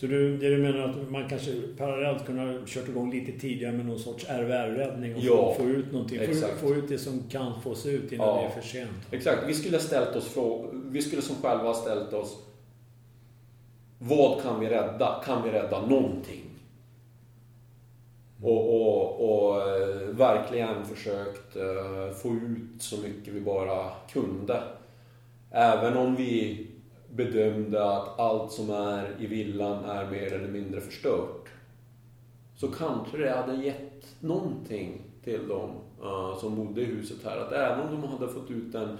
Så 0.00 0.06
du, 0.06 0.36
det 0.36 0.48
du 0.48 0.58
menar 0.58 0.78
att 0.78 1.10
man 1.10 1.28
kanske 1.28 1.52
parallellt 1.76 2.26
kunde 2.26 2.42
ha 2.42 2.58
kört 2.66 2.88
igång 2.88 3.10
lite 3.10 3.40
tidigare 3.40 3.72
med 3.72 3.86
någon 3.86 3.98
sorts 3.98 4.26
RVR-räddning 4.28 5.14
och 5.14 5.20
ja, 5.22 5.54
få, 5.58 5.64
ut 5.64 5.92
någonting. 5.92 6.20
Exakt. 6.20 6.60
Få, 6.60 6.74
ut 6.74 6.88
det 6.88 6.98
som 6.98 7.22
kan 7.30 7.62
fås 7.62 7.86
ut 7.86 8.12
innan 8.12 8.26
ja, 8.26 8.40
det 8.40 8.46
är 8.46 8.62
för 8.62 8.68
sent. 8.68 8.90
Exakt. 9.10 9.42
Vi 9.46 9.54
skulle 9.54 9.78
ställt 9.78 10.16
oss 10.16 10.28
frågor. 10.28 10.70
Vi 10.90 11.02
skulle 11.02 11.22
som 11.22 11.36
själva 11.36 11.64
ha 11.64 11.74
ställt 11.74 12.12
oss 12.12 12.38
Vad 13.98 14.42
kan 14.42 14.60
vi 14.60 14.66
rädda? 14.66 15.22
Kan 15.24 15.44
vi 15.44 15.50
rädda 15.50 15.86
någonting? 15.86 16.44
Och, 18.42 18.74
och, 18.74 19.48
och 19.48 19.60
eh, 19.60 20.08
verkligen 20.08 20.84
försökt 20.84 21.56
uh, 21.56 22.14
få 22.22 22.28
ut 22.28 22.82
så 22.82 22.96
mycket 22.96 23.34
vi 23.34 23.40
bara 23.40 23.90
kunde. 24.12 24.62
Även 25.50 25.96
om 25.96 26.16
vi 26.16 26.66
bedömde 27.14 27.90
att 27.90 28.18
allt 28.18 28.52
som 28.52 28.70
är 28.70 29.16
i 29.18 29.26
villan 29.26 29.84
är 29.84 30.10
mer 30.10 30.32
eller 30.32 30.48
mindre 30.48 30.80
förstört. 30.80 31.48
Så 32.56 32.68
kanske 32.68 33.16
det 33.16 33.30
hade 33.30 33.64
gett 33.64 34.06
någonting 34.20 35.02
till 35.24 35.48
dem 35.48 35.70
uh, 36.02 36.38
som 36.38 36.56
bodde 36.56 36.80
i 36.80 36.84
huset 36.84 37.16
här. 37.24 37.36
Att 37.36 37.52
även 37.52 37.80
om 37.80 38.00
de 38.00 38.08
hade 38.08 38.32
fått 38.32 38.50
ut 38.50 38.74
en 38.74 38.98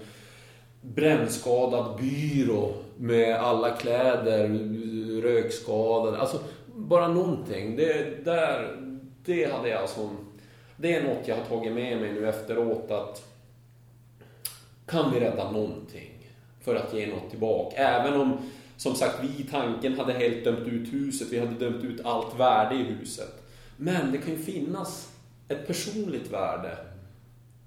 brännskadad 0.81 1.97
byrå 1.99 2.73
med 2.97 3.35
alla 3.35 3.69
kläder, 3.71 4.49
rökskadade, 5.21 6.17
alltså 6.17 6.39
bara 6.75 7.07
någonting. 7.07 7.75
Det, 7.75 8.25
där, 8.25 8.77
det 9.25 9.51
hade 9.51 9.69
jag 9.69 9.89
som... 9.89 10.09
Det 10.77 10.95
är 10.95 11.03
något 11.03 11.27
jag 11.27 11.35
har 11.35 11.45
tagit 11.45 11.73
med 11.73 12.01
mig 12.01 12.13
nu 12.13 12.29
efteråt 12.29 12.91
att 12.91 13.23
kan 14.85 15.13
vi 15.13 15.19
rädda 15.19 15.51
någonting? 15.51 16.18
För 16.69 16.75
att 16.75 16.93
ge 16.93 17.07
något 17.07 17.29
tillbaka. 17.29 17.77
Även 17.77 18.21
om, 18.21 18.37
som 18.77 18.95
sagt, 18.95 19.15
vi 19.23 19.43
i 19.43 19.47
tanken 19.51 19.99
hade 19.99 20.13
helt 20.13 20.43
dömt 20.43 20.67
ut 20.67 20.93
huset, 20.93 21.27
vi 21.31 21.39
hade 21.39 21.51
dömt 21.51 21.83
ut 21.83 22.05
allt 22.05 22.39
värde 22.39 22.75
i 22.75 22.83
huset. 22.83 23.43
Men 23.77 24.11
det 24.11 24.17
kan 24.17 24.31
ju 24.31 24.37
finnas 24.37 25.13
ett 25.47 25.67
personligt 25.67 26.31
värde 26.31 26.77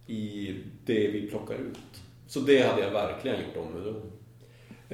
i 0.06 0.54
det 0.84 1.08
vi 1.08 1.28
plockar 1.30 1.54
ut. 1.54 2.02
Så 2.26 2.40
det 2.40 2.62
hade 2.62 2.82
jag 2.82 2.90
verkligen 2.90 3.36
gjort 3.36 3.66
om 3.66 3.72
med 3.72 3.82
då. 3.82 4.02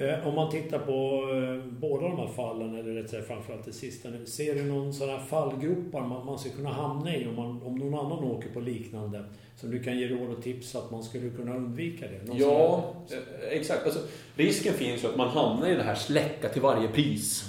Eh, 0.01 0.29
om 0.29 0.35
man 0.35 0.51
tittar 0.51 0.79
på 0.79 1.29
eh, 1.35 1.73
båda 1.81 2.09
de 2.09 2.17
här 2.17 2.27
fallen, 2.27 2.75
eller 2.75 2.93
rätt 2.93 3.11
sagt 3.11 3.27
framförallt 3.27 3.65
det 3.65 3.73
sista, 3.73 4.09
ser 4.27 4.55
du 4.55 4.65
någon 4.65 4.93
sån 4.93 5.09
här 5.09 5.19
fallgropar 5.19 6.01
man, 6.01 6.39
ska 6.39 6.51
kunna 6.51 6.73
hamna 6.73 7.17
i 7.17 7.27
om, 7.27 7.37
man, 7.37 7.63
om 7.63 7.75
någon 7.79 7.95
annan 7.95 8.25
åker 8.25 8.49
på 8.49 8.61
liknande? 8.61 9.25
Som 9.57 9.71
du 9.71 9.83
kan 9.83 9.99
ge 9.99 10.09
råd 10.09 10.31
och 10.31 10.43
tips 10.43 10.75
att 10.75 10.91
man 10.91 11.03
skulle 11.03 11.31
kunna 11.31 11.57
undvika 11.57 12.07
det? 12.07 12.29
Någon 12.29 12.39
ja. 12.39 12.95
Eh, 13.11 13.59
exakt. 13.59 13.85
Alltså, 13.85 14.01
risken 14.35 14.75
finns 14.75 15.05
ju 15.05 15.09
att 15.09 15.17
man 15.17 15.29
hamnar 15.29 15.69
i 15.69 15.75
det 15.75 15.83
här 15.83 15.95
släcka 15.95 16.49
till 16.49 16.63
varje 16.63 16.89
pris. 16.89 17.45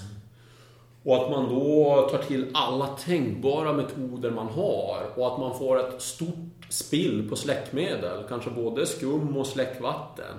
Och 1.04 1.24
att 1.24 1.32
man 1.32 1.50
då 1.50 2.08
tar 2.12 2.18
till 2.18 2.47
alla 2.54 2.88
tänkbara 2.88 3.74
metoder 3.74 4.32
man 4.32 4.47
har 4.47 4.97
och 5.16 5.34
att 5.34 5.39
man 5.39 5.58
får 5.60 5.80
ett 5.80 6.02
stort 6.02 6.68
spill 6.70 7.30
på 7.30 7.36
släckmedel, 7.36 8.24
kanske 8.30 8.50
både 8.50 8.86
skum 8.86 9.38
och 9.38 9.47
släckvatten 9.47 10.36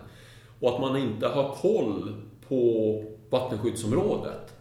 och 0.60 0.74
att 0.74 0.80
man 0.80 0.96
inte 0.96 1.26
har 1.26 1.54
koll 1.54 2.14
på 2.48 3.04
vattenskyddsområdet. 3.30 4.54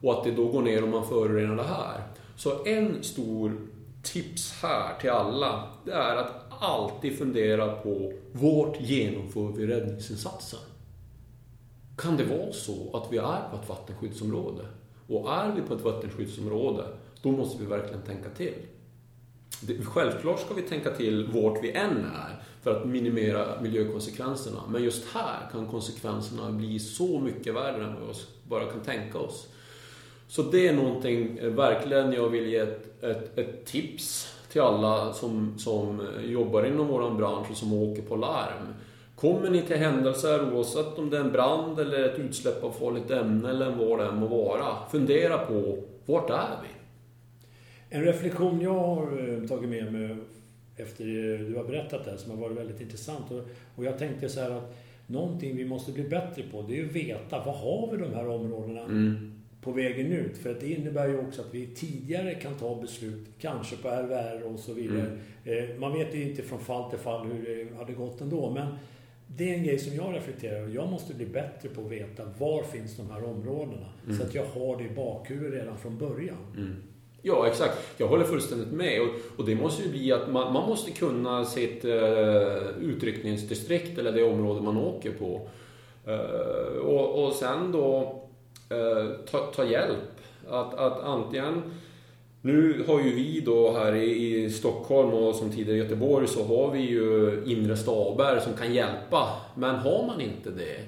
Och 0.00 0.12
att 0.12 0.24
det 0.24 0.30
då 0.30 0.48
går 0.48 0.62
ner 0.62 0.84
om 0.84 0.90
man 0.90 1.08
förorenar 1.08 1.56
det 1.56 1.62
här. 1.62 2.02
Så 2.36 2.64
en 2.64 3.02
stor 3.02 3.52
tips 4.02 4.52
här 4.62 4.98
till 5.00 5.10
alla, 5.10 5.68
det 5.84 5.92
är 5.92 6.16
att 6.16 6.44
alltid 6.60 7.18
fundera 7.18 7.72
på 7.76 8.12
vart 8.32 8.80
genomför 8.80 9.52
vi 9.56 9.66
räddningsinsatsen? 9.66 10.60
Kan 11.96 12.16
det 12.16 12.24
vara 12.24 12.52
så 12.52 12.96
att 12.96 13.12
vi 13.12 13.16
är 13.16 13.50
på 13.50 13.56
ett 13.62 13.68
vattenskyddsområde? 13.68 14.66
Och 15.08 15.32
är 15.32 15.52
vi 15.52 15.62
på 15.62 15.74
ett 15.74 15.84
vattenskyddsområde, 15.84 16.84
då 17.22 17.32
måste 17.32 17.62
vi 17.62 17.66
verkligen 17.66 18.02
tänka 18.02 18.30
till. 18.30 18.54
självklart 19.84 20.40
ska 20.40 20.54
vi 20.54 20.62
tänka 20.62 20.90
till 20.90 21.26
vart 21.32 21.64
vi 21.64 21.72
än 21.72 22.04
är 22.04 22.42
för 22.68 22.80
att 22.80 22.86
minimera 22.86 23.60
miljökonsekvenserna. 23.60 24.62
Men 24.68 24.82
just 24.82 25.08
här 25.14 25.50
kan 25.52 25.66
konsekvenserna 25.66 26.50
bli 26.50 26.78
så 26.78 27.18
mycket 27.18 27.54
värre 27.54 27.84
än 27.84 27.94
vad 27.94 28.16
vi 28.16 28.48
bara 28.48 28.64
kan 28.64 28.80
tänka 28.80 29.18
oss. 29.18 29.48
Så 30.28 30.42
det 30.42 30.68
är 30.68 30.72
någonting 30.72 31.38
eh, 31.38 31.50
verkligen 31.50 32.12
jag 32.12 32.28
vill 32.28 32.46
ge 32.46 32.56
ett, 32.56 33.04
ett, 33.04 33.38
ett 33.38 33.66
tips 33.66 34.34
till 34.52 34.60
alla 34.60 35.12
som, 35.12 35.58
som 35.58 36.00
eh, 36.00 36.30
jobbar 36.30 36.64
inom 36.64 36.86
vår 36.86 37.10
bransch 37.10 37.50
och 37.50 37.56
som 37.56 37.72
åker 37.72 38.02
på 38.02 38.16
larm. 38.16 38.74
Kommer 39.16 39.50
ni 39.50 39.62
till 39.62 39.76
händelser, 39.76 40.54
oavsett 40.54 40.98
om 40.98 41.10
det 41.10 41.16
är 41.16 41.20
en 41.20 41.32
brand 41.32 41.80
eller 41.80 42.04
ett 42.04 42.18
utsläpp 42.18 42.64
av 42.64 42.70
farligt 42.70 43.10
ämne 43.10 43.50
eller 43.50 43.70
vad 43.70 43.98
det 43.98 44.06
än 44.06 44.16
må 44.16 44.26
vara, 44.26 44.88
fundera 44.90 45.38
på 45.38 45.78
vart 46.06 46.30
är 46.30 46.56
vi? 46.62 46.68
En 47.96 48.04
reflektion 48.04 48.60
jag 48.60 48.74
har 48.74 49.02
eh, 49.02 49.48
tagit 49.48 49.68
med 49.68 49.92
mig 49.92 50.16
efter 50.80 51.04
du 51.38 51.54
har 51.56 51.64
berättat 51.64 52.04
det 52.04 52.10
här 52.10 52.18
som 52.18 52.30
har 52.30 52.38
varit 52.38 52.56
väldigt 52.56 52.80
intressant. 52.80 53.24
Och 53.76 53.84
jag 53.84 53.98
tänkte 53.98 54.28
så 54.28 54.40
här 54.40 54.50
att 54.50 54.76
någonting 55.06 55.56
vi 55.56 55.64
måste 55.64 55.92
bli 55.92 56.04
bättre 56.04 56.42
på 56.42 56.62
det 56.62 56.80
är 56.80 56.84
att 56.84 56.92
veta 56.92 57.42
vad 57.46 57.54
har 57.54 57.88
vi 57.92 57.96
de 57.96 58.14
här 58.14 58.28
områdena 58.28 58.82
mm. 58.82 59.32
på 59.62 59.72
vägen 59.72 60.12
ut. 60.12 60.38
För 60.38 60.50
att 60.50 60.60
det 60.60 60.72
innebär 60.72 61.08
ju 61.08 61.18
också 61.18 61.40
att 61.40 61.54
vi 61.54 61.66
tidigare 61.66 62.34
kan 62.34 62.54
ta 62.54 62.80
beslut, 62.80 63.26
kanske 63.38 63.76
på 63.76 63.88
RVR 63.88 64.42
och 64.42 64.58
så 64.58 64.72
vidare. 64.72 65.06
Mm. 65.44 65.70
Eh, 65.70 65.78
man 65.78 65.92
vet 65.92 66.14
ju 66.14 66.30
inte 66.30 66.42
från 66.42 66.60
fall 66.60 66.90
till 66.90 66.98
fall 66.98 67.26
hur 67.26 67.42
det 67.44 67.76
hade 67.76 67.92
gått 67.92 68.20
ändå. 68.20 68.50
Men 68.50 68.66
det 69.36 69.50
är 69.50 69.54
en 69.54 69.64
grej 69.64 69.78
som 69.78 69.96
jag 69.96 70.14
reflekterar 70.14 70.56
över. 70.56 70.74
Jag 70.74 70.90
måste 70.90 71.14
bli 71.14 71.26
bättre 71.26 71.68
på 71.68 71.80
att 71.80 71.90
veta 71.90 72.24
var 72.38 72.62
finns 72.62 72.96
de 72.96 73.10
här 73.10 73.24
områdena. 73.24 73.88
Mm. 74.04 74.18
Så 74.18 74.22
att 74.22 74.34
jag 74.34 74.44
har 74.44 74.76
det 74.76 74.84
i 74.84 74.90
bakhuvudet 74.94 75.60
redan 75.60 75.78
från 75.78 75.98
början. 75.98 76.36
Ja, 77.22 77.46
exakt. 77.46 77.78
Jag 77.96 78.08
håller 78.08 78.24
fullständigt 78.24 78.72
med. 78.72 79.02
Och, 79.02 79.08
och 79.36 79.44
det 79.44 79.54
måste 79.54 79.82
ju 79.82 79.88
bli 79.88 80.12
att 80.12 80.32
man, 80.32 80.52
man 80.52 80.68
måste 80.68 80.90
kunna 80.90 81.44
sitt 81.44 81.84
uh, 81.84 82.68
utryckningsdistrikt 82.80 83.98
eller 83.98 84.12
det 84.12 84.22
område 84.22 84.60
man 84.60 84.76
åker 84.76 85.12
på. 85.12 85.48
Uh, 86.08 86.78
och, 86.78 87.24
och 87.24 87.32
sen 87.32 87.72
då 87.72 88.22
uh, 88.72 89.10
ta, 89.30 89.38
ta 89.38 89.64
hjälp. 89.64 90.20
Att, 90.48 90.74
att 90.74 91.00
antingen 91.00 91.62
nu 92.42 92.84
har 92.88 93.00
ju 93.00 93.14
vi 93.14 93.40
då 93.40 93.72
här 93.72 93.94
i, 93.94 94.44
i, 94.44 94.50
Stockholm 94.50 95.10
och 95.10 95.34
som 95.34 95.50
tidigare 95.50 95.78
i 95.78 95.82
Göteborg 95.82 96.28
så 96.28 96.44
har 96.44 96.72
vi 96.72 96.78
ju 96.78 97.42
inre 97.46 97.76
staber 97.76 98.40
som 98.40 98.52
kan 98.52 98.74
hjälpa. 98.74 99.28
Men 99.54 99.74
har 99.74 100.06
man 100.06 100.20
inte 100.20 100.50
det, 100.50 100.84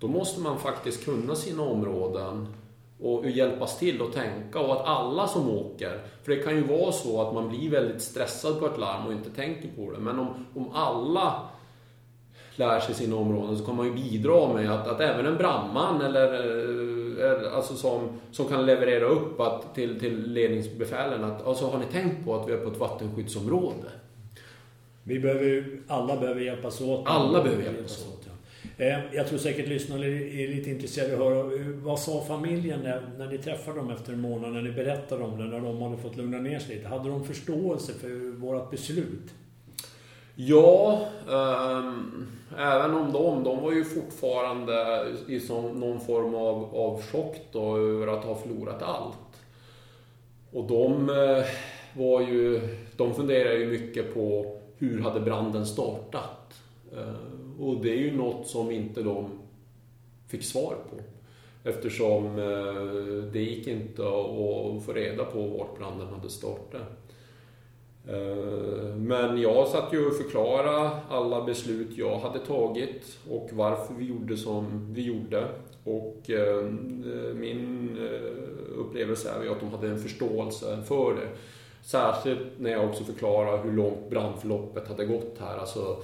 då 0.00 0.08
måste 0.08 0.40
man 0.40 0.58
faktiskt 0.58 1.04
kunna 1.04 1.34
sina 1.34 1.62
områden 1.62 2.46
och 3.00 3.30
hjälpas 3.30 3.78
till 3.78 4.02
att 4.02 4.12
tänka 4.12 4.60
och 4.60 4.72
att 4.72 4.86
alla 4.86 5.26
som 5.26 5.50
åker, 5.50 6.00
för 6.22 6.32
det 6.32 6.42
kan 6.42 6.56
ju 6.56 6.62
vara 6.62 6.92
så 6.92 7.22
att 7.22 7.34
man 7.34 7.48
blir 7.48 7.70
väldigt 7.70 8.02
stressad 8.02 8.60
på 8.60 8.66
ett 8.66 8.78
larm 8.78 9.06
och 9.06 9.12
inte 9.12 9.30
tänker 9.30 9.68
på 9.76 9.90
det, 9.90 9.98
men 9.98 10.18
om, 10.18 10.46
om 10.54 10.70
alla 10.72 11.34
lär 12.56 12.80
sig 12.80 12.94
sina 12.94 13.16
områden 13.16 13.58
så 13.58 13.64
kan 13.64 13.76
man 13.76 13.86
ju 13.86 13.92
bidra 13.92 14.54
med 14.54 14.70
att, 14.70 14.88
att 14.88 15.00
även 15.00 15.26
en 15.26 15.36
brandman 15.36 16.00
eller, 16.00 16.34
eh, 17.24 17.56
alltså 17.56 17.74
som, 17.74 18.08
som 18.32 18.46
kan 18.46 18.66
leverera 18.66 19.04
upp 19.04 19.40
att, 19.40 19.74
till, 19.74 20.00
till 20.00 20.32
ledningsbefälen 20.32 21.24
att 21.24 21.46
alltså, 21.46 21.66
har 21.66 21.78
ni 21.78 21.84
tänkt 21.84 22.24
på 22.24 22.34
att 22.34 22.48
vi 22.48 22.52
är 22.52 22.56
på 22.56 22.70
ett 22.70 22.78
vattenskyddsområde? 22.78 23.88
Vi 25.02 25.20
behöver, 25.20 25.78
alla 25.88 26.16
behöver 26.16 26.40
hjälpas 26.40 26.80
åt. 26.80 27.02
Alla 27.06 27.42
behöver 27.42 27.62
hjälpas 27.62 28.06
åt. 28.06 28.23
Eh, 28.78 29.14
jag 29.14 29.28
tror 29.28 29.38
säkert 29.38 29.68
lyssnarna 29.68 30.04
är 30.04 30.48
lite 30.48 30.70
intresserade 30.70 31.14
av 31.14 31.22
att 31.22 31.34
höra 31.34 31.60
eh, 31.60 31.66
vad 31.66 32.00
sa 32.00 32.24
familjen 32.28 32.80
när, 32.80 33.02
när 33.18 33.26
ni 33.26 33.38
träffade 33.38 33.78
dem 33.78 33.90
efter 33.90 34.12
en 34.12 34.20
månad, 34.20 34.52
när 34.52 34.62
ni 34.62 34.72
berättade 34.72 35.24
om 35.24 35.38
det, 35.38 35.44
när 35.44 35.60
de 35.60 35.82
hade 35.82 35.96
fått 35.96 36.16
lugna 36.16 36.38
ner 36.38 36.58
sig 36.58 36.76
lite? 36.76 36.88
Hade 36.88 37.08
de 37.08 37.24
förståelse 37.24 37.92
för 37.92 38.36
vårt 38.36 38.70
beslut? 38.70 39.34
Ja, 40.36 41.06
ähm, 41.30 42.26
även 42.58 42.94
om 42.94 43.12
de, 43.12 43.44
de 43.44 43.62
var 43.62 43.72
ju 43.72 43.84
fortfarande 43.84 45.06
i 45.28 45.40
som, 45.40 45.80
någon 45.80 46.00
form 46.00 46.34
av, 46.34 46.76
av 46.76 47.02
chock 47.02 47.36
då 47.52 47.76
över 47.76 48.06
att 48.06 48.24
ha 48.24 48.34
förlorat 48.34 48.82
allt. 48.82 49.16
Och 50.52 50.64
de 50.64 51.08
äh, 51.10 51.44
var 52.00 52.20
ju, 52.20 52.60
de 52.96 53.14
funderade 53.14 53.56
ju 53.56 53.66
mycket 53.66 54.14
på 54.14 54.56
hur 54.78 55.00
hade 55.00 55.20
branden 55.20 55.66
startat? 55.66 56.62
Äh, 56.92 57.14
och 57.60 57.76
det 57.76 57.90
är 57.90 57.98
ju 57.98 58.16
något 58.16 58.46
som 58.46 58.70
inte 58.70 59.02
de 59.02 59.30
fick 60.28 60.44
svar 60.44 60.76
på. 60.90 60.96
Eftersom 61.68 62.26
eh, 62.26 63.32
det 63.32 63.40
gick 63.40 63.66
inte 63.66 64.02
att 64.02 64.84
få 64.84 64.92
reda 64.94 65.24
på 65.24 65.46
vart 65.46 65.78
branden 65.78 66.08
hade 66.08 66.30
startat. 66.30 66.82
Eh, 68.08 68.96
men 68.96 69.40
jag 69.40 69.68
satt 69.68 69.92
ju 69.92 70.06
och 70.06 70.16
förklarade 70.16 70.90
alla 71.08 71.44
beslut 71.44 71.88
jag 71.96 72.18
hade 72.18 72.38
tagit 72.38 73.18
och 73.30 73.50
varför 73.52 73.94
vi 73.94 74.04
gjorde 74.04 74.36
som 74.36 74.88
vi 74.94 75.02
gjorde. 75.02 75.48
Och 75.84 76.30
eh, 76.30 76.64
min 77.34 77.98
upplevelse 78.76 79.30
är 79.30 79.50
att 79.50 79.60
de 79.60 79.68
hade 79.68 79.88
en 79.88 80.02
förståelse 80.02 80.82
för 80.88 81.14
det. 81.14 81.28
Särskilt 81.84 82.58
när 82.58 82.70
jag 82.70 82.84
också 82.84 83.04
förklarade 83.04 83.62
hur 83.62 83.72
långt 83.72 84.10
brandförloppet 84.10 84.88
hade 84.88 85.04
gått 85.04 85.36
här. 85.40 85.58
Alltså, 85.58 85.96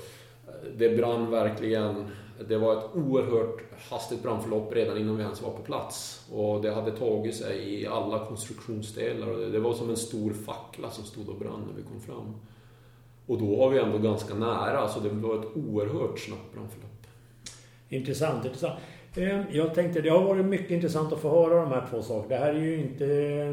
det 0.76 0.96
brann 0.96 1.30
verkligen. 1.30 2.04
Det 2.48 2.56
var 2.56 2.78
ett 2.78 2.84
oerhört 2.94 3.62
hastigt 3.90 4.22
brandförlopp 4.22 4.72
redan 4.74 4.98
innan 4.98 5.16
vi 5.16 5.22
ens 5.22 5.42
var 5.42 5.50
på 5.50 5.62
plats. 5.62 6.26
Och 6.32 6.62
det 6.62 6.74
hade 6.74 6.90
tagit 6.90 7.34
sig 7.34 7.80
i 7.80 7.86
alla 7.86 8.26
konstruktionsdelar. 8.26 9.52
Det 9.52 9.58
var 9.58 9.72
som 9.72 9.90
en 9.90 9.96
stor 9.96 10.32
fackla 10.32 10.90
som 10.90 11.04
stod 11.04 11.28
och 11.28 11.38
brann 11.38 11.64
när 11.68 11.76
vi 11.76 11.82
kom 11.82 12.00
fram. 12.00 12.34
Och 13.26 13.38
då 13.38 13.56
var 13.56 13.70
vi 13.70 13.78
ändå 13.78 13.98
ganska 13.98 14.34
nära, 14.34 14.88
så 14.88 15.00
det 15.00 15.08
var 15.08 15.38
ett 15.38 15.56
oerhört 15.56 16.18
snabbt 16.18 16.54
brandförlopp. 16.54 17.06
Intressant, 17.88 18.44
intressant. 18.44 18.78
Ehm, 19.16 19.44
jag 19.52 19.74
tänkte, 19.74 20.00
det 20.00 20.08
har 20.08 20.24
varit 20.24 20.46
mycket 20.46 20.70
intressant 20.70 21.12
att 21.12 21.20
få 21.20 21.28
höra 21.28 21.60
de 21.60 21.70
här 21.70 21.86
två 21.90 22.02
sakerna. 22.02 22.28
Det 22.28 22.44
här 22.44 22.54
är 22.54 22.60
ju 22.60 22.80
inte 22.80 23.04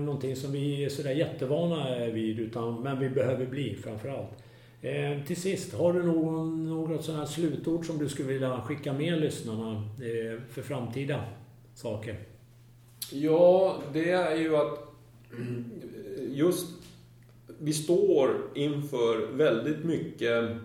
någonting 0.05 0.35
som 0.35 0.51
vi 0.51 0.85
är 0.85 0.89
sådär 0.89 1.11
jättevana 1.11 2.05
vid, 2.05 2.39
utan, 2.39 2.81
men 2.83 2.99
vi 2.99 3.09
behöver 3.09 3.45
bli 3.45 3.75
framför 3.75 4.09
allt. 4.09 4.43
Eh, 4.81 5.23
till 5.27 5.41
sist, 5.41 5.73
har 5.73 5.93
du 5.93 6.03
någon, 6.03 6.69
något 6.69 7.05
sådant 7.05 7.19
här 7.19 7.35
slutord 7.35 7.85
som 7.85 7.97
du 7.97 8.09
skulle 8.09 8.33
vilja 8.33 8.61
skicka 8.61 8.93
med 8.93 9.21
lyssnarna 9.21 9.73
eh, 9.75 10.41
för 10.49 10.61
framtida 10.61 11.23
saker? 11.75 12.19
Ja, 13.11 13.81
det 13.93 14.11
är 14.11 14.35
ju 14.35 14.55
att 14.55 14.79
just 16.29 16.67
vi 17.59 17.73
står 17.73 18.29
inför 18.55 19.27
väldigt 19.33 19.83
mycket 19.83 20.57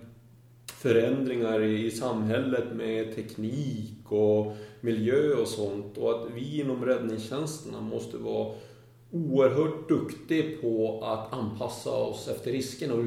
förändringar 0.66 1.62
i 1.62 1.90
samhället 1.90 2.64
med 2.74 3.14
teknik 3.14 3.98
och 4.04 4.56
miljö 4.80 5.34
och 5.34 5.48
sånt 5.48 5.98
och 5.98 6.10
att 6.10 6.30
vi 6.34 6.60
inom 6.60 6.84
räddningstjänsterna 6.84 7.80
måste 7.80 8.16
vara 8.16 8.54
oerhört 9.12 9.88
duktig 9.88 10.60
på 10.60 11.00
att 11.04 11.32
anpassa 11.32 11.90
oss 11.90 12.28
efter 12.28 12.52
riskerna 12.52 12.94
och 12.94 13.04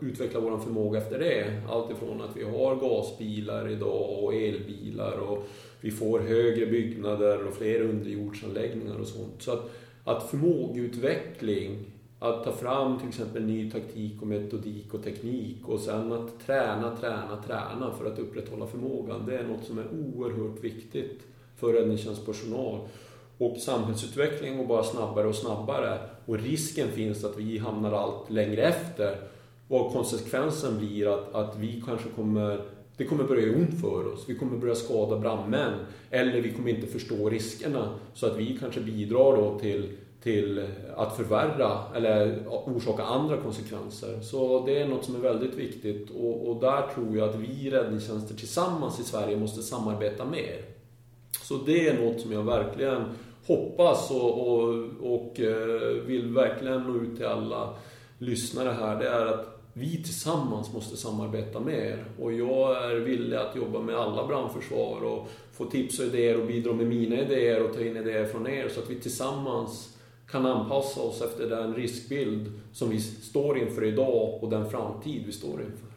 utveckla 0.00 0.40
vår 0.40 0.58
förmåga 0.58 0.98
efter 0.98 1.18
det. 1.18 1.62
Allt 1.68 1.90
ifrån 1.90 2.22
att 2.22 2.36
vi 2.36 2.44
har 2.44 2.76
gasbilar 2.76 3.68
idag 3.68 4.24
och 4.24 4.34
elbilar 4.34 5.18
och 5.18 5.46
vi 5.80 5.90
får 5.90 6.20
högre 6.20 6.66
byggnader 6.66 7.46
och 7.46 7.54
fler 7.54 7.80
underjordsanläggningar 7.80 8.96
och 9.00 9.06
sånt. 9.06 9.42
Så 9.42 9.52
att, 9.52 9.70
att 10.04 10.30
förmågeutveckling, 10.30 11.78
att 12.18 12.44
ta 12.44 12.52
fram 12.52 12.98
till 12.98 13.08
exempel 13.08 13.44
ny 13.44 13.70
taktik 13.70 14.22
och 14.22 14.26
metodik 14.26 14.94
och 14.94 15.04
teknik 15.04 15.68
och 15.68 15.80
sen 15.80 16.12
att 16.12 16.46
träna, 16.46 16.96
träna, 16.96 17.42
träna 17.46 17.94
för 17.98 18.12
att 18.12 18.18
upprätthålla 18.18 18.66
förmågan. 18.66 19.26
Det 19.26 19.38
är 19.38 19.44
något 19.44 19.64
som 19.64 19.78
är 19.78 19.86
oerhört 19.92 20.64
viktigt 20.64 21.20
för 21.56 21.72
räddningstjänstpersonal. 21.72 22.80
Och 23.38 23.56
samhällsutvecklingen 23.56 24.58
går 24.58 24.66
bara 24.66 24.84
snabbare 24.84 25.26
och 25.26 25.34
snabbare. 25.34 25.98
Och 26.26 26.38
risken 26.38 26.88
finns 26.88 27.24
att 27.24 27.38
vi 27.38 27.58
hamnar 27.58 27.92
allt 27.92 28.30
längre 28.30 28.62
efter. 28.62 29.16
Och 29.68 29.92
konsekvensen 29.92 30.78
blir 30.78 31.14
att, 31.14 31.34
att 31.34 31.56
vi 31.58 31.82
kanske 31.86 32.08
kommer 32.08 32.60
det 32.96 33.04
kommer 33.04 33.24
börja 33.24 33.46
göra 33.46 33.56
ont 33.56 33.80
för 33.80 34.12
oss. 34.12 34.24
Vi 34.28 34.34
kommer 34.34 34.58
börja 34.58 34.74
skada 34.74 35.18
brandmän. 35.18 35.72
Eller 36.10 36.40
vi 36.40 36.52
kommer 36.52 36.70
inte 36.70 36.86
förstå 36.86 37.30
riskerna. 37.30 37.94
Så 38.14 38.26
att 38.26 38.36
vi 38.36 38.58
kanske 38.60 38.80
bidrar 38.80 39.36
då 39.36 39.58
till, 39.58 39.88
till 40.22 40.68
att 40.96 41.16
förvärra 41.16 41.78
eller 41.94 42.44
orsaka 42.48 43.02
andra 43.02 43.36
konsekvenser. 43.36 44.20
Så 44.20 44.66
det 44.66 44.78
är 44.78 44.88
något 44.88 45.04
som 45.04 45.14
är 45.14 45.18
väldigt 45.18 45.54
viktigt. 45.54 46.10
Och, 46.10 46.48
och 46.48 46.60
där 46.60 46.86
tror 46.94 47.16
jag 47.16 47.28
att 47.28 47.36
vi 47.36 47.70
räddningstjänster 47.70 48.34
tillsammans 48.34 49.00
i 49.00 49.02
Sverige 49.02 49.36
måste 49.36 49.62
samarbeta 49.62 50.24
mer. 50.24 50.64
Så 51.42 51.54
det 51.66 51.88
är 51.88 52.04
något 52.04 52.20
som 52.20 52.32
jag 52.32 52.42
verkligen 52.42 53.04
hoppas 53.46 54.10
och, 54.10 54.48
och, 54.48 54.74
och 55.00 55.40
eh, 55.40 56.02
vill 56.06 56.34
verkligen 56.34 56.82
nå 56.82 56.96
ut 56.96 57.16
till 57.16 57.26
alla 57.26 57.74
lyssnare 58.18 58.70
här. 58.80 58.98
Det 58.98 59.08
är 59.08 59.26
att 59.26 59.56
vi 59.72 60.02
tillsammans 60.02 60.72
måste 60.72 60.96
samarbeta 60.96 61.60
mer. 61.60 62.04
Och 62.20 62.32
jag 62.32 62.90
är 62.90 62.94
villig 62.94 63.36
att 63.36 63.56
jobba 63.56 63.80
med 63.80 63.96
alla 63.96 64.26
brandförsvar 64.26 65.04
och 65.04 65.28
få 65.52 65.64
tips 65.64 65.98
och 65.98 66.06
idéer 66.06 66.40
och 66.40 66.46
bidra 66.46 66.72
med 66.72 66.86
mina 66.86 67.20
idéer 67.20 67.62
och 67.62 67.74
ta 67.74 67.80
in 67.80 67.96
idéer 67.96 68.24
från 68.24 68.46
er 68.46 68.68
så 68.68 68.80
att 68.80 68.90
vi 68.90 69.00
tillsammans 69.00 69.96
kan 70.30 70.46
anpassa 70.46 71.00
oss 71.00 71.22
efter 71.22 71.48
den 71.48 71.74
riskbild 71.74 72.52
som 72.72 72.90
vi 72.90 73.00
står 73.00 73.58
inför 73.58 73.84
idag 73.84 74.38
och 74.42 74.50
den 74.50 74.70
framtid 74.70 75.22
vi 75.26 75.32
står 75.32 75.60
inför. 75.60 75.88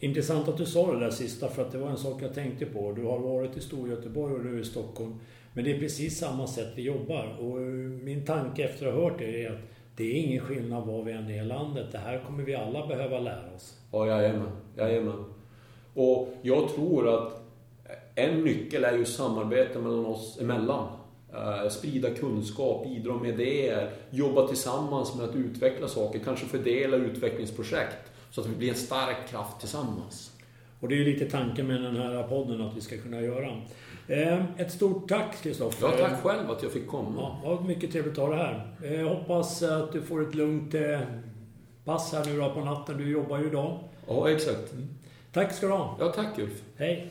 Intressant 0.00 0.48
att 0.48 0.56
du 0.56 0.66
sa 0.66 0.92
det 0.92 1.00
där 1.00 1.10
sista 1.10 1.48
för 1.48 1.62
att 1.62 1.72
det 1.72 1.78
var 1.78 1.88
en 1.88 1.96
sak 1.96 2.22
jag 2.22 2.34
tänkte 2.34 2.66
på. 2.66 2.92
Du 2.92 3.04
har 3.04 3.18
varit 3.18 3.56
i 3.56 3.60
Storgöteborg 3.60 4.34
och 4.34 4.44
nu 4.44 4.60
i 4.60 4.64
Stockholm. 4.64 5.14
Men 5.54 5.64
det 5.64 5.72
är 5.72 5.78
precis 5.78 6.18
samma 6.18 6.46
sätt 6.46 6.72
vi 6.76 6.82
jobbar. 6.82 7.36
Och 7.40 7.56
min 8.04 8.24
tanke 8.24 8.64
efter 8.64 8.86
att 8.86 8.94
ha 8.94 9.02
hört 9.02 9.18
det 9.18 9.44
är 9.44 9.50
att 9.50 9.60
det 9.96 10.04
är 10.04 10.14
ingen 10.14 10.40
skillnad 10.40 10.86
var 10.86 11.02
vi 11.02 11.12
än 11.12 11.30
är 11.30 11.42
i 11.42 11.46
landet. 11.46 11.86
Det 11.92 11.98
här 11.98 12.24
kommer 12.26 12.44
vi 12.44 12.54
alla 12.54 12.86
behöva 12.86 13.18
lära 13.18 13.54
oss. 13.56 13.78
Ja, 13.92 14.06
jajamän. 14.06 14.50
jajamän. 14.76 15.24
Och 15.94 16.34
jag 16.42 16.68
tror 16.74 17.08
att 17.08 17.42
en 18.14 18.44
nyckel 18.44 18.84
är 18.84 18.98
ju 18.98 19.04
samarbete 19.04 19.78
mellan 19.78 20.06
oss 20.06 20.38
emellan. 20.40 20.88
Uh, 21.34 21.68
sprida 21.68 22.10
kunskap, 22.10 22.84
bidra 22.84 23.14
med 23.14 23.40
idéer, 23.40 23.90
jobba 24.10 24.46
tillsammans 24.46 25.16
med 25.16 25.28
att 25.28 25.34
utveckla 25.34 25.88
saker, 25.88 26.18
kanske 26.18 26.46
fördela 26.46 26.96
utvecklingsprojekt 26.96 28.12
så 28.30 28.40
att 28.40 28.46
vi 28.46 28.56
blir 28.56 28.68
en 28.68 28.74
stark 28.74 29.28
kraft 29.28 29.60
tillsammans. 29.60 30.32
Och 30.80 30.88
det 30.88 30.94
är 30.94 30.96
ju 30.96 31.04
lite 31.04 31.30
tanken 31.30 31.66
med 31.66 31.82
den 31.82 31.96
här 31.96 32.22
podden 32.22 32.60
att 32.60 32.76
vi 32.76 32.80
ska 32.80 32.96
kunna 32.96 33.20
göra. 33.20 33.62
Eh, 34.06 34.44
ett 34.56 34.72
stort 34.72 35.08
tack 35.08 35.42
Kristoffer. 35.42 35.86
Ja, 35.86 36.08
tack 36.08 36.22
själv 36.22 36.50
att 36.50 36.62
jag 36.62 36.72
fick 36.72 36.88
komma. 36.88 37.12
Ja, 37.16 37.38
det 37.42 37.48
var 37.56 37.62
mycket 37.62 37.92
trevligt 37.92 38.18
att 38.18 38.24
ha 38.24 38.28
dig 38.28 38.38
här. 38.38 38.76
Jag 38.82 39.00
eh, 39.00 39.08
hoppas 39.08 39.62
att 39.62 39.92
du 39.92 40.02
får 40.02 40.28
ett 40.28 40.34
lugnt 40.34 40.74
pass 41.84 42.12
här 42.12 42.24
nu 42.24 42.38
då 42.40 42.50
på 42.54 42.60
natten. 42.60 42.98
Du 42.98 43.10
jobbar 43.10 43.38
ju 43.38 43.46
idag. 43.46 43.78
Ja, 44.08 44.30
exakt. 44.30 44.72
Mm. 44.72 44.88
Tack 45.32 45.52
ska 45.52 45.66
du 45.66 45.72
ha. 45.72 45.96
Ja, 46.00 46.08
tack 46.08 46.38
Ulf. 46.38 46.62
Hej. 46.76 47.10